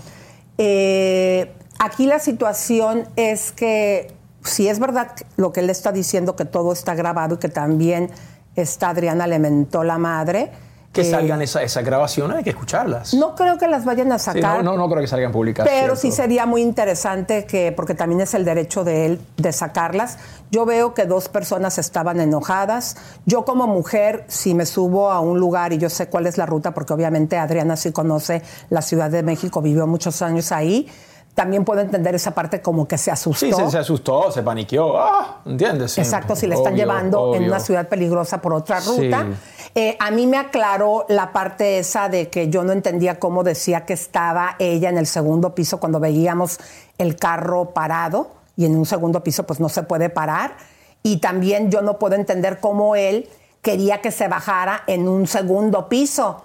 [0.58, 4.12] Eh, aquí la situación es que
[4.42, 8.10] si es verdad lo que él está diciendo, que todo está grabado y que también
[8.56, 10.50] está Adriana le mentó la madre.
[10.94, 13.12] Que eh, salgan esa- esas grabaciones, hay que escucharlas.
[13.14, 14.64] No creo que las vayan a Sí, sacar.
[14.64, 15.66] no, no, no creo que salgan públicas.
[15.68, 15.96] Pero ¿cierto?
[15.96, 20.18] sí sería muy interesante que, porque también es el derecho de él de sacarlas.
[20.50, 22.96] Yo veo que dos personas estaban enojadas.
[23.26, 26.46] Yo como mujer, si me subo a un lugar y yo sé cuál es la
[26.46, 30.88] ruta, porque obviamente Adriana sí conoce la Ciudad de México, vivió muchos años ahí,
[31.34, 33.44] también puedo entender esa parte como que se asustó.
[33.46, 34.96] Sí, se, se asustó, se paniqueó.
[34.98, 35.92] Ah, ¿entiendes?
[35.92, 36.00] Sí.
[36.00, 37.48] Exacto, si le están Obvio, llevando en obvio.
[37.50, 39.04] una ciudad peligrosa por otra Sí.
[39.04, 39.26] ruta.
[39.74, 43.84] Eh, a mí me aclaró la parte esa de que yo no entendía cómo decía
[43.84, 46.60] que estaba ella en el segundo piso cuando veíamos
[46.98, 50.56] el carro parado y en un segundo piso pues no se puede parar.
[51.02, 53.28] Y también yo no puedo entender cómo él
[53.60, 56.44] quería que se bajara en un segundo piso.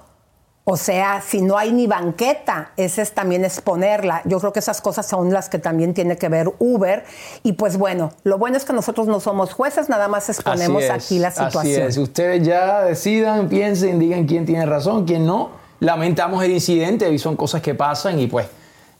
[0.71, 4.21] O sea, si no hay ni banqueta, ese es también exponerla.
[4.25, 7.03] Yo creo que esas cosas son las que también tiene que ver Uber.
[7.41, 10.85] Y pues bueno, lo bueno es que nosotros no somos jueces, nada más exponemos Así
[10.85, 11.87] es, aquí la Así situación.
[11.87, 11.97] es.
[11.97, 15.49] Ustedes ya decidan, piensen, digan quién tiene razón, quién no.
[15.79, 18.45] Lamentamos el incidente y son cosas que pasan y pues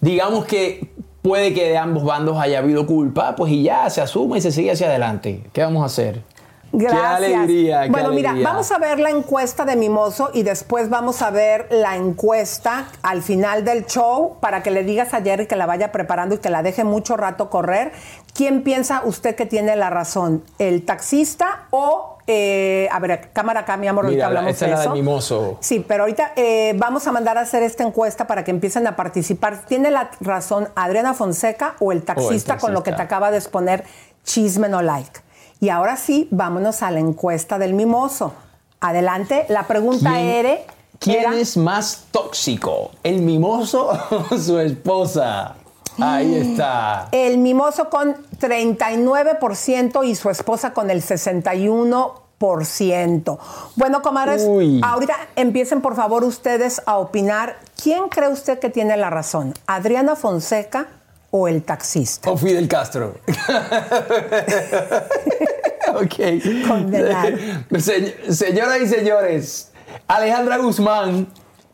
[0.02, 0.92] digamos que
[1.22, 4.52] puede que de ambos bandos haya habido culpa, pues y ya se asume y se
[4.52, 5.44] sigue hacia adelante.
[5.54, 6.24] ¿Qué vamos a hacer?
[6.72, 7.02] Gracias.
[7.20, 11.22] Qué alegría, qué bueno, mira, vamos a ver la encuesta de Mimoso y después vamos
[11.22, 15.56] a ver la encuesta al final del show para que le digas a Jerry que
[15.56, 17.92] la vaya preparando y que la deje mucho rato correr.
[18.34, 20.44] ¿Quién piensa usted que tiene la razón?
[20.60, 22.18] ¿El taxista o...
[22.28, 24.94] eh, a ver, cámara acá, mi amor, ahorita Mira, la- hablamos de es la eso.
[24.94, 25.58] del mimoso.
[25.62, 28.96] Sí, pero ahorita eh, vamos a mandar a hacer esta encuesta para que empiecen a
[28.96, 29.66] participar.
[29.66, 33.04] ¿Tiene la razón Adriana Fonseca o el taxista, con lo que te taxista.
[33.16, 33.84] acaba de exponer
[34.24, 35.22] Chisme no like?
[35.60, 38.34] Y ahora sí, vámonos a la encuesta del mimoso.
[38.80, 40.58] Adelante, la pregunta ¿Quién- era...
[41.00, 42.92] ¿Quién es más tóxico?
[43.04, 43.90] ¿El mimoso
[44.32, 45.56] o su esposa?
[45.98, 47.08] Ahí está.
[47.14, 53.38] El mimoso con 39% y su esposa con el 61%.
[53.76, 54.82] Bueno, comadres, Uy.
[54.84, 57.58] ahorita empiecen por favor ustedes a opinar.
[57.82, 59.54] ¿Quién cree usted que tiene la razón?
[59.68, 60.88] ¿Adriana Fonseca
[61.32, 62.32] o el taxista?
[62.32, 63.16] O Fidel Castro.
[65.96, 66.68] ok.
[66.68, 67.38] Condenado.
[67.80, 69.72] Se- señoras y señores,
[70.08, 71.28] Alejandra Guzmán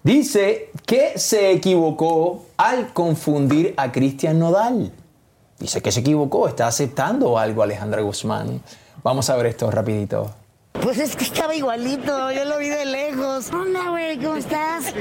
[0.03, 4.91] dice que se equivocó al confundir a Cristian Nodal.
[5.59, 8.61] Dice que se equivocó, está aceptando algo Alejandra Guzmán.
[9.03, 10.31] Vamos a ver esto rapidito.
[10.81, 13.49] Pues es que estaba igualito, yo lo vi de lejos.
[13.51, 14.93] Hola, güey, ¿cómo estás?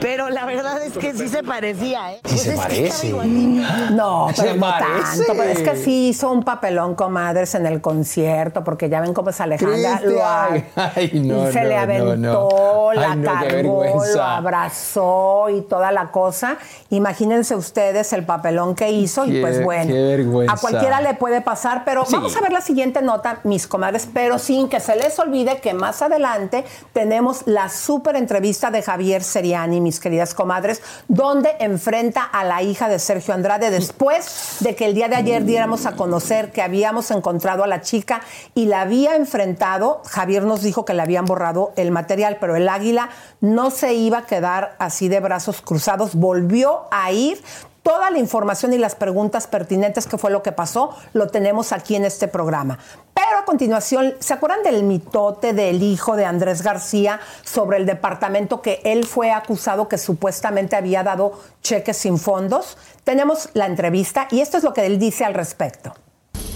[0.00, 2.20] Pero la verdad es que sí se parecía, ¿eh?
[2.24, 2.86] Sí Pues se es que parece.
[2.86, 3.68] estaba igualito.
[3.92, 4.90] No, Se pero no parece.
[5.24, 5.32] tanto.
[5.36, 9.30] Pero es que sí hizo un papelón, comadres, en el concierto, porque ya ven cómo
[9.30, 10.00] es Alejandra.
[10.02, 10.24] Lo.
[10.26, 12.92] Ay, no, se no, le aventó, no.
[12.94, 13.84] la Ay, cargó,
[14.14, 16.56] lo abrazó y toda la cosa.
[16.90, 20.54] Imagínense ustedes el papelón que hizo y pues bueno, qué vergüenza.
[20.54, 22.14] a cualquiera le puede pasar, pero Sí.
[22.14, 25.74] vamos a ver la siguiente nota, mis comadres, pero sin que se les olvide que
[25.74, 32.44] más adelante tenemos la súper entrevista de Javier Seriani, mis queridas comadres, donde enfrenta a
[32.44, 36.52] la hija de Sergio Andrade después de que el día de ayer diéramos a conocer
[36.52, 38.20] que habíamos encontrado a la chica
[38.54, 40.02] y la había enfrentado.
[40.06, 44.18] Javier nos dijo que le habían borrado el material, pero el águila no se iba
[44.18, 47.42] a quedar así de brazos cruzados, volvió a ir.
[47.88, 51.96] Toda la información y las preguntas pertinentes que fue lo que pasó lo tenemos aquí
[51.96, 52.78] en este programa.
[53.14, 58.60] Pero a continuación, ¿se acuerdan del mitote del hijo de Andrés García sobre el departamento
[58.60, 62.76] que él fue acusado que supuestamente había dado cheques sin fondos?
[63.04, 65.94] Tenemos la entrevista y esto es lo que él dice al respecto.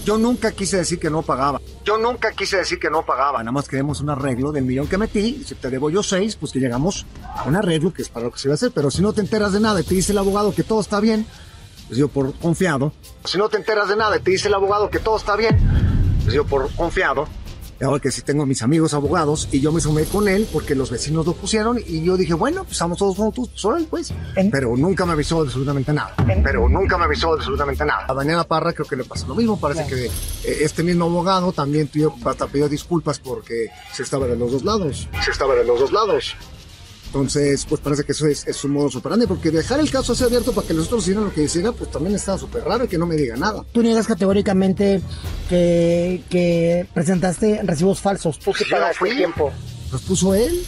[0.05, 1.61] Yo nunca quise decir que no pagaba.
[1.85, 3.39] Yo nunca quise decir que no pagaba.
[3.39, 5.43] Nada más queremos un arreglo del millón que metí.
[5.45, 8.31] Si te debo yo seis, pues que llegamos a un arreglo que es para lo
[8.31, 8.71] que se va a hacer.
[8.75, 10.99] Pero si no te enteras de nada y te dice el abogado que todo está
[10.99, 11.25] bien,
[11.87, 12.91] pues yo por confiado.
[13.23, 15.57] Si no te enteras de nada y te dice el abogado que todo está bien,
[16.23, 17.27] pues yo por confiado.
[17.81, 20.91] Ahora que sí tengo mis amigos abogados y yo me sumé con él porque los
[20.91, 24.13] vecinos lo pusieron y yo dije, bueno, pues estamos todos juntos, pues órale, pues.
[24.51, 26.13] Pero nunca me avisó absolutamente nada.
[26.43, 28.05] Pero nunca me avisó absolutamente nada.
[28.07, 29.59] A Daniela Parra creo que le pasó lo mismo.
[29.59, 34.35] Parece que eh, este mismo abogado también pidió, hasta pidió disculpas porque se estaba de
[34.35, 35.07] los dos lados.
[35.23, 36.35] Se estaba de los dos lados.
[37.13, 40.23] Entonces, pues parece que eso es, es su modo operandi, porque dejar el caso así
[40.23, 42.87] abierto para que los otros hicieran lo que hicieran, pues también está súper raro y
[42.87, 43.63] que no me diga nada.
[43.71, 44.99] Tú niegas categóricamente
[45.47, 48.39] que, que presentaste recibos falsos.
[48.39, 49.51] Tú sí pagaste tiempo.
[49.91, 50.65] ¿Los puso él?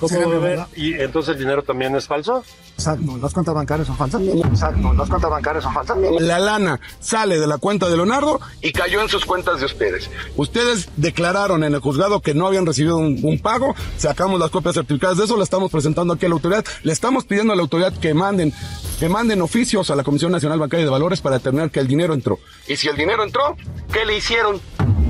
[0.00, 0.60] ¿Cómo ver?
[0.76, 2.42] ¿Y entonces el dinero también es falso?
[2.74, 4.22] Exacto, las cuentas bancarias son falsas.
[4.22, 5.98] Exacto, las cuentas bancarias son falsas.
[6.18, 10.10] La lana sale de la cuenta de Leonardo y cayó en sus cuentas de ustedes.
[10.36, 14.74] Ustedes declararon en el juzgado que no habían recibido un, un pago, sacamos las copias
[14.74, 17.62] certificadas de eso, la estamos presentando aquí a la autoridad, le estamos pidiendo a la
[17.62, 18.54] autoridad que manden,
[18.98, 22.14] que manden oficios a la Comisión Nacional Bancaria de Valores para determinar que el dinero
[22.14, 22.38] entró.
[22.66, 23.56] Y si el dinero entró,
[23.92, 24.60] ¿qué le hicieron?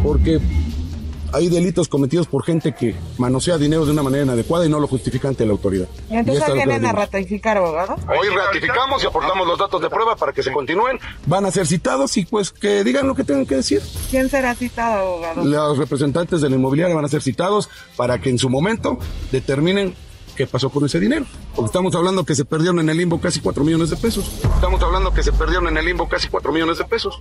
[0.03, 0.41] Porque
[1.32, 4.86] hay delitos cometidos por gente que manosea dinero de una manera inadecuada y no lo
[4.86, 5.89] justifica ante la autoridad.
[6.11, 7.97] ¿Y entonces que vienen a ratificar, abogado?
[8.09, 10.98] Hoy ratificamos y aportamos los datos de prueba para que se continúen.
[11.27, 13.82] Van a ser citados y pues que digan lo que tengan que decir.
[14.11, 15.44] ¿Quién será citado, abogado?
[15.44, 18.98] Los representantes de la inmobiliaria van a ser citados para que en su momento
[19.31, 19.94] determinen
[20.36, 21.27] qué pasó con ese dinero.
[21.55, 24.40] Porque estamos hablando que se perdieron en el limbo casi 4 millones de pesos.
[24.55, 27.20] Estamos hablando que se perdieron en el limbo casi 4 millones de pesos.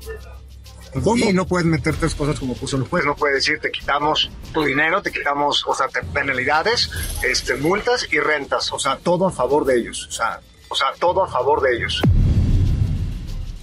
[1.29, 3.05] Y no puedes meter tres cosas como puso el juez.
[3.05, 6.89] No puede decir te quitamos tu dinero, te quitamos, o sea, te- penalidades,
[7.23, 8.71] este, multas y rentas.
[8.73, 10.07] O sea, todo a favor de ellos.
[10.07, 10.39] O sea,
[10.69, 12.01] o sea, todo a favor de ellos.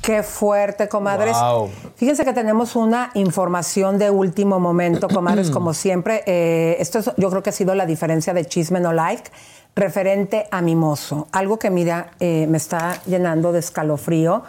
[0.02, 1.36] Qué fuerte, comadres.
[1.36, 1.68] Wow.
[1.96, 6.22] Fíjense que tenemos una información de último momento, comadres, como siempre.
[6.26, 9.30] Eh, esto es- yo creo que ha sido la diferencia de Chisme No Like
[9.74, 11.26] referente a Mimoso.
[11.32, 14.44] Algo que, mira, eh, me está llenando de escalofrío.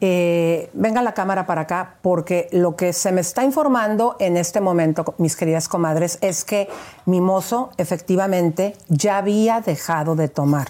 [0.00, 4.60] Eh, venga la cámara para acá, porque lo que se me está informando en este
[4.60, 6.68] momento, mis queridas comadres, es que
[7.04, 10.68] Mimoso efectivamente ya había dejado de tomar.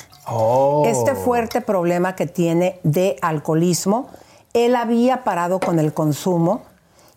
[0.84, 4.08] Este fuerte problema que tiene de alcoholismo,
[4.52, 6.62] él había parado con el consumo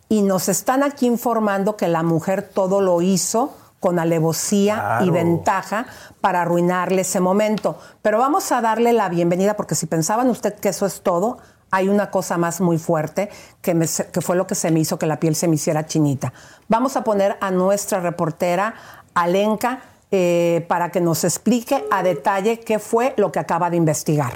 [0.08, 5.86] y nos están aquí informando que la mujer todo lo hizo con alevosía y ventaja
[6.20, 7.76] para arruinarle ese momento.
[8.00, 11.38] Pero vamos a darle la bienvenida porque si pensaban usted que eso es todo,
[11.72, 13.30] hay una cosa más muy fuerte
[13.62, 13.74] que,
[14.20, 16.32] fue lo que se me hizo que la piel se me hiciera chinita.
[16.68, 18.74] Vamos a poner a nuestra reportera
[19.14, 19.80] Alenka
[20.10, 24.34] eh, para que nos explique a detalle qué fue lo que acaba de investigar.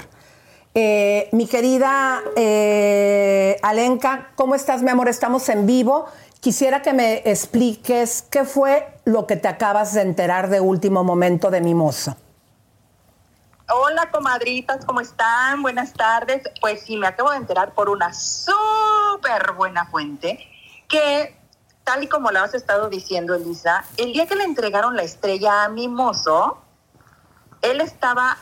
[0.73, 5.07] Eh, mi querida eh, Alenka, ¿cómo estás, mi amor?
[5.07, 6.05] Estamos en vivo.
[6.39, 11.51] Quisiera que me expliques qué fue lo que te acabas de enterar de último momento
[11.51, 12.15] de Mimoso.
[13.69, 15.61] Hola, comadritas, ¿cómo están?
[15.61, 16.41] Buenas tardes.
[16.61, 20.39] Pues sí, me acabo de enterar por una súper buena fuente
[20.87, 21.37] que,
[21.83, 25.65] tal y como lo has estado diciendo, Elisa, el día que le entregaron la estrella
[25.65, 26.61] a Mimoso,
[27.61, 28.37] él estaba,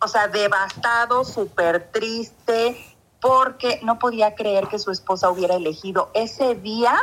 [0.00, 2.76] o sea, devastado, súper triste,
[3.20, 6.98] porque no podía creer que su esposa hubiera elegido ese día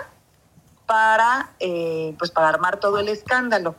[0.86, 3.76] para, eh, pues para armar todo el escándalo.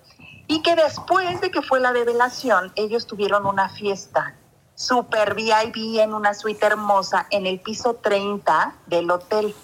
[0.47, 4.35] Y que después de que fue la revelación, ellos tuvieron una fiesta
[4.75, 9.55] super VIP en una suite hermosa en el piso 30 del hotel,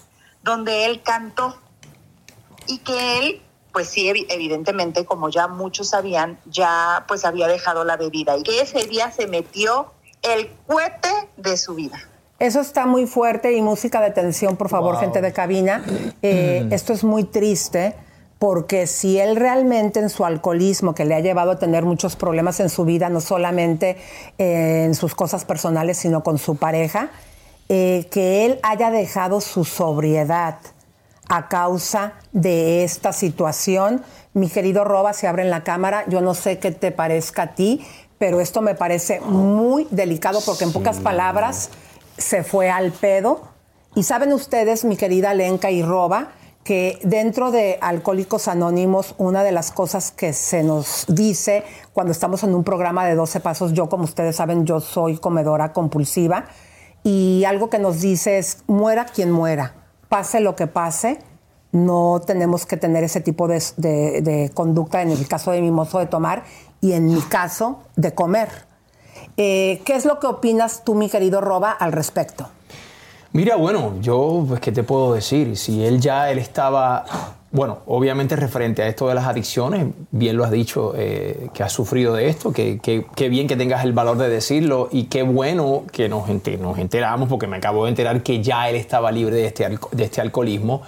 [0.43, 1.57] donde él cantó.
[2.67, 3.41] Y que él,
[3.73, 8.43] pues sí, evi- evidentemente, como ya muchos sabían, ya pues había dejado la bebida y
[8.43, 9.91] que ese día se metió
[10.21, 11.99] el cohete de su vida.
[12.39, 15.01] Eso está muy fuerte y música de tensión, por favor, Wow.
[15.01, 15.83] gente de cabina.
[16.21, 17.95] Eh, Esto es muy triste
[18.39, 22.61] porque si él realmente en su alcoholismo, que le ha llevado a tener muchos problemas
[22.61, 23.97] en su vida, no solamente
[24.37, 27.11] eh, en sus cosas personales, sino con su pareja,
[27.67, 30.55] eh, que él haya dejado su sobriedad
[31.27, 34.03] a causa de esta situación.
[34.33, 37.55] Mi querido Roba, se abre en la cámara, yo no sé qué te parezca a
[37.55, 37.85] ti,
[38.17, 41.71] pero esto me parece muy delicado porque en pocas palabras
[42.17, 43.41] se fue al pedo.
[43.95, 46.29] Y saben ustedes, mi querida Lenka y Roba,
[46.63, 51.63] que dentro de Alcohólicos Anónimos, una de las cosas que se nos dice
[51.93, 55.73] cuando estamos en un programa de 12 pasos, yo como ustedes saben, yo soy comedora
[55.73, 56.45] compulsiva,
[57.03, 59.73] y algo que nos dice es, muera quien muera,
[60.09, 61.19] pase lo que pase,
[61.71, 66.07] no tenemos que tener ese tipo de, conducta en el caso de mi mozo de
[66.07, 66.43] tomar
[66.81, 68.49] y en mi caso de comer.
[69.37, 72.49] Eh, ¿Qué es lo que opinas tú, mi querido Roba, al respecto?
[73.31, 75.55] Mira, bueno, yo, pues, ¿qué te puedo decir?
[75.55, 77.05] Si él ya, él estaba,
[77.51, 81.71] bueno, obviamente referente a esto de las adicciones, bien lo has dicho, eh, que has
[81.71, 85.83] sufrido de esto, que, que- bien que tengas el valor de decirlo y qué bueno
[85.91, 89.35] que nos, ente- nos enteramos, porque me acabo de enterar que ya él estaba libre
[89.35, 90.81] de este, de este alcoholismo.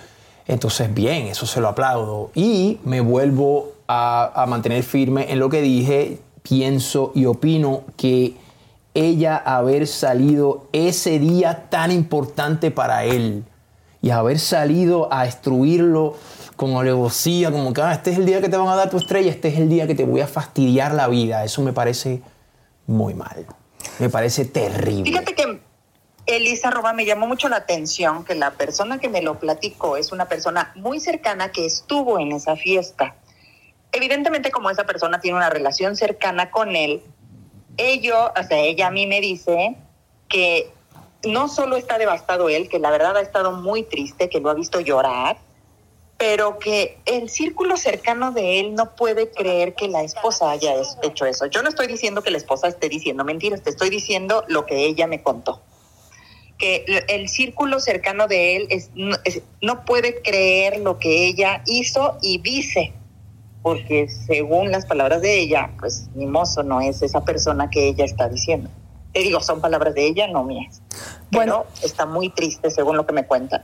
[0.47, 2.31] Entonces, bien, eso se lo aplaudo.
[2.33, 8.33] Y me vuelvo a mantener firme en lo que dije, pienso y opino que
[8.93, 13.45] ella haber salido ese día tan importante para él
[14.01, 16.15] y haber salido a destruirlo
[16.55, 18.97] con alevosía, como que "Ah, este es el día que te van a dar tu
[18.97, 21.43] estrella, este es el día que te voy a fastidiar la vida.
[21.43, 22.21] Eso me parece
[22.87, 23.45] muy mal.
[23.99, 25.05] Me parece terrible.
[25.05, 25.61] Fíjate que
[26.27, 30.11] Elisa Roba me llamó mucho la atención que la persona que me lo platicó es
[30.11, 33.15] una persona muy cercana que estuvo en esa fiesta.
[33.91, 37.01] Evidentemente, como esa persona tiene una relación cercana con él,
[37.77, 39.75] ello, o sea, ella a mí me dice
[40.29, 40.69] que
[41.23, 44.53] no solo está devastado él, que la verdad ha estado muy triste, que lo ha
[44.53, 45.37] visto llorar,
[46.17, 51.25] pero que el círculo cercano de él no puede creer que la esposa haya hecho
[51.25, 51.47] eso.
[51.47, 54.85] Yo no estoy diciendo que la esposa esté diciendo mentiras, te estoy diciendo lo que
[54.85, 55.61] ella me contó.
[56.59, 59.17] Que el- círculo cercano de él es, no,
[59.61, 62.93] no puede creer lo que ella hizo y dice,
[63.61, 68.05] porque según las palabras de ella, pues mi mozo no es esa persona que ella
[68.05, 68.69] está diciendo.
[69.13, 70.81] Te digo, son palabras de ella, no mías.
[71.31, 73.61] Bueno, está muy triste según lo que me cuentan.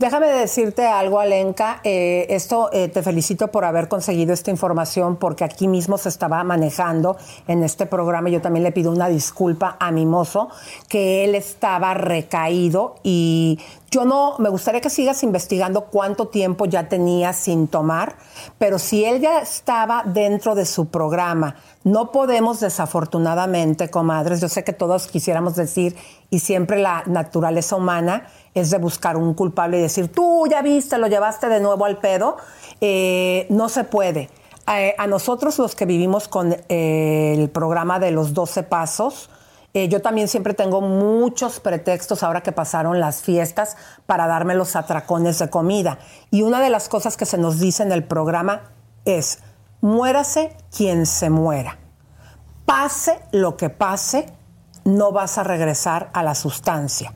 [0.00, 1.82] Déjame decirte algo, Alenka.
[1.84, 6.42] Eh, esto eh, te felicito por haber conseguido esta información porque aquí mismo se estaba
[6.42, 8.30] manejando en este programa.
[8.30, 10.48] Yo también le pido una disculpa a mi mozo
[10.88, 13.58] que él estaba recaído y
[13.90, 18.14] yo no, me gustaría que sigas investigando cuánto tiempo ya tenía sin tomar,
[18.56, 24.62] pero si él ya estaba dentro de su programa, no podemos desafortunadamente, comadres, yo sé
[24.62, 25.96] que todos quisiéramos decir,
[26.30, 30.98] y siempre la naturaleza humana es de buscar un culpable y decir, tú ya viste,
[30.98, 32.36] lo llevaste de nuevo al pedo,
[32.82, 34.30] Eh, no se puede.
[34.66, 39.28] Eh, a nosotros los que vivimos con eh, el programa de los 12 pasos,
[39.74, 45.38] yo también siempre tengo muchos pretextos ahora que pasaron las fiestas para darme los atracones
[45.38, 45.98] de comida.
[46.32, 48.62] Y una de las cosas que se nos dice en el programa
[49.04, 49.38] es,
[49.80, 51.78] muérase quien se muera.
[52.64, 54.26] Pase lo que pase,
[54.84, 57.12] no vas a regresar a la sustancia.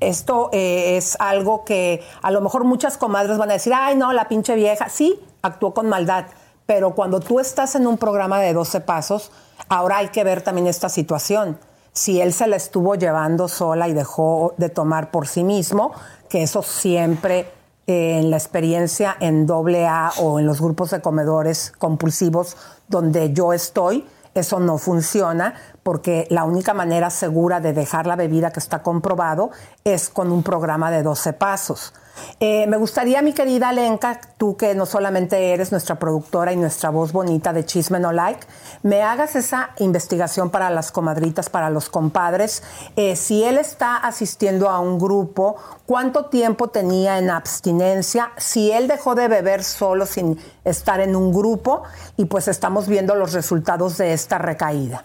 [0.00, 4.12] Esto eh, es algo que a lo mejor muchas comadres van a decir, ay, no,
[4.12, 4.88] la pinche vieja.
[4.88, 6.26] Sí, actuó con maldad.
[6.66, 9.30] Pero cuando tú estás en un programa de 12 pasos,
[9.68, 11.58] ahora hay que ver también esta situación.
[11.92, 15.92] Si él se la estuvo llevando sola y dejó de tomar por sí mismo,
[16.28, 17.50] que eso siempre
[17.86, 22.56] eh, en la experiencia en doble A o en los grupos de comedores compulsivos
[22.86, 28.50] donde yo estoy, eso no funciona porque la única manera segura de dejar la bebida
[28.50, 29.50] que está comprobado
[29.84, 31.92] es con un programa de 12 pasos.
[32.38, 36.90] Eh, me gustaría, mi querida Lenka, tú que no solamente eres nuestra productora y nuestra
[36.90, 38.46] voz bonita de Chisme No Like,
[38.82, 42.62] me hagas esa investigación para las comadritas, para los compadres.
[42.96, 48.88] Eh, si él está asistiendo a un grupo, cuánto tiempo tenía en abstinencia, si él
[48.88, 51.82] dejó de beber solo sin estar en un grupo
[52.16, 55.04] y pues estamos viendo los resultados de esta recaída.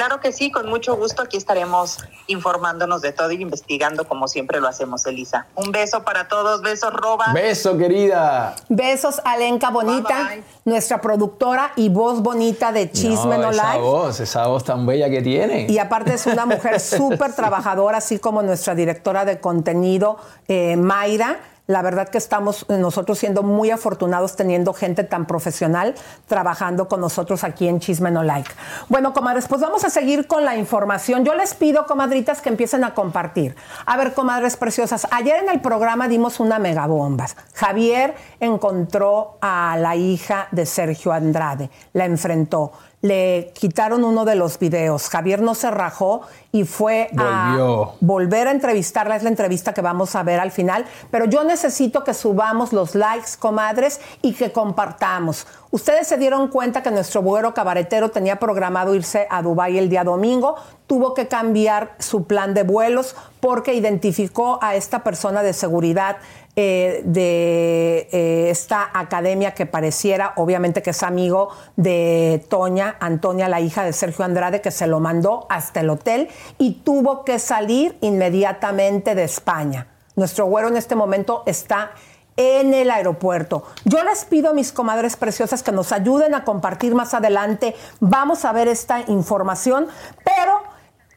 [0.00, 4.58] Claro que sí, con mucho gusto aquí estaremos informándonos de todo y investigando como siempre
[4.58, 5.46] lo hacemos, Elisa.
[5.56, 7.34] Un beso para todos, besos, Roba.
[7.34, 8.56] Beso, querida.
[8.70, 13.80] Besos, Alenka Bonita, nuestra productora y voz bonita de Chisme No, esa Like.
[13.82, 15.66] voz, esa voz tan bella que tiene.
[15.68, 20.16] Y aparte es una mujer súper trabajadora, así como nuestra directora de contenido,
[20.48, 21.40] eh, Mayra.
[21.70, 25.94] La verdad que estamos eh, nosotros siendo muy afortunados teniendo gente tan profesional
[26.26, 28.50] trabajando con nosotros aquí en Chisme No Like.
[28.88, 31.24] Bueno, comadres, pues vamos a seguir con la información.
[31.24, 33.54] Yo les pido, comadritas, que empiecen a compartir.
[33.86, 37.26] A ver, comadres preciosas, ayer en el programa dimos una megabomba.
[37.54, 42.72] Javier encontró a la hija de Sergio Andrade, la enfrentó.
[43.02, 45.08] Le quitaron uno de los videos.
[45.08, 46.20] Javier no se rajó
[46.52, 47.82] y fue Volvió.
[47.82, 49.16] a volver a entrevistarla.
[49.16, 50.84] Es la entrevista que vamos a ver al final.
[51.10, 55.46] Pero yo necesito que subamos los likes, comadres, y que compartamos.
[55.70, 60.04] Ustedes se dieron cuenta que nuestro güero cabaretero tenía programado irse a Dubái el día
[60.04, 60.56] domingo.
[60.86, 66.16] Tuvo que cambiar su plan de vuelos porque identificó a esta persona de seguridad
[66.56, 73.60] eh, de eh, esta academia que pareciera, obviamente que es amigo de Toña, Antonia, la
[73.60, 76.28] hija de Sergio Andrade, que se lo mandó hasta el hotel
[76.58, 79.86] y tuvo que salir inmediatamente de España.
[80.16, 81.92] Nuestro güero en este momento está
[82.36, 83.62] en el aeropuerto.
[83.84, 87.76] Yo les pido a mis comadres preciosas que nos ayuden a compartir más adelante.
[88.00, 89.86] Vamos a ver esta información,
[90.24, 90.62] pero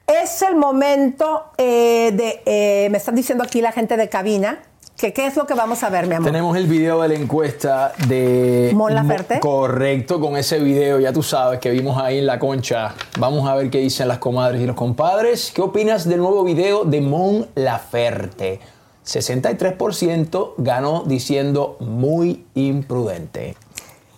[0.05, 4.61] es el momento eh, de, me están diciendo aquí la gente de cabina,
[4.97, 6.31] que qué es lo que vamos a ver, mi amor.
[6.31, 8.71] Tenemos el video de la encuesta de...
[8.73, 9.39] Mon Laferte.
[9.39, 12.93] Correcto, con ese video, ya tú sabes, que vimos ahí en la concha.
[13.19, 15.51] Vamos a ver qué dicen las comadres y los compadres.
[15.53, 18.59] ¿Qué opinas del nuevo video de Mon Laferte?
[19.05, 23.55] 63% ganó diciendo muy imprudente.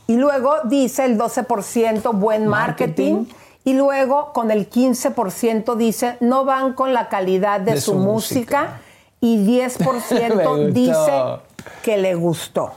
[0.07, 3.25] Y luego dice el 12% buen marketing.
[3.63, 7.97] Y luego con el 15% dice no van con la calidad de, De su, su
[7.97, 8.81] música.
[9.25, 10.67] Y 10% Me gustó.
[10.67, 11.41] dice
[11.81, 12.73] que le gustó.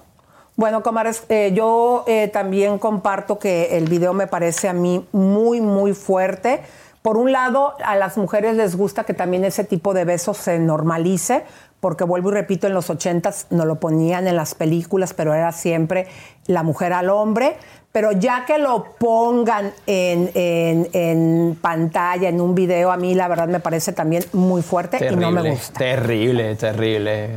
[0.56, 5.60] Bueno, comadres, eh, yo eh, también comparto que el video me parece a mí muy,
[5.60, 6.62] muy fuerte.
[7.02, 10.58] Por un lado, a las mujeres les gusta que también ese tipo de besos se
[10.58, 11.44] normalice,
[11.80, 15.52] porque vuelvo y repito, en los ochentas no lo ponían en las películas, pero era
[15.52, 16.08] siempre
[16.46, 17.56] la mujer al hombre.
[17.90, 23.28] Pero ya que lo pongan en, en- en pantalla, en un video, a mí la
[23.28, 25.78] verdad me parece también muy fuerte y no me gusta.
[25.78, 27.30] Terrible, terrible.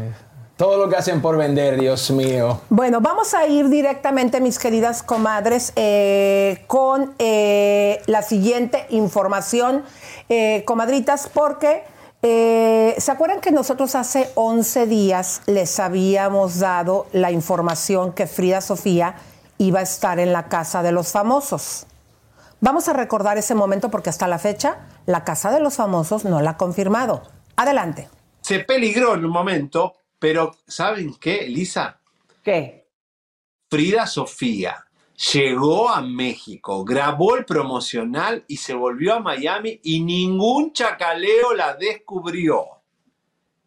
[0.57, 2.61] Todo lo que hacen por vender, Dios mío.
[2.69, 9.84] Bueno, vamos a ir directamente, mis queridas comadres, eh, con eh, la siguiente información,
[10.30, 11.84] eh, comadritas, porque
[12.22, 18.61] eh, ¿se acuerdan que nosotros hace 11 días les habíamos dado la información que Frida
[18.61, 19.15] Sofía
[19.62, 21.86] iba a estar en la Casa de los Famosos?
[22.60, 26.42] Vamos a recordar ese momento porque hasta la fecha la Casa de los Famosos no
[26.42, 27.22] la ha confirmado.
[27.56, 28.10] Adelante.
[28.42, 32.00] Se peligró en un momento, pero ¿saben qué, Elisa?
[32.44, 32.88] ¿Qué?
[33.70, 34.86] Frida Sofía
[35.34, 41.76] llegó a México, grabó el promocional y se volvió a Miami y ningún chacaleo la
[41.76, 42.81] descubrió.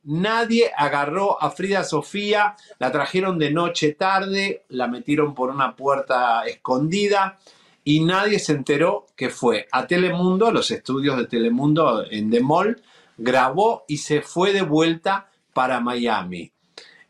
[0.04, 6.44] Nadie agarró a Frida Sofía, la trajeron de noche tarde, la metieron por una puerta
[6.46, 7.38] escondida
[7.84, 12.82] y nadie se enteró que fue a Telemundo, los estudios de Telemundo en Mall,
[13.16, 16.52] grabó y se fue de vuelta para Miami.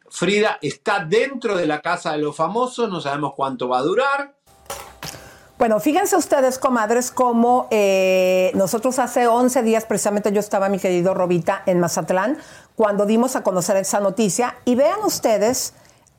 [0.09, 4.35] Frida está dentro de la casa de los famosos, no sabemos cuánto va a durar.
[5.57, 11.15] Bueno, fíjense ustedes, comadres, como eh, nosotros hace 11 días, precisamente yo estaba, mi querido
[11.15, 12.39] Robita, en Mazatlán,
[12.77, 14.57] cuando dimos a conocer esa noticia.
[14.65, 15.75] Y vean ustedes,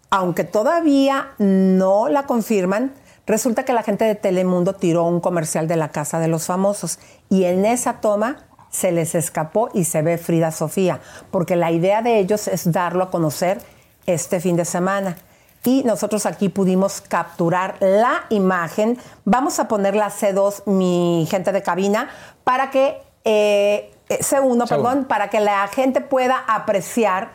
[0.10, 2.94] aunque todavía no la confirman,
[3.26, 7.00] resulta que la gente de Telemundo tiró un comercial de la Casa de los Famosos.
[7.30, 11.00] Y en esa toma se les escapó y se ve Frida Sofía,
[11.32, 13.62] porque la idea de ellos es darlo a conocer
[14.06, 15.18] este fin de semana.
[15.64, 19.00] Y nosotros aquí pudimos capturar la imagen.
[19.24, 22.10] Vamos a poner la C2, mi gente de cabina,
[22.44, 27.32] para que, eh, eh, C1, perdón, para que la gente pueda apreciar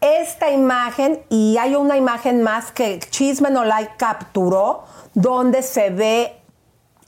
[0.00, 4.84] esta imagen y hay una imagen más que Chisme No Like capturó
[5.14, 6.42] donde se ve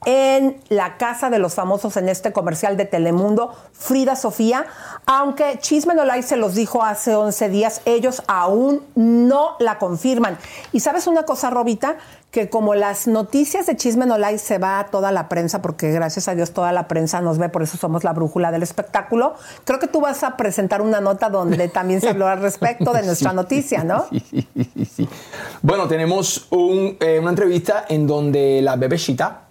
[0.06, 4.66] en la casa de los famosos en este comercial de Telemundo, Frida Sofía,
[5.06, 10.38] aunque Chisme No Like se los dijo hace 11 días, ellos aún no la confirman.
[10.72, 11.96] Y sabes una cosa, Robita,
[12.35, 15.93] que como las noticias de Chisme No Like se va a toda la prensa, porque
[15.93, 19.35] gracias a Dios toda la prensa nos ve, por eso somos la brújula del espectáculo,
[19.65, 23.02] creo que tú vas a presentar una nota donde también se habló al respecto de
[23.06, 24.06] nuestra noticia, ¿no?
[25.62, 29.43] Bueno, tenemos un, eh, una entrevista en donde la bebecita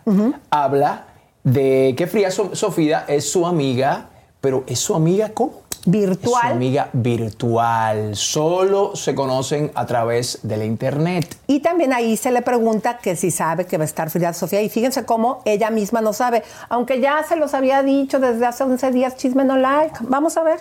[0.49, 1.05] habla
[1.43, 4.09] de que So- Sofía es su amiga,
[4.41, 5.61] pero es su amiga ¿cómo?
[5.85, 6.43] Virtual.
[6.43, 8.15] Es su amiga virtual.
[8.15, 11.37] Solo se conocen a través de la internet.
[11.47, 14.61] Y también ahí se le pregunta que si sabe que va a estar Frida Sofía.
[14.61, 16.43] Y fíjense cómo ella misma no sabe.
[16.69, 19.97] Aunque ya se los había dicho desde hace 11 días, chisme no like.
[20.01, 20.59] Vamos a ver.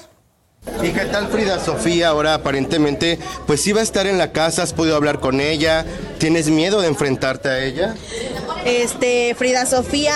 [0.82, 2.08] ¿Y qué tal Frida Sofía?
[2.08, 3.18] Ahora aparentemente,
[3.48, 5.84] pues sí va a estar en la casa, has podido hablar con ella,
[6.18, 7.94] ¿tienes miedo de enfrentarte a ella?
[8.64, 10.14] Este, Frida Sofía,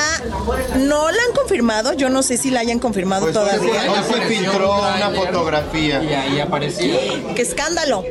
[0.76, 3.90] no la han confirmado, yo no sé si la hayan confirmado Pues todavía.
[3.90, 6.00] hoy se filtró una fotografía.
[6.04, 6.94] Y ahí apareció.
[7.34, 8.04] ¡Qué escándalo!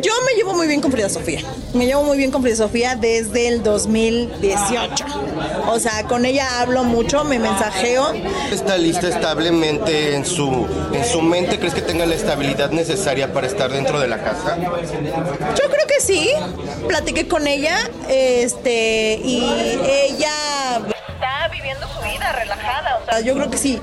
[0.00, 1.42] Yo me llevo muy bien con Frida Sofía.
[1.74, 5.04] Me llevo muy bien con Frida Sofía desde el 2018.
[5.68, 8.12] O sea, con ella hablo mucho, me mensajeo.
[8.50, 11.51] ¿Está lista establemente en su, en su mente?
[11.58, 14.56] ¿Crees que tenga la estabilidad necesaria para estar dentro de la casa?
[14.58, 16.30] Yo creo que sí.
[16.88, 17.76] Platiqué con ella,
[18.08, 19.44] este, y
[20.08, 20.32] ella
[21.08, 22.98] está viviendo su vida relajada.
[23.02, 23.80] O sea, yo creo que sí.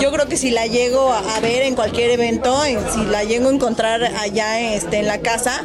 [0.00, 3.24] Yo creo que si la llego a, a ver en cualquier evento, en- si la
[3.24, 5.62] llego a encontrar allá este, en la casa,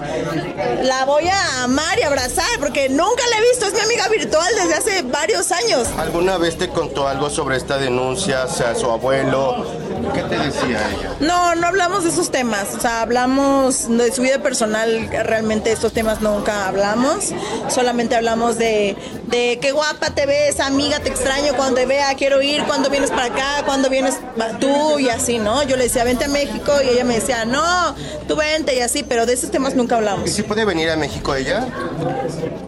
[0.83, 3.65] la voy a amar y abrazar porque nunca la he visto.
[3.65, 5.87] Es mi amiga virtual desde hace varios años.
[5.97, 9.65] ¿Alguna vez te contó algo sobre esta denuncia, o sea, su abuelo?
[10.13, 11.15] ¿Qué te decía ella?
[11.19, 12.75] No, no hablamos de esos temas.
[12.75, 15.09] O sea, hablamos de su vida personal.
[15.11, 17.33] Realmente estos temas nunca hablamos.
[17.69, 18.95] Solamente hablamos de,
[19.27, 23.11] de qué guapa te ves, amiga, te extraño cuando te vea, quiero ir, cuando vienes
[23.11, 24.15] para acá, cuando vienes
[24.59, 25.61] tú y así, ¿no?
[25.63, 27.95] Yo le decía, vente a México y ella me decía, no,
[28.27, 30.27] tú vente y así, pero de esos temas nunca hablamos.
[30.27, 31.67] ¿Y si puede venir a México ella?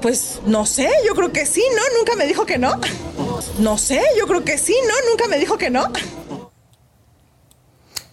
[0.02, 1.98] Pues no sé, yo creo que sí, ¿no?
[1.98, 2.80] Nunca me dijo que no.
[3.57, 5.10] No sé, yo creo que sí, ¿no?
[5.10, 5.91] Nunca me dijo que no.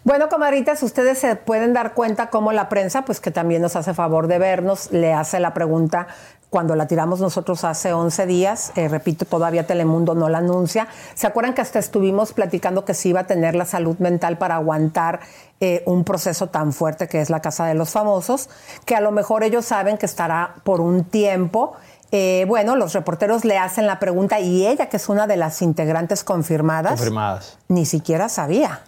[0.06, 3.92] Bueno, comadritas, ustedes se pueden dar cuenta cómo la prensa, pues que también nos hace
[3.92, 6.06] favor de vernos, le hace la pregunta
[6.48, 10.86] cuando la tiramos nosotros hace 11 días, eh, repito, todavía Telemundo no la anuncia.
[11.16, 14.54] ¿Se acuerdan que hasta estuvimos platicando que sí iba a tener la salud mental para
[14.54, 15.18] aguantar
[15.58, 18.48] eh, un proceso tan fuerte que es la Casa de los Famosos?
[18.84, 21.72] Que a lo mejor ellos saben que estará por un tiempo.
[22.12, 25.62] Eh, bueno, los reporteros le hacen la pregunta y ella, que es una de las
[25.62, 27.58] integrantes confirmadas, Confirmadas.
[27.66, 28.82] ni siquiera sabía.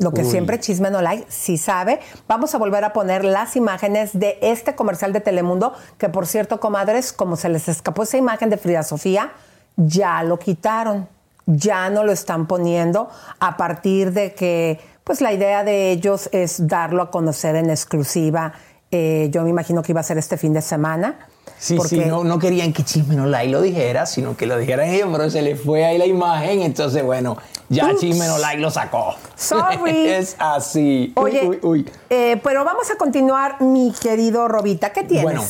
[0.00, 0.30] Lo que Uy.
[0.30, 2.00] siempre Chisme No Like sí sabe.
[2.26, 6.58] Vamos a volver a poner las imágenes de este comercial de Telemundo, que por cierto,
[6.58, 9.32] comadres, como se les escapó esa imagen de Frida Sofía,
[9.76, 11.06] ya lo quitaron.
[11.46, 13.08] Ya no lo están poniendo
[13.40, 18.52] a partir de que, pues la idea de ellos es darlo a conocer en exclusiva.
[18.92, 21.18] Eh, yo me imagino que iba a ser este fin de semana.
[21.58, 24.56] Sí, porque- sí, no, no querían que Chisme No Like lo dijera, sino que lo
[24.56, 27.36] dijeran ellos, pero se le fue ahí la imagen, entonces bueno,
[27.70, 28.00] ya Ups.
[28.00, 29.14] Chisme No Like lo sacó.
[29.34, 30.06] Sorry.
[30.10, 31.14] es así.
[31.16, 31.90] Uy, Oye, uy, uy.
[32.10, 34.92] eh, pero vamos a continuar, mi querido Robita.
[34.92, 35.24] ¿Qué tienes?
[35.24, 35.42] Bueno,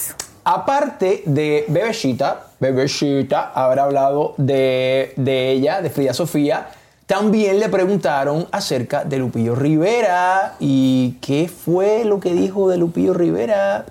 [0.44, 6.68] aparte de Bebecita, Bebecita habrá hablado de, de ella, de Frida Sofía,
[7.06, 13.14] también le preguntaron acerca de Lupillo Rivera y qué fue lo que dijo de Lupillo
[13.14, 13.84] Rivera.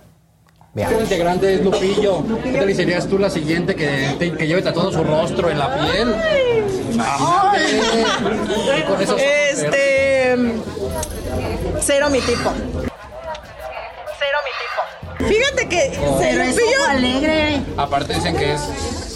[0.74, 0.96] Veamos.
[0.98, 2.24] Un integrante es Lupillo.
[2.44, 5.74] ¿Qué te serías tú la siguiente que, te- que lleve todo su rostro en la
[5.76, 6.16] piel?
[9.18, 10.36] Este.
[11.82, 12.52] Cero mi tipo.
[14.20, 15.28] Cero mi tipo.
[15.28, 17.62] Fíjate que Pero es ojo alegre.
[17.78, 18.62] Aparte dicen que es.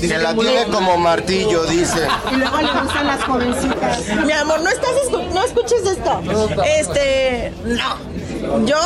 [0.04, 2.06] Se la tiene como martillo, dice.
[2.32, 4.00] Y luego le gustan las jovencitas.
[4.26, 6.22] Mi amor, no estás escu- no escuches esto.
[6.66, 8.13] Este, no.
[8.66, 8.80] Yo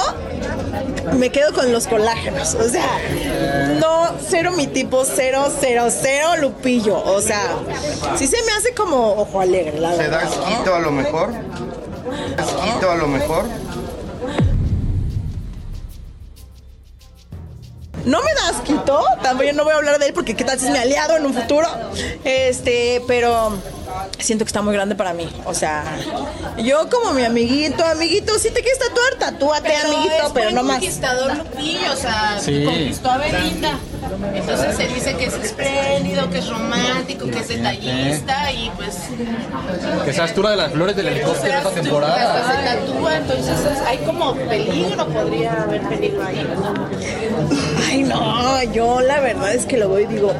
[1.13, 2.55] me quedo con los colágenos.
[2.55, 2.99] O sea,
[3.79, 7.01] no, cero mi tipo, cero, cero, cero Lupillo.
[7.03, 7.41] O sea,
[8.17, 11.33] sí se me hace como ojo alegre, la ¿Se da asquito a lo mejor?
[12.37, 13.45] ¿Asquito a lo mejor?
[18.05, 20.67] No me da asquito, también no voy a hablar de él porque qué tal si
[20.67, 21.67] es mi aliado en un futuro.
[22.23, 23.51] Este, pero
[24.19, 25.27] siento que está muy grande para mí.
[25.45, 25.83] O sea,
[26.57, 30.77] yo como mi amiguito, amiguito, si te quieres tatuar, tatúate, amiguito, es pero no más.
[30.77, 32.63] conquistador Lupillo, o sea, Sí.
[32.65, 33.79] conquistó a Belinda.
[34.33, 38.95] Entonces se dice que es espléndido, que es romántico, que es detallista y pues
[40.05, 42.37] Que seas tú la de las flores del helicóptero esta temporada.
[42.37, 46.47] hasta se tatúa, entonces es- hay como peligro, podría haber peligro ahí.
[47.89, 50.33] Ay, no, yo la verdad es que lo voy y digo.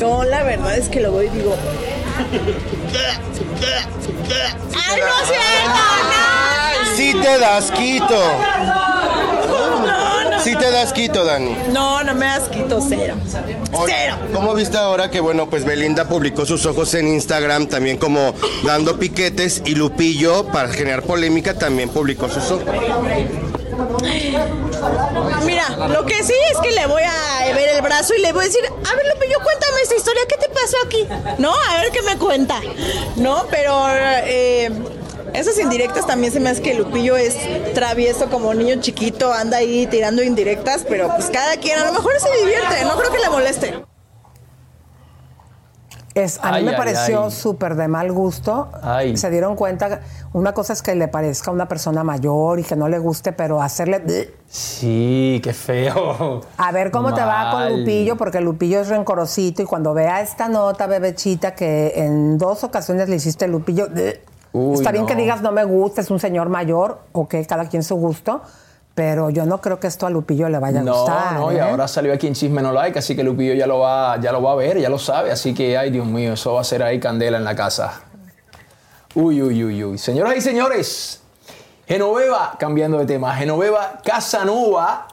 [0.00, 1.56] Yo la verdad es que lo voy y digo.
[4.86, 5.80] ¡Ay, no es cierto!
[6.10, 6.96] ¡No!
[6.96, 8.20] Sí te das quito.
[10.44, 11.56] Sí te das quito, Dani.
[11.72, 13.14] No, no me das quito, cero.
[13.86, 14.16] Cero.
[14.34, 18.98] ¿Cómo viste ahora que, bueno, pues Belinda publicó sus ojos en Instagram también como dando
[18.98, 22.66] piquetes y Lupillo, para generar polémica, también publicó sus ojos?
[25.46, 28.44] Mira, lo que sí es que le voy a ver el brazo y le voy
[28.44, 31.08] a decir, a ver, Lupillo, cuéntame esta historia, ¿qué te pasó aquí?
[31.38, 32.60] No, a ver qué me cuenta.
[33.16, 33.86] No, pero
[34.24, 34.70] eh,
[35.34, 37.36] esas indirectas también se me hace que Lupillo es
[37.74, 42.12] travieso como niño chiquito, anda ahí tirando indirectas, pero pues cada quien a lo mejor
[42.18, 43.84] se divierte, no creo que le moleste.
[46.14, 48.70] Es, a mí Ay, me ay, pareció súper de mal gusto.
[48.82, 49.16] Ay.
[49.16, 50.02] Se dieron cuenta,
[50.32, 53.32] una cosa es que le parezca a una persona mayor y que no le guste,
[53.32, 54.32] pero hacerle...
[54.46, 56.42] Sí, qué feo.
[56.56, 57.80] A ver cómo te va con.
[57.80, 63.08] Lupillo, porque Lupillo es rencorosito y cuando vea esta nota, bebechita, que en dos ocasiones
[63.08, 63.88] le hiciste Lupillo...
[64.56, 65.08] Uy, Está bien no.
[65.08, 68.40] que digas no me gusta, es un señor mayor, ok, cada quien su gusto,
[68.94, 71.32] pero yo no creo que esto a Lupillo le vaya a No, gustar.
[71.34, 71.60] no, y ¿eh?
[71.60, 74.40] ahora salió aquí en Chisme No Like, así que Lupillo ya lo va, ya lo
[74.40, 76.82] va a ver, ya lo sabe, así que, ay Dios mío, eso va a ser
[76.84, 78.00] ahí candela en la casa.
[79.16, 79.98] Uy, uy, uy, uy.
[79.98, 81.20] Señoras y señores,
[81.88, 85.08] Genoveva, cambiando de tema, Genoveva Casanova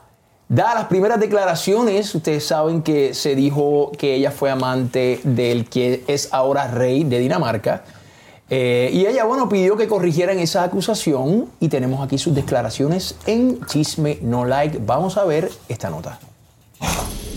[0.48, 2.14] da las primeras declaraciones.
[2.14, 7.20] Ustedes saben que se dijo que ella fue amante del que es ahora rey de
[7.20, 7.84] Dinamarca.
[8.54, 13.66] Eh, y ella, bueno, pidió que corrigieran esa acusación y tenemos aquí sus declaraciones en
[13.66, 14.82] Chisme No Like.
[14.86, 16.20] Vamos a ver esta nota.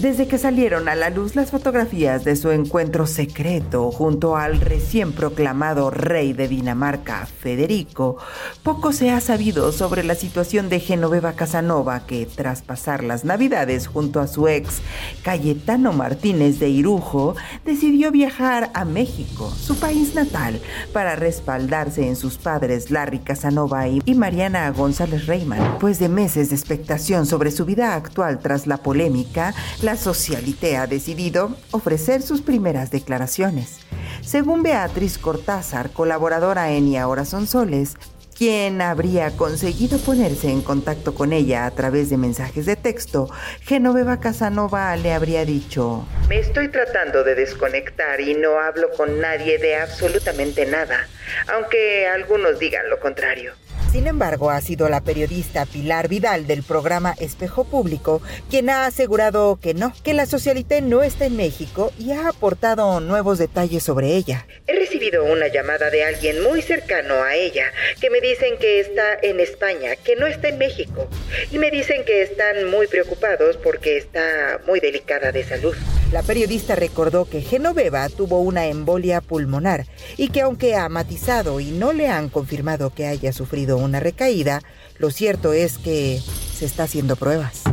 [0.01, 5.13] Desde que salieron a la luz las fotografías de su encuentro secreto junto al recién
[5.13, 8.19] proclamado rey de Dinamarca, Federico,
[8.63, 13.87] poco se ha sabido sobre la situación de Genoveva Casanova, que tras pasar las navidades
[13.87, 14.81] junto a su ex
[15.23, 20.61] Cayetano Martínez de Irujo, decidió viajar a México, su país natal,
[20.93, 25.79] para respaldarse en sus padres Larry Casanova y Mariana González Reyman.
[25.79, 29.55] Pues de meses de expectación sobre su vida actual tras la polémica,
[29.85, 33.81] la Socialité ha decidido ofrecer sus primeras declaraciones.
[34.23, 37.97] Según Beatriz Cortázar, colaboradora en Y Ahora Son Soles,
[38.35, 43.29] quien habría conseguido ponerse en contacto con ella a través de mensajes de texto,
[43.61, 49.59] Genoveva Casanova le habría dicho, Me estoy tratando de desconectar y no hablo con nadie
[49.59, 51.09] de absolutamente nada,
[51.53, 53.53] aunque algunos digan lo contrario.
[53.95, 59.61] Sin embargo, ha sido la periodista Pilar Vidal del programa Espejo Público quien ha asegurado
[59.63, 64.17] que no, que la socialité no está en México y ha aportado nuevos detalles sobre
[64.17, 64.49] ella.
[64.67, 67.67] He recibido una llamada de alguien muy cercano a ella
[68.01, 71.09] que me dicen que está en España, que no está en México.
[71.53, 75.77] Y me dicen que están muy preocupados porque está muy delicada de salud.
[76.15, 79.85] La periodista recordó que Genoveva tuvo una embolia pulmonar
[80.17, 84.63] y que aunque ha matizado y no le han confirmado que haya sufrido una recaída,
[84.99, 86.23] lo cierto es que
[86.57, 87.65] se está haciendo pruebas.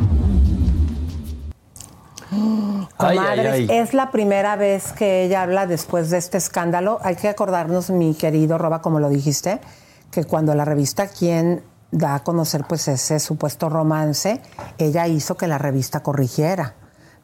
[2.98, 6.98] Comadres, es la primera vez que ella habla después de este escándalo.
[7.04, 9.62] Hay que acordarnos, mi querido Roba, como lo dijiste,
[10.10, 11.62] que cuando la revista Quién
[11.92, 14.42] da a conocer pues ese supuesto romance,
[14.80, 16.81] ella hizo que la revista corrigiera.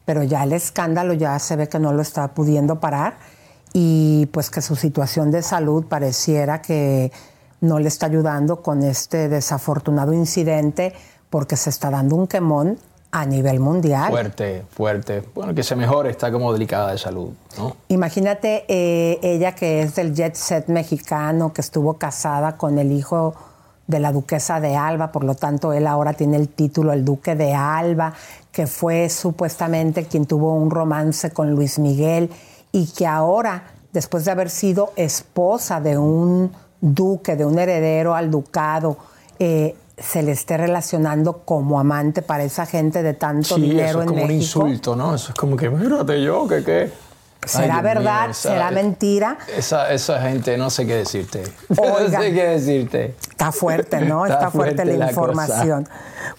[0.08, 3.18] Pero ya el escándalo ya se ve que no lo está pudiendo parar
[3.74, 7.12] y pues que su situación de salud pareciera que
[7.60, 10.94] no le está ayudando con este desafortunado incidente
[11.28, 12.78] porque se está dando un quemón
[13.10, 14.08] a nivel mundial.
[14.08, 15.24] Fuerte, fuerte.
[15.34, 17.28] Bueno, que se mejore, está como delicada de salud,
[17.58, 17.76] ¿no?
[17.88, 23.34] Imagínate eh, ella que es del jet set mexicano, que estuvo casada con el hijo
[23.88, 27.34] de la duquesa de Alba, por lo tanto él ahora tiene el título el duque
[27.34, 28.12] de Alba,
[28.58, 32.28] que fue supuestamente quien tuvo un romance con Luis Miguel
[32.72, 38.32] y que ahora, después de haber sido esposa de un duque, de un heredero al
[38.32, 38.96] ducado,
[39.38, 44.02] eh, se le esté relacionando como amante para esa gente de tanto sí, dinero eso
[44.02, 45.14] es como un insulto, ¿no?
[45.14, 46.90] Eso es como que, mírate yo, que qué.
[47.46, 48.22] ¿Será Ay, verdad?
[48.22, 49.38] mío, esa- ¿Será mentira?
[49.56, 51.44] Esa, esa gente, no sé qué decirte.
[51.78, 52.18] Oiga.
[52.18, 53.14] no sé qué decirte.
[53.30, 54.24] Está fuerte, ¿no?
[54.26, 55.88] Está, Está fuerte, fuerte la, la información.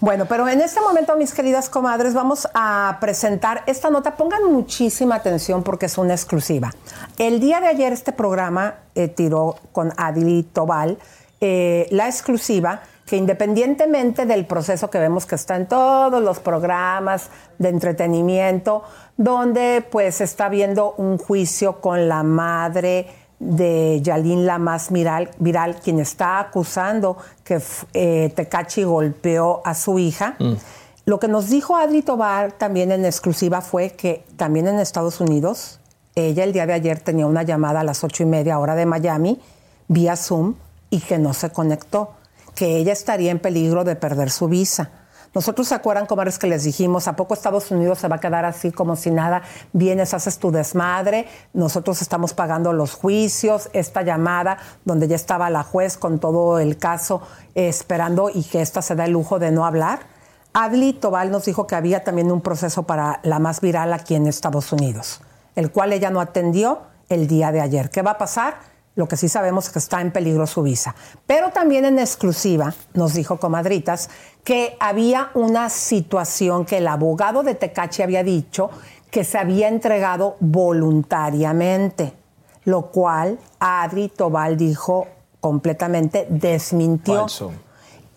[0.01, 4.15] Bueno, pero en este momento, mis queridas comadres, vamos a presentar esta nota.
[4.17, 6.71] Pongan muchísima atención porque es una exclusiva.
[7.17, 10.97] El día de ayer este programa eh, tiró con Adili Tobal
[11.41, 17.31] eh, la exclusiva que independientemente del proceso que vemos que está en todos los programas
[17.57, 18.83] de entretenimiento,
[19.17, 23.07] donde pues está viendo un juicio con la madre
[23.39, 27.59] de Yalín la más viral, viral quien está acusando que
[27.93, 30.35] eh, Tecachi golpeó a su hija.
[31.05, 35.79] Lo que nos dijo Adri Tobar también en exclusiva fue que también en Estados Unidos,
[36.13, 38.85] ella el día de ayer tenía una llamada a las ocho y media hora de
[38.85, 39.41] Miami,
[39.87, 40.53] vía Zoom,
[40.91, 42.11] y que no se conectó,
[42.59, 44.91] que ella estaría en peligro de perder su visa.
[45.33, 48.43] Nosotros se acuerdan, comadres, que les dijimos, ¿a poco Estados Unidos se va a quedar
[48.43, 49.43] así como si nada?
[49.71, 55.63] Vienes, haces tu desmadre, nosotros estamos pagando los juicios, esta llamada donde ya estaba la
[55.63, 57.21] juez con todo el caso
[57.55, 59.99] eh, esperando y que esta se da el lujo de no hablar.
[60.51, 64.27] Adli Tobal nos dijo que había también un proceso para la más viral aquí en
[64.27, 65.21] Estados Unidos,
[65.55, 67.89] el cual ella no atendió el día de ayer.
[67.89, 68.55] ¿Qué va a pasar?
[68.99, 70.93] Lo que sí sabemos es que está en peligro su visa.
[71.25, 74.09] Pero también en exclusiva nos dijo Comadritas
[74.43, 78.69] que había una situación que el abogado de Tecachi había dicho
[79.09, 82.11] que se había entregado voluntariamente,
[82.65, 85.07] lo cual Adri Tobal dijo
[85.39, 87.21] completamente desmintió.
[87.21, 87.53] Falso.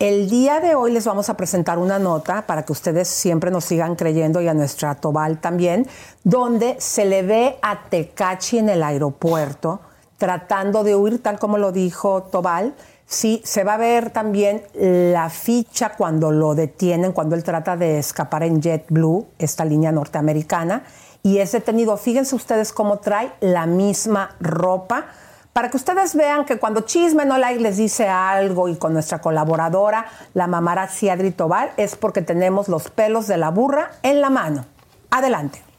[0.00, 3.66] El día de hoy les vamos a presentar una nota para que ustedes siempre nos
[3.66, 5.86] sigan creyendo y a nuestra Tobal también,
[6.24, 9.78] donde se le ve a Tecachi en el aeropuerto
[10.22, 12.74] tratando de huir, tal como lo dijo Tobal.
[13.06, 17.98] Sí, se va a ver también la ficha cuando lo detienen, cuando él trata de
[17.98, 20.84] escapar en JetBlue, esta línea norteamericana,
[21.24, 21.96] y es detenido.
[21.96, 25.06] Fíjense ustedes cómo trae la misma ropa
[25.52, 29.20] para que ustedes vean que cuando Chisme No Like les dice algo y con nuestra
[29.20, 34.30] colaboradora, la mamarazzi Adri Tobal, es porque tenemos los pelos de la burra en la
[34.30, 34.66] mano.
[35.10, 35.71] Adelante.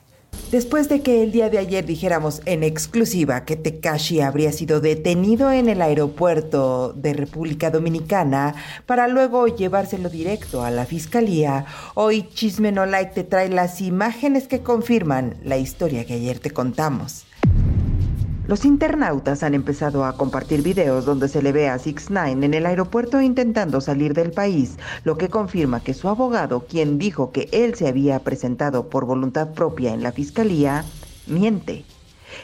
[0.52, 5.52] Después de que el día de ayer dijéramos en exclusiva que Tekashi habría sido detenido
[5.52, 8.54] en el aeropuerto de República Dominicana
[8.86, 11.66] para luego llevárselo directo a la fiscalía,
[11.96, 16.52] hoy Chisme No Like te trae las imágenes que confirman la historia que ayer te
[16.52, 17.26] contamos.
[18.46, 22.54] Los internautas han empezado a compartir videos donde se le ve a 6 9 en
[22.54, 27.48] el aeropuerto intentando salir del país, lo que confirma que su abogado, quien dijo que
[27.54, 30.84] él se había presentado por voluntad propia en la fiscalía,
[31.26, 31.86] miente.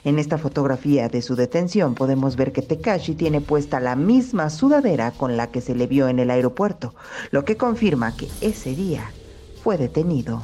[0.05, 5.11] En esta fotografía de su detención podemos ver que Tekashi tiene puesta la misma sudadera
[5.11, 6.95] con la que se le vio en el aeropuerto,
[7.31, 9.11] lo que confirma que ese día
[9.61, 10.43] fue detenido.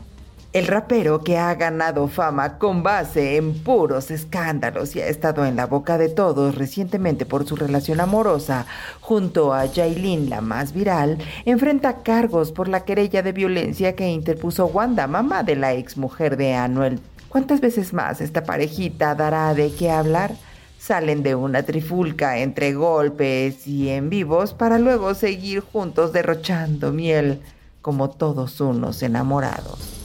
[0.56, 5.57] El rapero que ha ganado fama con base en puros escándalos y ha estado en
[5.57, 8.65] la boca de todos recientemente por su relación amorosa
[9.02, 14.68] junto a Jailin, la más viral, enfrenta cargos por la querella de violencia que interpuso
[14.68, 17.02] Wanda, mamá de la exmujer de Anuel.
[17.27, 20.36] ¿Cuántas veces más esta parejita dará de qué hablar?
[20.80, 27.41] Salen de una trifulca entre golpes y en vivos para luego seguir juntos derrochando miel
[27.82, 30.05] como todos unos enamorados.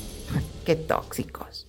[0.77, 1.69] Tóxicos.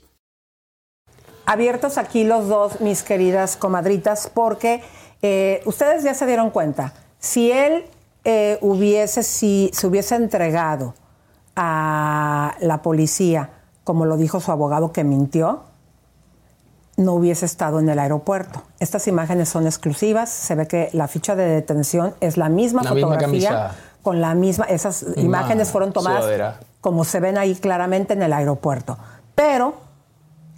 [1.45, 4.81] Abiertos aquí los dos, mis queridas comadritas, porque
[5.21, 7.85] eh, ustedes ya se dieron cuenta, si él
[8.23, 10.93] eh, hubiese, si se hubiese entregado
[11.55, 13.49] a la policía,
[13.83, 15.63] como lo dijo su abogado que mintió,
[16.97, 18.63] no hubiese estado en el aeropuerto.
[18.79, 22.91] Estas imágenes son exclusivas, se ve que la ficha de detención es la misma La
[22.91, 23.71] fotografía,
[24.01, 26.59] con la misma, esas imágenes fueron tomadas sudadera.
[26.81, 28.97] Como se ven ahí claramente en el aeropuerto.
[29.35, 29.75] Pero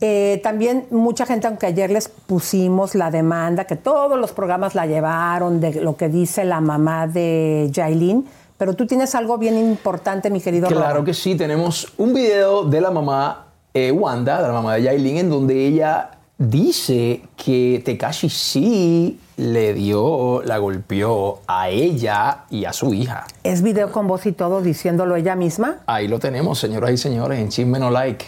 [0.01, 4.85] eh, también mucha gente, aunque ayer les pusimos la demanda, que todos los programas la
[4.85, 8.25] llevaron de lo que dice la mamá de Jailin,
[8.57, 12.81] pero tú tienes algo bien importante, mi querido Claro que sí, tenemos un video de
[12.81, 16.11] la mamá eh, Wanda, de la mamá de Yailin, en donde ella
[16.49, 23.25] dice que Tekashi sí le dio, la golpeó a ella y a su hija.
[23.43, 25.79] Es video con voz y todo diciéndolo ella misma.
[25.85, 28.25] Ahí lo tenemos, señoras y señores, en Chisme No Like.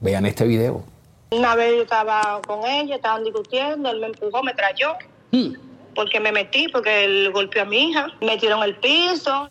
[0.00, 0.82] Vean este video.
[1.30, 4.94] Una vez yo estaba con ella, estaban discutiendo, él me empujó, me trayó.
[5.94, 8.08] Porque me metí, porque él golpeó a mi hija.
[8.20, 9.48] Me tiró en el piso.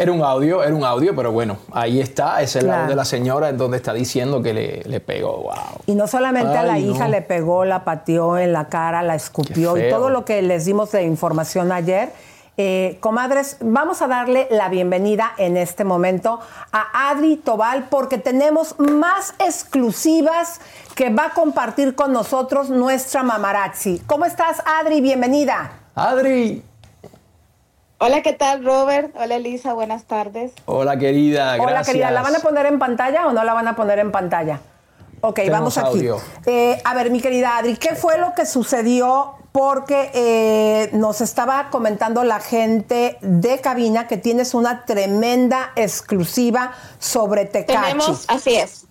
[0.00, 2.78] Era un audio, era un audio, pero bueno, ahí está, es el Claro.
[2.78, 5.36] lado de la señora en donde está diciendo que le, le pegó.
[5.42, 5.52] Wow.
[5.86, 6.78] Y no solamente a la no.
[6.78, 10.64] hija le pegó, la pateó en la cara, la escupió y todo lo que les
[10.64, 12.12] dimos de información ayer.
[12.56, 16.40] Eh, comadres, vamos a darle la bienvenida en este momento
[16.72, 20.60] a Adri Tobal porque tenemos más exclusivas
[20.94, 24.00] que va a compartir con nosotros nuestra mamarazzi.
[24.06, 25.00] ¿Cómo estás, Adri?
[25.00, 25.72] Bienvenida.
[25.94, 26.62] Adri.
[28.02, 29.14] Hola, ¿qué tal, Robert?
[29.14, 30.52] Hola, Elisa, buenas tardes.
[30.64, 31.68] Hola querida, gracias.
[31.70, 32.10] Hola, querida.
[32.10, 34.60] ¿La van a poner en pantalla o no la van a poner en pantalla?
[35.20, 36.08] Ok, Tenemos vamos aquí.
[36.08, 36.18] audio.
[36.46, 39.34] Eh, a ver, mi querida Adri, ¿qué fue lo que sucedió?
[39.52, 47.44] Porque eh, nos estaba comentando la gente de cabina que tienes una tremenda exclusiva sobre
[47.44, 47.82] Tecachi.
[47.82, 48.86] Tenemos, así es.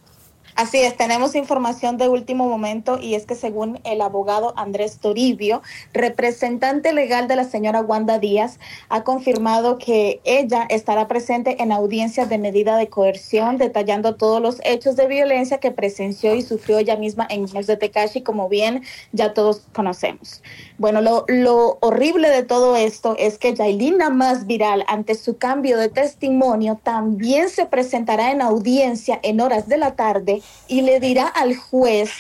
[0.60, 5.62] Así es, tenemos información de último momento y es que según el abogado Andrés Toribio,
[5.94, 8.60] representante legal de la señora Wanda Díaz,
[8.90, 14.60] ha confirmado que ella estará presente en audiencias de medida de coerción, detallando todos los
[14.66, 18.84] hechos de violencia que presenció y sufrió ella misma en manos de Tekashi, como bien
[19.14, 20.44] ya todos conocemos.
[20.78, 25.78] Bueno, lo, lo horrible de todo esto es que Yailina más viral, ante su cambio
[25.78, 31.28] de testimonio, también se presentará en audiencia en horas de la tarde y le dirá
[31.28, 32.12] al juez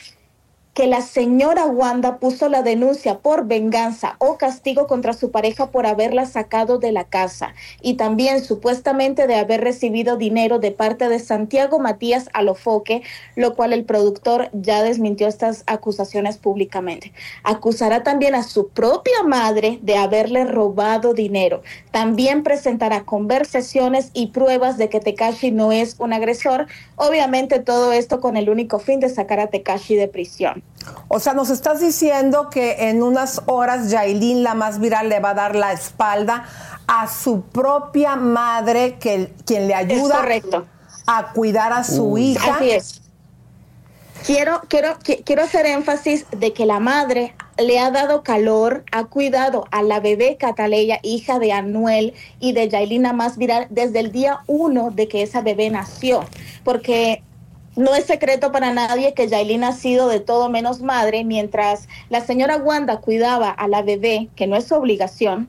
[0.79, 5.85] que la señora Wanda puso la denuncia por venganza o castigo contra su pareja por
[5.85, 11.19] haberla sacado de la casa y también supuestamente de haber recibido dinero de parte de
[11.19, 13.01] Santiago Matías Alofoque,
[13.35, 17.11] lo cual el productor ya desmintió estas acusaciones públicamente.
[17.43, 21.61] Acusará también a su propia madre de haberle robado dinero.
[21.91, 26.67] También presentará conversaciones y pruebas de que Tekashi no es un agresor.
[26.95, 30.63] Obviamente todo esto con el único fin de sacar a Tekashi de prisión.
[31.07, 35.31] O sea, nos estás diciendo que en unas horas Yailin, la más viral, le va
[35.31, 36.45] a dar la espalda
[36.87, 40.65] a su propia madre, que, quien le ayuda correcto.
[41.05, 42.55] a cuidar a su hija.
[42.55, 43.01] Así es.
[44.25, 49.05] Quiero, quiero, qui- quiero hacer énfasis de que la madre le ha dado calor, ha
[49.05, 54.11] cuidado a la bebé Cataleya, hija de Anuel y de Yailina más viral, desde el
[54.11, 56.25] día uno de que esa bebé nació.
[56.65, 57.23] Porque
[57.79, 62.19] no es secreto para nadie que Yailin ha sido de todo menos madre, mientras la
[62.19, 65.47] señora Wanda cuidaba a la bebé, que no es su obligación,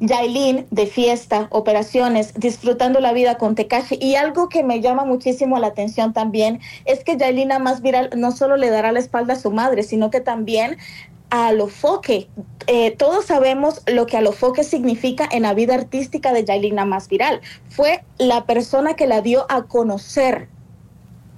[0.00, 3.98] Yailin de fiesta, operaciones, disfrutando la vida con Tekashi.
[4.00, 8.30] Y algo que me llama muchísimo la atención también es que Yailin más viral no
[8.30, 10.76] solo le dará la espalda a su madre, sino que también
[11.30, 12.28] a Alofoque.
[12.66, 17.40] Eh, todos sabemos lo que Alofoque significa en la vida artística de Yailin más viral.
[17.70, 20.48] Fue la persona que la dio a conocer.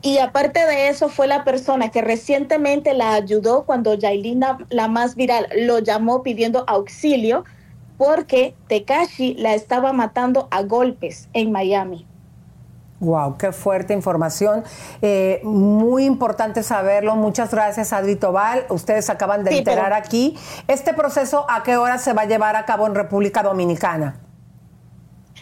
[0.03, 5.15] Y aparte de eso, fue la persona que recientemente la ayudó cuando Yailin la más
[5.15, 7.45] viral lo llamó pidiendo auxilio
[7.99, 12.07] porque Tekashi la estaba matando a golpes en Miami.
[13.01, 14.65] Wow, qué fuerte información.
[15.03, 17.17] Eh, muy importante saberlo.
[17.17, 18.65] Muchas gracias, Adri Tobal.
[18.69, 20.39] Ustedes acaban de enterar aquí.
[20.69, 24.21] ¿Este proceso a qué hora se va a llevar a cabo en República Dominicana?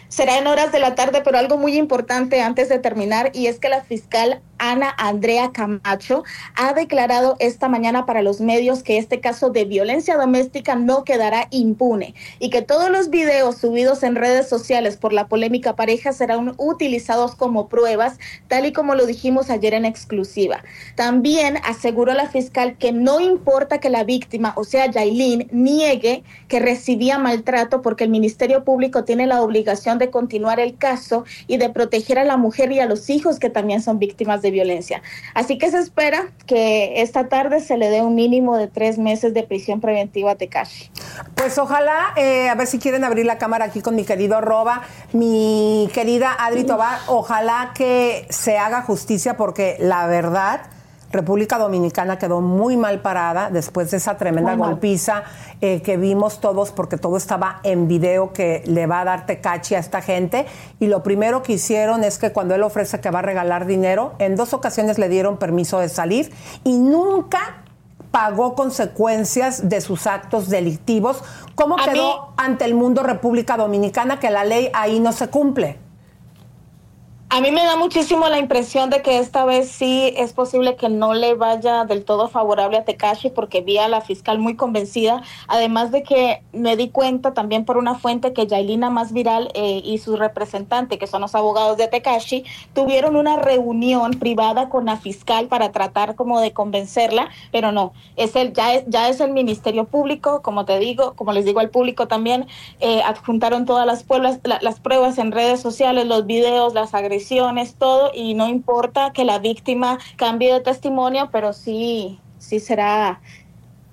[0.09, 3.59] Será en horas de la tarde, pero algo muy importante antes de terminar, y es
[3.59, 6.23] que la fiscal Ana Andrea Camacho
[6.55, 11.47] ha declarado esta mañana para los medios que este caso de violencia doméstica no quedará
[11.51, 16.53] impune y que todos los videos subidos en redes sociales por la polémica pareja serán
[16.57, 18.17] utilizados como pruebas,
[18.47, 20.63] tal y como lo dijimos ayer en exclusiva.
[20.95, 26.59] También aseguró la fiscal que no importa que la víctima, o sea, Yailin, niegue que
[26.59, 31.69] recibía maltrato porque el Ministerio Público tiene la obligación de continuar el caso y de
[31.69, 35.01] proteger a la mujer y a los hijos que también son víctimas de violencia.
[35.35, 39.33] Así que se espera que esta tarde se le dé un mínimo de tres meses
[39.33, 40.89] de prisión preventiva a Tekashi.
[41.35, 44.81] Pues ojalá, eh, a ver si quieren abrir la cámara aquí con mi querido Roba,
[45.13, 50.61] mi querida Adri Tobar, ojalá que se haga justicia porque la verdad
[51.11, 55.23] República Dominicana quedó muy mal parada después de esa tremenda golpiza
[55.61, 59.75] eh, que vimos todos, porque todo estaba en video que le va a dar tecachi
[59.75, 60.45] a esta gente.
[60.79, 64.13] Y lo primero que hicieron es que cuando él ofrece que va a regalar dinero,
[64.19, 66.31] en dos ocasiones le dieron permiso de salir
[66.63, 67.63] y nunca
[68.11, 71.23] pagó consecuencias de sus actos delictivos.
[71.55, 75.88] ¿Cómo quedó ante el mundo República Dominicana que la ley ahí no se cumple?
[77.31, 80.89] A mí me da muchísimo la impresión de que esta vez sí es posible que
[80.89, 85.21] no le vaya del todo favorable a Tekashi porque vi a la fiscal muy convencida,
[85.47, 89.79] además de que me di cuenta también por una fuente que Yailina Más Viral eh,
[89.85, 94.97] y su representante, que son los abogados de Tekashi, tuvieron una reunión privada con la
[94.97, 99.33] fiscal para tratar como de convencerla, pero no, es el, ya, es, ya es el
[99.33, 102.47] Ministerio Público, como te digo, como les digo al público también,
[102.79, 107.18] eh, adjuntaron todas las pruebas, las pruebas en redes sociales, los videos, las agresiones
[107.77, 113.21] todo, y no importa que la víctima cambie de testimonio, pero sí, sí será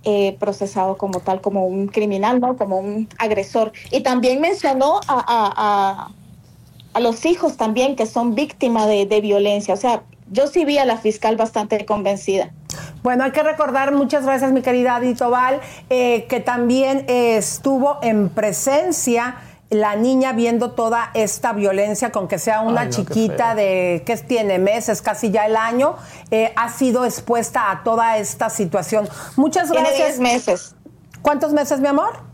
[0.05, 2.57] eh, procesado como tal, como un criminal, ¿no?
[2.57, 3.73] Como un agresor.
[3.91, 6.13] Y también mencionó a, a,
[6.95, 9.75] a, los hijos también que son víctimas de, de, violencia.
[9.75, 12.53] O sea, yo sí vi a la fiscal bastante convencida.
[13.03, 17.99] Bueno, hay que recordar, muchas gracias mi querida Adito Val, eh, que también eh, estuvo
[18.03, 19.37] en presencia
[19.71, 25.03] la niña viendo toda esta violencia, con que sea una chiquita de que tiene meses,
[25.03, 25.97] casi ya el año,
[26.31, 29.09] eh, ha sido expuesta a toda esta situación.
[29.37, 29.95] Muchas gracias.
[29.95, 30.75] Tiene 10 meses.
[31.23, 32.26] ¿Cuántos meses, mi amor?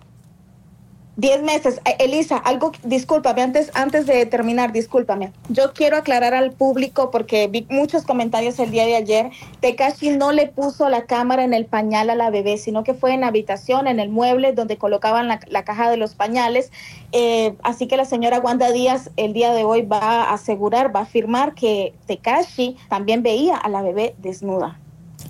[1.23, 1.81] Diez meses.
[1.85, 5.33] Eh, Elisa, algo, discúlpame, antes, antes de terminar, discúlpame.
[5.49, 9.31] Yo quiero aclarar al público, porque vi muchos comentarios el día de ayer,
[9.61, 13.15] Tekashi no le puso la cámara en el pañal a la bebé, sino que fue
[13.15, 16.73] en la habitación, en el mueble donde colocaban la, caja de los pañales.
[17.13, 21.01] Eh, así que la señora Wanda Díaz el día de hoy va a asegurar, va
[21.01, 24.81] a afirmar que Tekashi también veía a la bebé desnuda.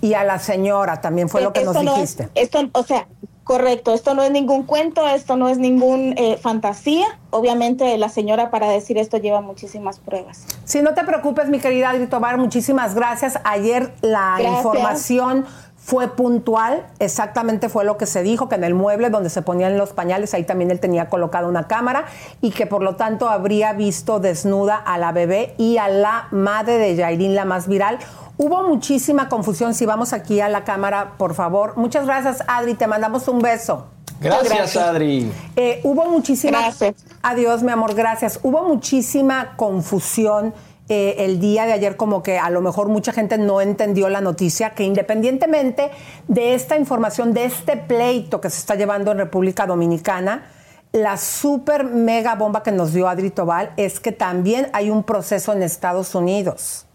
[0.01, 2.29] Y a la señora también fue lo que nos dijiste.
[2.33, 3.07] esto, o sea,
[3.43, 7.05] Correcto, esto no es ningún cuento, esto no es ningún eh, fantasía.
[7.29, 10.45] Obviamente la señora para decir esto lleva muchísimas pruebas.
[10.63, 13.39] Si no te preocupes, mi querida Adri Tobar, muchísimas gracias.
[13.43, 15.45] Ayer la información
[15.85, 19.77] fue puntual, exactamente fue lo que se dijo, que en el mueble donde se ponían
[19.77, 22.05] los pañales, ahí también él tenía colocada una cámara
[22.39, 26.77] y que por lo tanto habría visto desnuda a la bebé y a la madre
[26.77, 27.99] de Jairín, la más viral.
[28.37, 29.73] Hubo muchísima confusión.
[29.73, 31.73] Si vamos aquí a la cámara, por favor.
[31.75, 32.75] Muchas gracias, Adri.
[32.75, 33.87] Te mandamos un beso.
[34.21, 35.31] Gracias, Adri.
[35.57, 36.61] Eh, hubo muchísima.
[36.61, 36.95] Gracias.
[37.21, 37.93] Adiós, mi amor.
[37.93, 38.39] Gracias.
[38.41, 40.53] Hubo muchísima confusión.
[40.89, 44.21] Eh, el día de ayer como que a lo mejor mucha gente no entendió la
[44.21, 45.91] noticia, que independientemente
[46.27, 50.51] de esta información, de este pleito que se está llevando en República Dominicana,
[50.91, 55.53] la super mega bomba que nos dio Adri Tobal es que también hay un proceso
[55.53, 56.85] en Estados Unidos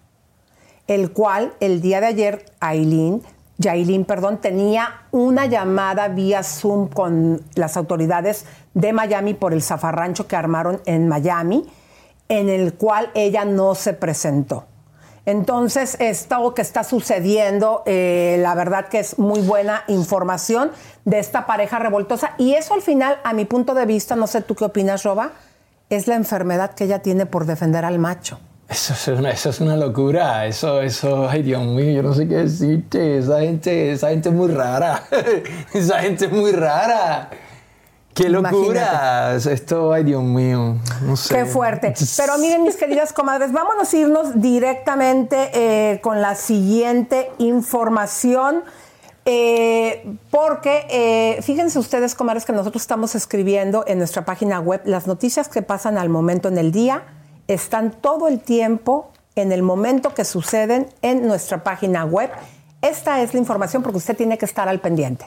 [0.89, 3.23] el cual el día de ayer Aileen,
[3.59, 10.27] Yailin, perdón, tenía una llamada vía Zoom con las autoridades de Miami por el zafarrancho
[10.27, 11.67] que armaron en Miami,
[12.29, 14.67] en el cual ella no se presentó.
[15.29, 20.71] Entonces, esto que está sucediendo, eh, la verdad que es muy buena información
[21.05, 22.33] de esta pareja revoltosa.
[22.39, 25.33] Y eso al final, a mi punto de vista, no sé tú qué opinas, Roba,
[25.91, 28.41] es la enfermedad que ella tiene por defender al macho.
[28.69, 30.47] Eso es una, eso es una locura.
[30.47, 33.19] Eso, eso, ay Dios mío, yo no sé qué decirte.
[33.19, 35.05] Esa gente, esa gente es muy rara.
[35.75, 37.31] esa gente es muy rara.
[38.19, 39.37] ¡Qué locura!
[39.37, 41.37] Esto, ay Dios mío, no sé.
[41.37, 41.95] Qué fuerte.
[42.17, 48.65] Pero miren, mis queridas comadres, vámonos a irnos directamente eh, con la siguiente información.
[49.25, 55.07] Eh, porque eh, fíjense ustedes, comadres, que nosotros estamos escribiendo en nuestra página web las
[55.07, 57.05] noticias que pasan al momento en el día
[57.47, 62.31] están todo el tiempo en el momento que suceden en nuestra página web.
[62.83, 65.27] Esta es la información porque usted tiene que estar al pendiente.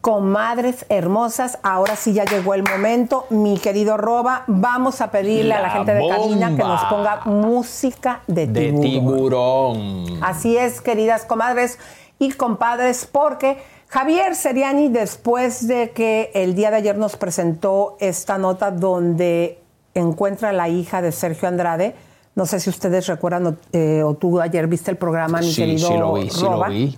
[0.00, 3.26] Comadres hermosas, ahora sí ya llegó el momento.
[3.30, 8.22] Mi querido Roba, vamos a pedirle a la gente de cabina que nos ponga música
[8.28, 8.80] de De tiburón.
[8.82, 10.22] tiburón.
[10.22, 11.78] Así es, queridas comadres
[12.20, 13.58] y compadres, porque
[13.88, 19.58] Javier Seriani, después de que el día de ayer nos presentó esta nota donde
[19.94, 21.96] encuentra a la hija de Sergio Andrade,
[22.36, 25.62] no sé si ustedes recuerdan o, eh, o tú ayer viste el programa, mi Sí,
[25.62, 26.68] querido sí lo vi, sí lo Roba.
[26.68, 26.96] vi.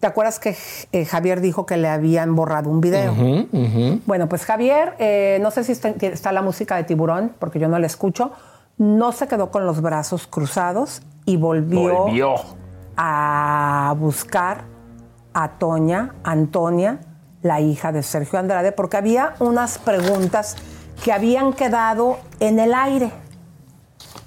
[0.00, 0.56] ¿Te acuerdas que
[0.92, 3.14] eh, Javier dijo que le habían borrado un video?
[4.06, 7.68] Bueno, pues Javier, eh, no sé si está, está la música de Tiburón, porque yo
[7.68, 8.32] no la escucho,
[8.78, 12.34] no se quedó con los brazos cruzados y volvió, Volvió.
[12.96, 14.64] a buscar
[15.34, 17.00] a Toña, Antonia,
[17.42, 20.56] la hija de Sergio Andrade, porque había unas preguntas
[21.04, 23.10] que habían quedado en el aire.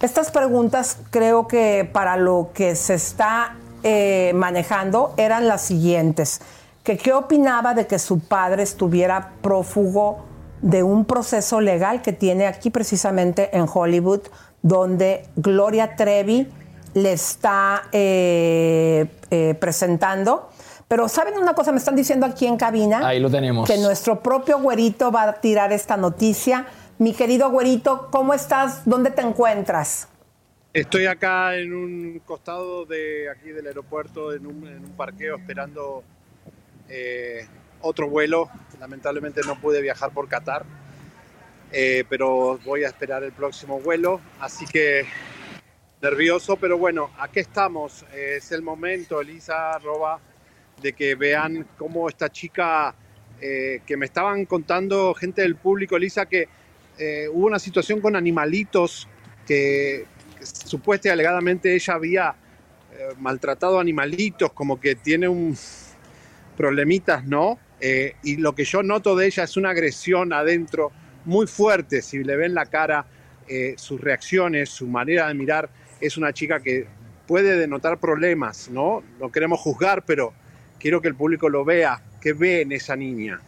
[0.02, 6.42] Estas preguntas creo que para lo que se está eh, manejando eran las siguientes.
[6.84, 10.26] Que qué opinaba de que su padre estuviera prófugo
[10.62, 14.22] de un proceso legal que tiene aquí precisamente en Hollywood,
[14.62, 16.50] donde Gloria Trevi
[16.94, 20.50] le está eh, eh, presentando.
[20.88, 21.72] Pero ¿saben una cosa?
[21.72, 23.68] Me están diciendo aquí en cabina Ahí lo tenemos.
[23.68, 26.68] que nuestro propio güerito va a tirar esta noticia.
[27.00, 28.82] Mi querido güerito, ¿cómo estás?
[28.86, 30.08] ¿Dónde te encuentras?
[30.74, 36.04] Estoy acá en un costado de aquí del aeropuerto, en un, en un parqueo, esperando
[36.90, 37.46] eh,
[37.82, 38.50] otro vuelo.
[38.80, 40.66] Lamentablemente no pude viajar por Qatar,
[41.72, 44.20] eh, pero voy a esperar el próximo vuelo.
[44.40, 45.06] Así que
[46.02, 48.04] nervioso, pero bueno, aquí estamos.
[48.12, 50.20] Eh, es el momento, Elisa, Roba,
[50.82, 52.96] de que vean cómo esta chica
[53.40, 56.48] que me estaban contando gente del público, Elisa, que
[57.34, 59.10] hubo una situación con animalitos
[59.46, 60.06] que,
[60.44, 62.36] que supuestamente alegadamente ella había
[62.94, 65.56] eh, maltratado animalitos, como que tiene un
[66.56, 67.58] problemitas, ¿no?
[67.80, 70.92] Eh, y lo que yo noto de ella es una agresión adentro
[71.26, 72.02] muy fuerte.
[72.02, 73.06] Si le ven la cara,
[73.48, 76.88] eh, sus reacciones, su manera de mirar, es una chica que
[77.28, 79.04] puede denotar problemas, ¿no?
[79.20, 80.34] No queremos juzgar, pero
[80.80, 83.42] quiero que el público lo vea, que ve en esa niña.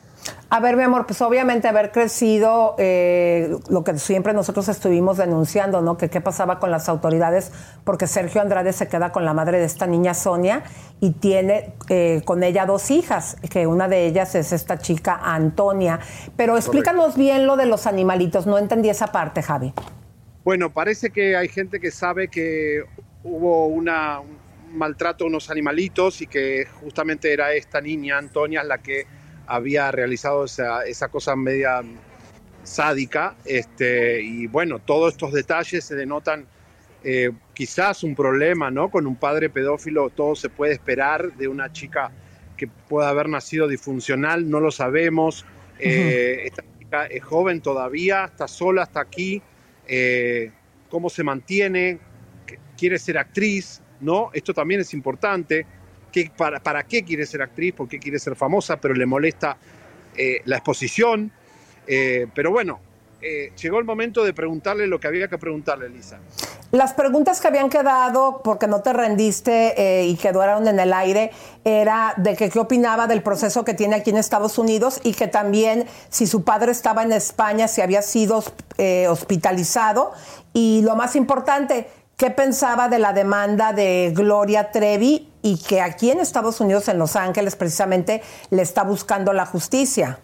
[0.56, 5.82] A ver, mi amor, pues obviamente haber crecido, eh, lo que siempre nosotros estuvimos denunciando,
[5.82, 5.98] ¿no?
[5.98, 7.52] Que qué pasaba con las autoridades,
[7.84, 10.64] porque Sergio Andrade se queda con la madre de esta niña Sonia
[11.02, 16.00] y tiene eh, con ella dos hijas, que una de ellas es esta chica Antonia.
[16.38, 19.74] Pero explícanos bien lo de los animalitos, no entendí esa parte, Javi.
[20.46, 22.82] Bueno, parece que hay gente que sabe que
[23.26, 24.38] hubo una, un
[24.78, 29.06] maltrato a unos animalitos y que justamente era esta niña, Antonia, la que
[29.48, 31.82] había realizado esa, esa cosa media
[32.64, 33.36] sádica.
[33.46, 36.46] Este, y bueno, todos estos detalles se denotan
[37.04, 38.90] eh, quizás un problema, ¿no?
[38.90, 42.12] Con un padre pedófilo, todo se puede esperar de una chica
[42.58, 45.46] que pueda haber nacido disfuncional, no lo sabemos.
[45.78, 49.42] Eh, esta chica es joven todavía, está sola, está aquí.
[49.88, 50.52] Eh,
[50.90, 52.00] ¿Cómo se mantiene?
[52.48, 53.82] ¿Qué- ¿Quiere ser actriz?
[54.00, 54.30] ¿No?
[54.34, 55.66] Esto también es importante.
[56.16, 57.74] ¿Qué, para, ¿Para qué quiere ser actriz?
[57.74, 58.78] ¿Por qué quiere ser famosa?
[58.78, 59.58] Pero le molesta
[60.16, 61.30] eh, la exposición.
[61.86, 62.80] Eh, pero bueno,
[63.22, 66.20] eh, llegó el momento de preguntarle lo que había que preguntarle, Lisa.
[66.72, 71.32] Las preguntas que habían quedado, porque no te rendiste eh, y quedaron en el aire,
[71.66, 75.28] era de que qué opinaba del proceso que tiene aquí en Estados Unidos y que
[75.28, 78.42] también si su padre estaba en España, si había sido
[79.10, 80.14] hospitalizado.
[80.54, 81.88] Y lo más importante,
[82.18, 86.98] qué pensaba de la demanda de Gloria Trevi y que aquí en Estados Unidos, en
[86.98, 90.20] Los Ángeles, precisamente le está buscando la justicia.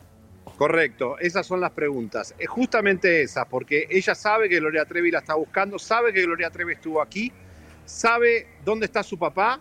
[0.58, 2.36] Correcto, esas son las preguntas.
[2.38, 6.50] Es justamente esas, porque ella sabe que Gloria Trevi la está buscando, sabe que Gloria
[6.52, 7.32] Trevi estuvo aquí,
[7.86, 9.60] sabe dónde está su papá.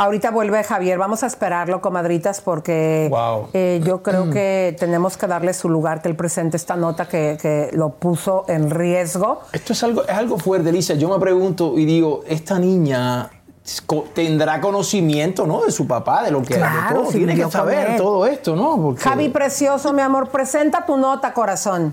[0.00, 3.10] Ahorita vuelve Javier, vamos a esperarlo, comadritas, porque
[3.52, 7.36] eh, yo creo que tenemos que darle su lugar, que él presente esta nota que,
[7.38, 9.42] que lo puso en riesgo.
[9.52, 10.94] Esto es algo, es algo fuerte, Lisa.
[10.94, 13.28] Yo me pregunto y digo, esta niña
[14.14, 15.66] tendrá conocimiento, ¿no?
[15.66, 17.10] De su papá, de lo que de Claro, todo.
[17.10, 18.80] tiene que saber todo esto, ¿no?
[18.80, 21.92] Porque- Javi Precioso, mi amor, presenta tu nota, corazón.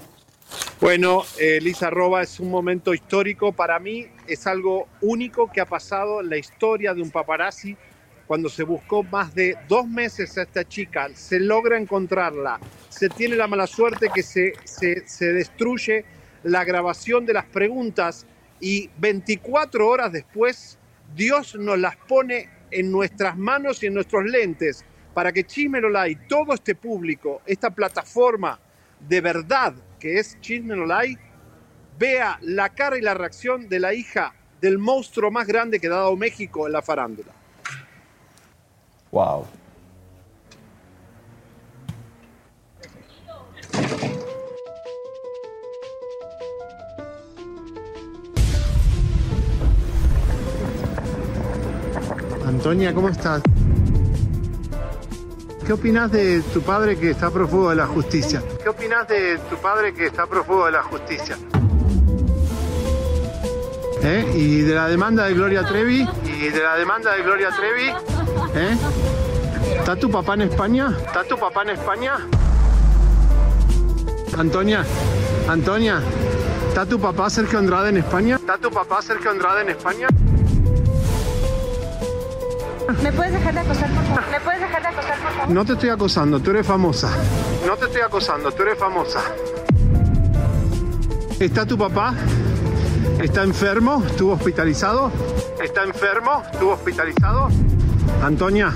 [0.80, 3.52] Bueno, eh, Lisa Roba es un momento histórico.
[3.52, 7.76] Para mí es algo único que ha pasado en la historia de un paparazzi.
[8.28, 12.60] Cuando se buscó más de dos meses a esta chica, se logra encontrarla.
[12.90, 16.04] Se tiene la mala suerte que se, se, se destruye
[16.44, 18.26] la grabación de las preguntas
[18.60, 20.78] y 24 horas después
[21.16, 24.84] Dios nos las pone en nuestras manos y en nuestros lentes
[25.14, 28.60] para que Chismelolay, todo este público, esta plataforma
[29.00, 31.18] de verdad que es Chismelolay,
[31.98, 35.92] vea la cara y la reacción de la hija del monstruo más grande que ha
[35.92, 37.37] dado México en la farándula.
[39.12, 39.46] Wow.
[52.46, 53.42] Antonia, ¿cómo estás?
[55.66, 58.42] ¿Qué opinas de tu padre que está prófugo de la justicia?
[58.64, 61.38] ¿Qué opinas de tu padre que está prófugo de la justicia?
[64.02, 64.32] ¿Eh?
[64.34, 66.08] ¿Y de la demanda de Gloria Trevi?
[66.24, 68.17] ¿Y de la demanda de Gloria Trevi?
[69.88, 70.98] ¿Está tu papá en España?
[71.00, 72.18] ¿Está tu papá en España?
[74.38, 74.84] Antonia,
[75.48, 76.02] Antonia,
[76.68, 78.36] ¿está tu papá Sergio Andrade en España?
[78.36, 80.08] ¿Está tu papá Sergio Andrade en España?
[83.02, 84.24] ¿Me puedes dejar de acosar, por favor?
[84.30, 85.56] ¿Me puedes dejar de acosar, por favor?
[85.56, 87.10] No te estoy acosando, tú eres famosa.
[87.66, 89.22] No te estoy acosando, tú eres famosa.
[91.40, 92.14] ¿Está tu papá?
[93.22, 94.04] ¿Está enfermo?
[94.06, 95.14] ¿Estuvo hospitalizado?
[95.64, 96.44] ¿Está enfermo?
[96.52, 97.48] ¿Estuvo hospitalizado?
[98.22, 98.74] Antonia,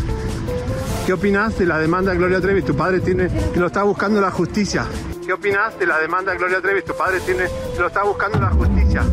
[1.06, 2.62] ¿qué opinas de la demanda de Gloria Trevi?
[2.62, 4.86] Tu padre tiene que lo está buscando la justicia.
[5.26, 6.82] ¿Qué opinas de la demanda de Gloria Trevi?
[6.82, 7.46] Tu padre tiene
[7.78, 9.04] lo está buscando la justicia.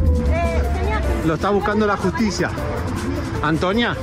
[1.27, 2.51] Lo está buscando la justicia.
[3.43, 3.97] Antonia,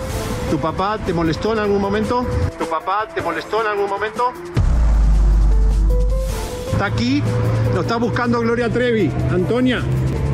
[0.50, 2.26] ¿tu papá te molestó en algún momento?
[2.58, 4.32] ¿Tu papá te molestó en algún momento?
[6.72, 7.24] Está aquí,
[7.74, 9.12] lo está buscando Gloria Trevi.
[9.32, 9.82] Antonia,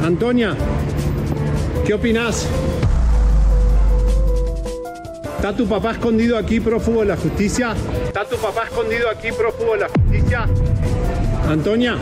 [0.04, 0.56] Antonia,
[1.86, 2.48] ¿qué opinas?
[5.42, 7.74] ¿Está tu papá escondido aquí prófugo de la justicia?
[8.06, 10.48] ¿Está tu papá escondido aquí prófugo de la justicia?
[11.50, 11.98] Antonia.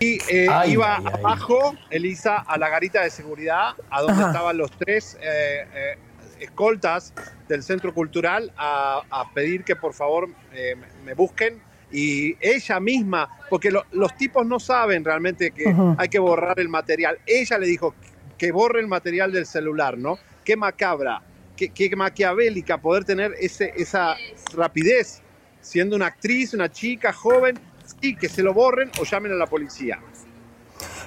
[0.00, 1.12] Y eh, Ay, iba ay, ay.
[1.20, 4.28] abajo, Elisa, a la garita de seguridad, a donde Ajá.
[4.28, 5.98] estaban los tres eh, eh,
[6.40, 7.12] escoltas
[7.46, 11.60] del Centro Cultural, a, a pedir que por favor eh, me- busquen.
[11.92, 16.70] Y ella misma, porque lo- los tipos no saben realmente que hay que borrar el
[16.70, 17.18] material.
[17.26, 17.94] Ella le dijo
[18.38, 20.18] que borre el material del celular, ¿no?
[20.44, 21.20] Qué macabra,
[21.56, 24.16] qué, qué maquiavélica poder tener ese, esa
[24.54, 25.20] rapidez
[25.60, 27.58] siendo una actriz, una chica joven,
[28.00, 29.98] sí, que se lo borren o llamen a la policía.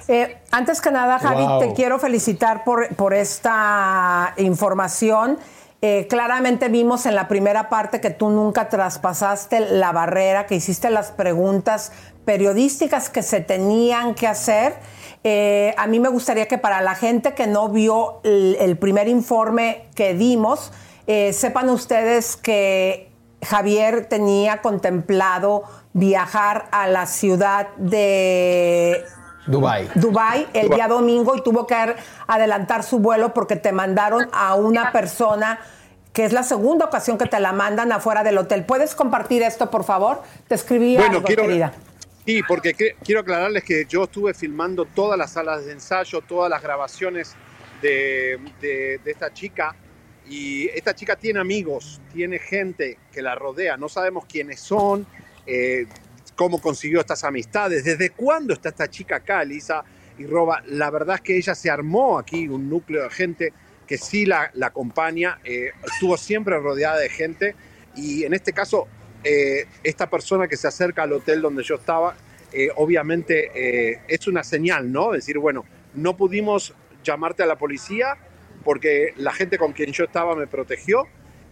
[0.08, 1.60] Eh, antes que nada, Javi, Wow.
[1.60, 5.38] te quiero felicitar por, por esta información.
[5.80, 10.90] Eh, claramente vimos en la primera parte que tú nunca traspasaste la barrera, que hiciste
[10.90, 11.92] las preguntas
[12.24, 14.74] periodísticas que se tenían que hacer.
[15.24, 19.06] Eh, a mí me gustaría que para la gente que no vio el, el primer
[19.08, 20.72] informe que dimos,
[21.06, 23.10] eh, sepan ustedes que
[23.44, 29.04] Javier tenía contemplado viajar a la ciudad de
[29.46, 29.88] Dubai.
[29.96, 31.96] Dubai el día domingo y tuvo que ar-
[32.28, 35.58] adelantar su vuelo porque te mandaron a una persona
[36.12, 38.64] que es la segunda ocasión que te la mandan afuera del hotel.
[38.64, 40.22] ¿Puedes compartir esto, por favor?
[40.46, 41.72] Te escribí algo, querida.
[42.24, 46.48] Sí, porque que- quiero aclararles que yo estuve filmando todas las salas de ensayo, todas
[46.50, 47.34] las grabaciones
[47.80, 49.74] de, de- esta chica.
[50.28, 53.76] Y esta chica tiene amigos, tiene gente que la rodea.
[53.76, 55.04] No sabemos quiénes son,
[55.46, 55.86] eh,
[56.36, 59.82] cómo consiguió estas amistades, desde cuándo está esta chica acá, Elisa
[60.16, 60.62] y Roba.
[60.66, 63.52] La verdad es que ella se armó aquí un núcleo de gente
[63.86, 67.56] que sí la, la acompaña, eh, estuvo siempre rodeada de gente.
[67.96, 68.86] Y en este caso,
[69.24, 72.14] eh, esta persona que se acerca al hotel donde yo estaba,
[72.52, 75.12] eh, obviamente eh, es una señal, ¿no?
[75.12, 78.16] Decir, bueno, no pudimos llamarte a la policía
[78.64, 81.04] porque la gente con quien yo estaba me protegió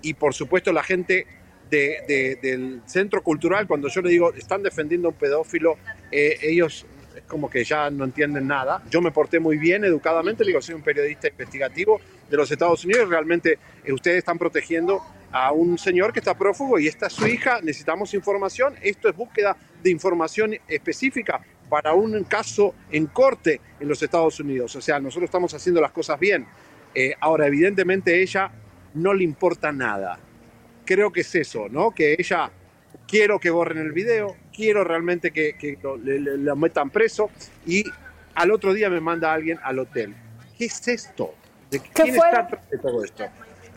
[0.03, 1.27] y por supuesto la gente
[1.71, 5.77] de- de- del centro cultural, cuando yo le digo, están defendiendo a un pedófilo,
[6.11, 6.87] ellos
[7.27, 8.83] como que ya no entienden nada.
[8.91, 13.09] Yo me porté muy bien, educadamente, digo, soy un periodista investigativo de los Estados Unidos,
[13.09, 13.59] realmente
[13.93, 15.01] ustedes están protegiendo
[15.33, 19.17] a un señor que está prófugo y esta es su hija, necesitamos información, esto es
[19.17, 24.99] búsqueda de información específica para un caso en corte en los Estados Unidos, o sea,
[24.99, 26.47] nosotros estamos haciendo las cosas bien.
[26.95, 28.51] Eh, ahora, evidentemente ella
[28.95, 30.19] no le importa nada.
[30.85, 31.93] Creo que es eso, ¿no?
[31.93, 32.51] Que ella,
[33.07, 37.31] quiero que borren el video, quiero realmente que, que lo, le, le- lo metan preso
[37.65, 37.85] y
[38.35, 40.13] al otro día me manda alguien al hotel.
[40.59, 41.35] ¿Qué es esto?
[41.71, 43.25] ¿De quién está de todo esto?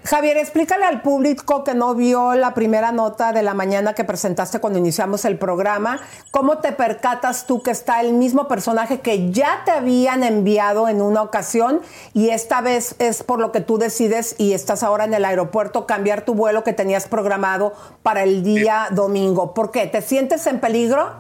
[0.06, 4.60] Javier, explícale al público que no vio la primera nota de la mañana que presentaste
[4.60, 9.62] cuando iniciamos el programa, cómo te percatas tú que está el mismo personaje que ya
[9.64, 11.82] te habían enviado en una ocasión
[12.14, 15.88] y esta vez es por lo que tú decides y estás ahora en el aeropuerto
[15.88, 17.74] cambiar tu vuelo que tenías programado
[18.04, 19.54] para el día domingo.
[19.54, 19.88] ¿Por qué?
[19.88, 21.14] ¿Te sientes en peligro?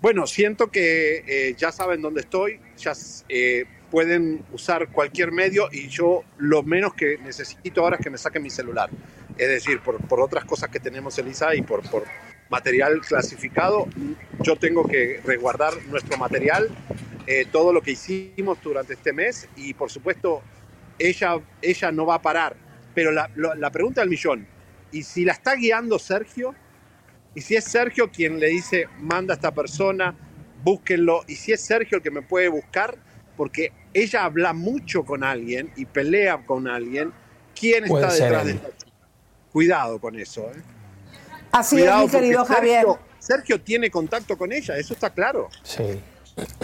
[0.00, 2.94] Bueno, siento que eh, ya saben dónde estoy, ya
[3.28, 8.18] eh, pueden usar cualquier medio y yo lo menos que necesito ahora es que me
[8.18, 8.88] saquen mi celular.
[9.36, 12.04] Es decir, por, por otras cosas que tenemos, Elisa, y por, por
[12.50, 13.86] material clasificado,
[14.42, 16.68] yo tengo que resguardar nuestro material,
[17.26, 20.42] eh, todo lo que hicimos durante este mes y por supuesto
[20.98, 22.56] ella, ella no va a parar.
[22.94, 24.46] Pero la, lo- la pregunta del millón,
[24.92, 26.54] ¿y si la está guiando Sergio?
[27.34, 30.14] Y si es Sergio quien le dice, manda a esta persona,
[30.64, 31.22] búsquenlo.
[31.28, 32.96] Y si es Sergio el que me puede buscar,
[33.36, 37.12] porque ella habla mucho con alguien y pelea con alguien,
[37.58, 38.96] ¿quién Puede está detrás de esta chica?
[39.52, 40.42] Cuidado con eso.
[40.42, 40.62] ¿eh?
[41.52, 42.84] Así Cuidado, es, mi querido Javier.
[42.84, 45.48] Sergio, Sergio tiene contacto con ella, eso está claro.
[45.62, 46.00] Sí.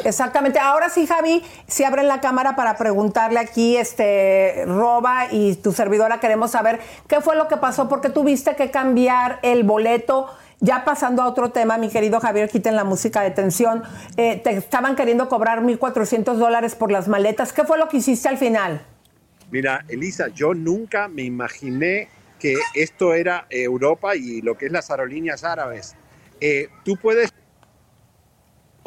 [0.05, 0.59] Exactamente.
[0.59, 6.21] Ahora sí, Javi, si abren la cámara para preguntarle aquí, este, Roba y tu servidora
[6.21, 10.29] queremos saber qué fue lo que pasó, porque tuviste que cambiar el boleto.
[10.61, 13.83] Ya pasando a otro tema, mi querido Javier, quiten la música de tensión.
[14.17, 17.53] Eh, te estaban queriendo cobrar 1.400 dólares por las maletas.
[17.53, 18.81] ¿Qué fue lo que hiciste al final?
[19.51, 24.91] Mira, Elisa, yo nunca me imaginé que esto era Europa y lo que es las
[24.91, 25.95] aerolíneas árabes.
[26.41, 27.33] Eh, tú puedes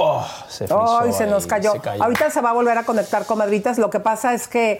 [0.01, 1.73] Oh, se frizó Ay, se nos ahí, cayó.
[1.73, 2.01] se cayó.
[2.01, 3.77] Ahorita se va a volver a conectar, comadritas.
[3.77, 4.79] Lo que pasa es que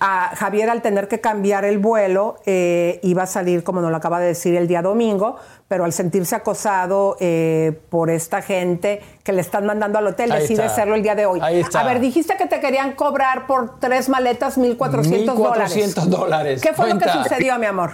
[0.00, 3.96] a Javier, al tener que cambiar el vuelo, eh, iba a salir, como nos lo
[3.98, 5.36] acaba de decir, el día domingo,
[5.68, 10.40] pero al sentirse acosado eh, por esta gente que le están mandando al hotel, Ahí
[10.40, 10.72] decide está.
[10.72, 11.38] hacerlo el día de hoy.
[11.42, 11.80] Ahí está.
[11.80, 15.76] A ver, dijiste que te querían cobrar por tres maletas 1.400 dólares.
[15.76, 16.62] 1.400 dólares.
[16.62, 17.92] ¿Qué fue lo que sucedió, mi amor?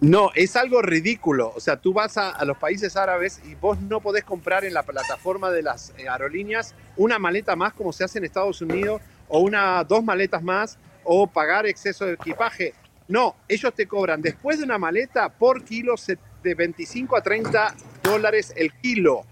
[0.00, 1.52] No, es algo ridículo.
[1.56, 4.74] O sea, tú vas a, a los países árabes y vos no podés comprar en
[4.74, 9.00] la plataforma de las eh, aerolíneas una maleta más como se hace en Estados Unidos
[9.28, 10.78] o una dos maletas más
[11.10, 12.74] o pagar exceso de equipaje.
[13.08, 15.94] No, ellos te cobran después de una maleta por kilo
[16.42, 19.22] de 25 a 30 dólares el kilo.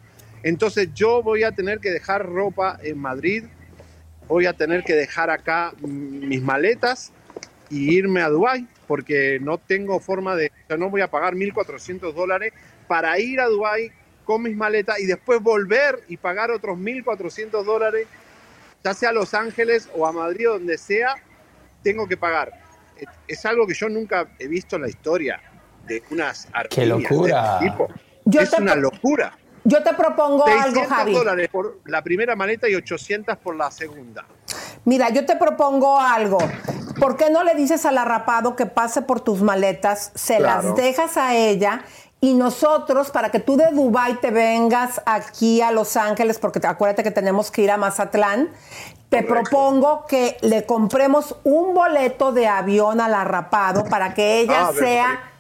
[0.43, 3.45] Entonces yo voy a tener que dejar ropa en Madrid,
[4.27, 7.13] voy a tener que dejar acá mis maletas
[7.69, 12.15] y irme a Dubái porque no tengo forma de, o no voy a pagar 1.400
[12.15, 12.55] dólares
[12.89, 13.93] para ir a Dubái
[14.25, 18.07] con mis maletas y después volver y pagar otros 1.400 dólares,
[18.83, 21.17] ya sea a Los Ángeles o a Madrid, donde sea,
[21.87, 22.53] tengo que pagar.
[23.29, 25.41] Es- algo que yo nunca he visto en la historia
[25.87, 27.53] de unas ¡Qué aerolíneas de locura!
[27.61, 27.89] este tipo.
[28.25, 29.39] Yo es te una locura.
[29.63, 31.13] Yo te propongo algo, 600 Javi.
[31.13, 34.25] dólares por la primera maleta y 800 por la segunda.
[34.85, 36.39] Mira, yo te propongo algo.
[37.01, 40.69] ¿Por qué no le dices al arrapado que pase por tus maletas, se Claro.
[40.69, 41.85] las dejas a ella
[42.21, 46.67] y nosotros, para que tú de Dubai te vengas aquí a Los Ángeles, porque te-
[46.67, 48.51] acuérdate que tenemos que ir a Mazatlán,
[49.11, 54.67] te propongo que le compremos un boleto de avión al arrapado para que ella Ah,
[54.73, 54.87] perfecto.
[54.87, 55.31] sea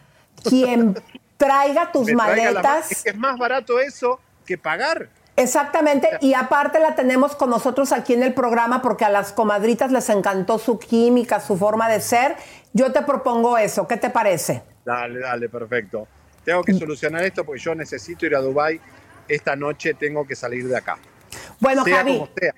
[0.44, 1.02] quien
[1.36, 2.92] traiga tus la maletas.
[2.92, 5.08] Es que es más barato eso que pagar.
[5.38, 9.90] Exactamente, y aparte la tenemos con nosotros aquí en el programa porque a las comadritas
[9.92, 12.36] les encantó su química, su forma de ser.
[12.72, 14.62] Yo te propongo eso, ¿qué te parece?
[14.84, 16.06] Dale, dale, perfecto.
[16.47, 18.81] Tengo que solucionar esto porque yo necesito ir a Dubai
[19.26, 20.97] esta noche, tengo que salir de acá.
[21.58, 22.55] Bueno, Sea Javi, como sea.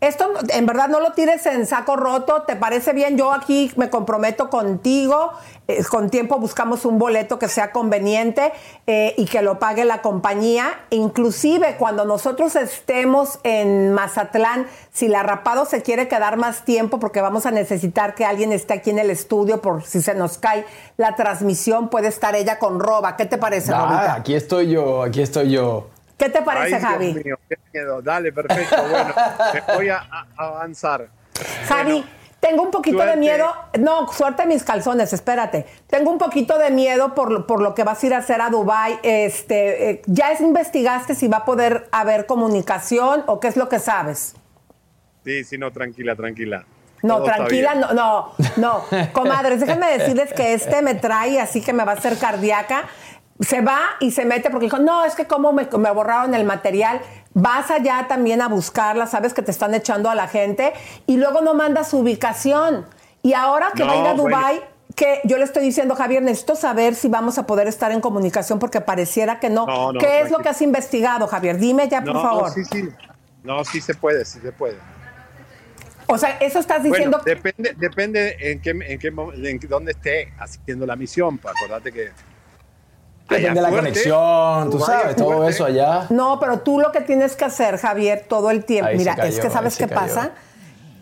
[0.00, 3.18] Esto en verdad no lo tires en saco roto, ¿te parece bien?
[3.18, 5.32] Yo aquí me comprometo contigo,
[5.68, 8.52] eh, con tiempo buscamos un boleto que sea conveniente
[8.86, 10.80] eh, y que lo pague la compañía.
[10.88, 17.20] Inclusive cuando nosotros estemos en Mazatlán, si la Rapado se quiere quedar más tiempo, porque
[17.20, 20.64] vamos a necesitar que alguien esté aquí en el estudio por si se nos cae
[20.96, 23.16] la transmisión, puede estar ella con Roba.
[23.16, 24.14] ¿Qué te parece, Ah, Robita?
[24.14, 25.88] aquí estoy yo, aquí estoy yo.
[26.20, 27.14] ¿Qué te parece, Ay, Dios Javi?
[27.24, 28.02] mío, qué miedo.
[28.02, 28.76] Dale, perfecto.
[28.90, 29.14] Bueno,
[29.68, 31.08] me voy a, avanzar.
[31.66, 32.04] Javi,
[32.40, 33.50] Tengo un poquito de miedo.
[33.78, 35.64] No, suerte mis calzones, espérate.
[35.86, 38.40] Tengo un poquito de miedo por, lo- por lo que vas a ir a hacer
[38.42, 38.98] a Dubai.
[39.02, 43.68] Este, eh, ¿Ya es- investigaste si va a poder haber comunicación o qué es lo
[43.70, 44.34] que sabes?
[45.24, 46.64] Sí, sí, no, tranquila, tranquila.
[47.02, 48.84] No, Todo tranquila, no, no, no.
[49.14, 52.84] Comadres, déjenme decirles que este me trae así que me va a hacer cardíaca.
[53.40, 56.44] Se va y se mete porque dijo, no, es que como me, me borraron el
[56.44, 57.00] material.
[57.32, 60.72] Vas allá también a buscarla, sabes que te están echando a la gente
[61.06, 62.86] y luego no manda su ubicación.
[63.22, 64.36] Y ahora que va a ir a bueno.
[64.36, 64.62] Dubai,
[64.96, 68.58] que yo le estoy diciendo, Javier, necesito saber si vamos a poder estar en comunicación
[68.58, 69.66] porque pareciera que no.
[69.66, 71.58] No, no, ¿Qué es lo que has investigado, Javier?
[71.58, 72.50] Dime ya, por no, favor.
[72.50, 72.88] sí, sí.
[73.42, 74.76] No, sí se puede, sí se puede.
[76.06, 80.32] O sea, eso estás diciendo Bueno, depende, depende en qué, en qué, en dónde esté
[80.38, 81.38] haciendo la misión.
[81.38, 82.10] pa, Acordate que.
[83.30, 85.50] Depende allá de la fuerte, conexión, tú sabes, es todo fuerte.
[85.52, 86.06] eso allá.
[86.10, 88.88] No, pero tú lo que tienes que hacer, Javier, todo el tiempo.
[88.90, 90.00] Ahí Mira, cayó, es que sabes qué cayó.
[90.00, 90.30] pasa.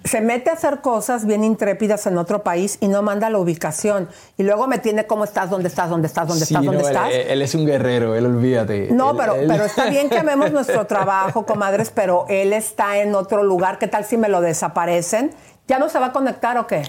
[0.04, 4.08] Se mete a hacer cosas bien intrépidas en otro país y no manda la ubicación.
[4.38, 6.88] Y luego me tiene cómo estás, dónde estás, dónde estás, dónde Sí, estás, dónde no,
[6.88, 7.10] él- estás.
[7.12, 8.88] Él, es un guerrero, él olvídate.
[8.92, 12.98] No, Él- pero, él- pero está bien que amemos nuestro trabajo, comadres, pero él está
[12.98, 13.78] en otro lugar.
[13.78, 15.32] ¿Qué tal si me lo desaparecen?
[15.66, 16.84] ¿Ya no se va a conectar o qué?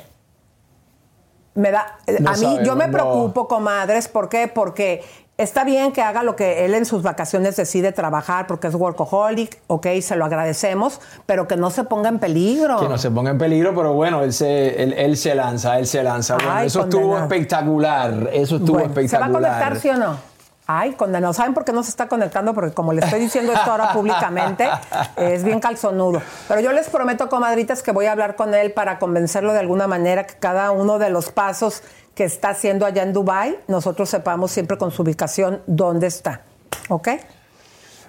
[1.55, 2.93] Me da, No a mí, sabemos, yo me no.
[2.93, 4.47] preocupo, comadres, ¿por qué?
[4.47, 5.03] Porque
[5.39, 9.59] está bien que haga lo que él en sus vacaciones decide trabajar, porque es workaholic,
[9.67, 12.79] ok, se lo agradecemos, pero que no se ponga en peligro.
[12.79, 15.87] Que no se ponga en peligro, pero bueno, él se, él, él se lanza, él
[15.87, 16.35] se lanza.
[16.35, 19.31] Bueno, eso estuvo espectacular, eso estuvo Bueno, ¿Se va a espectacular.
[19.31, 20.29] conectar, sí o no?
[20.71, 21.33] Ay, condenado.
[21.33, 22.53] ¿Saben por qué no se está conectando?
[22.53, 24.69] Porque como le estoy diciendo esto ahora públicamente,
[25.17, 26.21] es bien calzonudo.
[26.47, 29.87] Pero yo les prometo, comadritas, que voy a hablar con él para convencerlo de alguna
[29.87, 31.81] manera que cada uno de los pasos
[32.19, 36.41] que está haciendo allá en Dubai, nosotros sepamos siempre con su ubicación dónde está.
[36.89, 37.07] ¿Ok?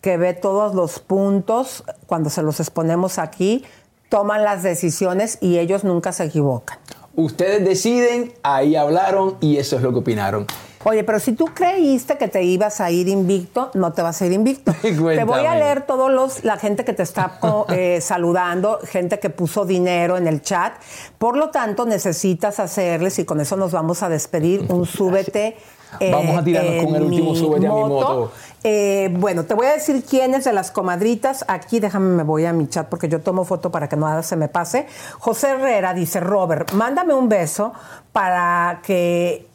[0.00, 3.64] que ve todos los puntos, cuando se los exponemos aquí,
[4.10, 6.78] toman las decisiones y ellos nunca se equivocan.
[7.16, 10.46] Ustedes deciden, ahí hablaron y eso es lo que opinaron.
[10.86, 14.26] Oye, pero si tú creíste que te ibas a ir invicto, no te vas a
[14.26, 14.72] ir invicto.
[14.82, 17.38] te voy a leer todos los, la gente que te está
[17.70, 20.74] eh, saludando, gente que puso dinero en el chat.
[21.18, 25.56] Por lo tanto, necesitas hacerles, y con eso nos vamos a despedir, un súbete.
[26.00, 28.32] eh, Vamos a tirarnos con el último súbete a mi moto.
[28.62, 31.44] Eh, bueno, te voy a decir quiénes de las comadritas.
[31.48, 34.36] Aquí, déjame, me voy a mi chat porque yo tomo foto para que nada se
[34.36, 34.86] me pase.
[35.18, 37.72] José Herrera dice, Robert, mándame un beso
[38.12, 39.46] para que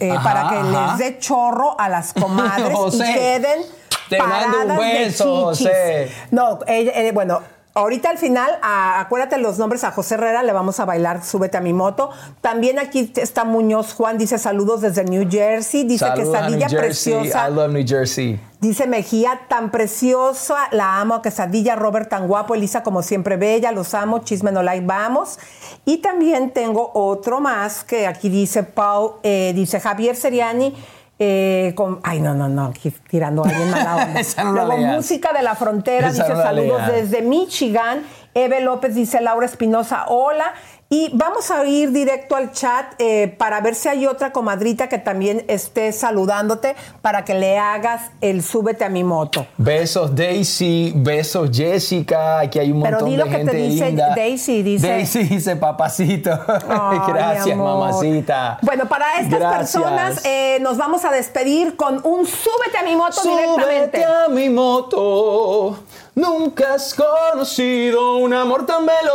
[0.00, 0.86] eh, Ajá, para que ajá.
[0.96, 3.62] les dé chorro a las comadres José, y queden
[4.08, 5.44] te mando un beso.
[5.46, 6.10] José.
[6.30, 7.40] No, eh, bueno,
[7.74, 11.56] ahorita al final, a- acuérdate los nombres a José Herrera, le vamos a bailar Súbete
[11.56, 12.10] a mi moto.
[12.40, 16.58] También aquí está Muñoz Juan, dice saludos desde New Jersey, dice Saludos que a New
[16.58, 17.12] Quesadilla Jersey.
[17.14, 17.48] preciosa.
[17.48, 18.40] I love New Jersey.
[18.60, 23.92] Dice Mejía, tan preciosa, la amo, quesadilla, Robert tan guapo, Elisa como siempre bella, los
[23.92, 25.38] amo, chisme no like, vamos.
[25.84, 30.74] Y también tengo otro más que aquí dice Pau, eh, dice Javier Seriani,
[31.18, 32.72] eh, con, ay no, no, no,
[33.08, 34.44] tirando a alguien mala onda.
[34.44, 36.92] No Luego música de la frontera, Esa dice no la saludos leas.
[36.92, 38.02] desde Michigan.
[38.34, 40.54] Eve López dice Laura Espinosa, hola.
[40.90, 44.98] Y vamos a ir directo al chat eh, para ver si hay otra comadrita que
[44.98, 49.46] también esté saludándote para que le hagas el súbete a mi moto.
[49.56, 53.56] Besos Daisy, besos Jessica, aquí hay un Pero montón di lo de que te gente
[53.56, 54.14] dice linda.
[54.14, 56.30] Daisy, dice- Daisy dice papacito.
[57.08, 58.58] Gracias, mamacita.
[58.62, 59.58] Bueno, para estas Gracias.
[59.72, 63.98] personas eh, nos vamos a despedir con un súbete a mi moto directamente.
[64.00, 65.78] Súbete a mi moto.
[66.14, 69.14] Nunca has conocido un amor tan veloz.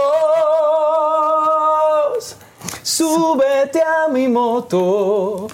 [2.84, 5.48] Súbete a mi moto.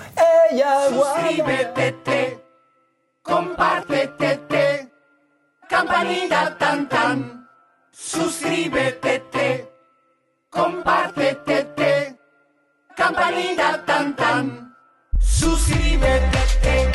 [0.52, 2.44] Ella Suscríbete,
[3.22, 4.90] compártete,
[5.70, 7.48] campanita tan tan.
[7.92, 9.70] Suscríbete,
[10.50, 12.18] compártete,
[12.96, 14.76] campanita tan tan.
[15.20, 16.95] Suscríbete, suscríbete,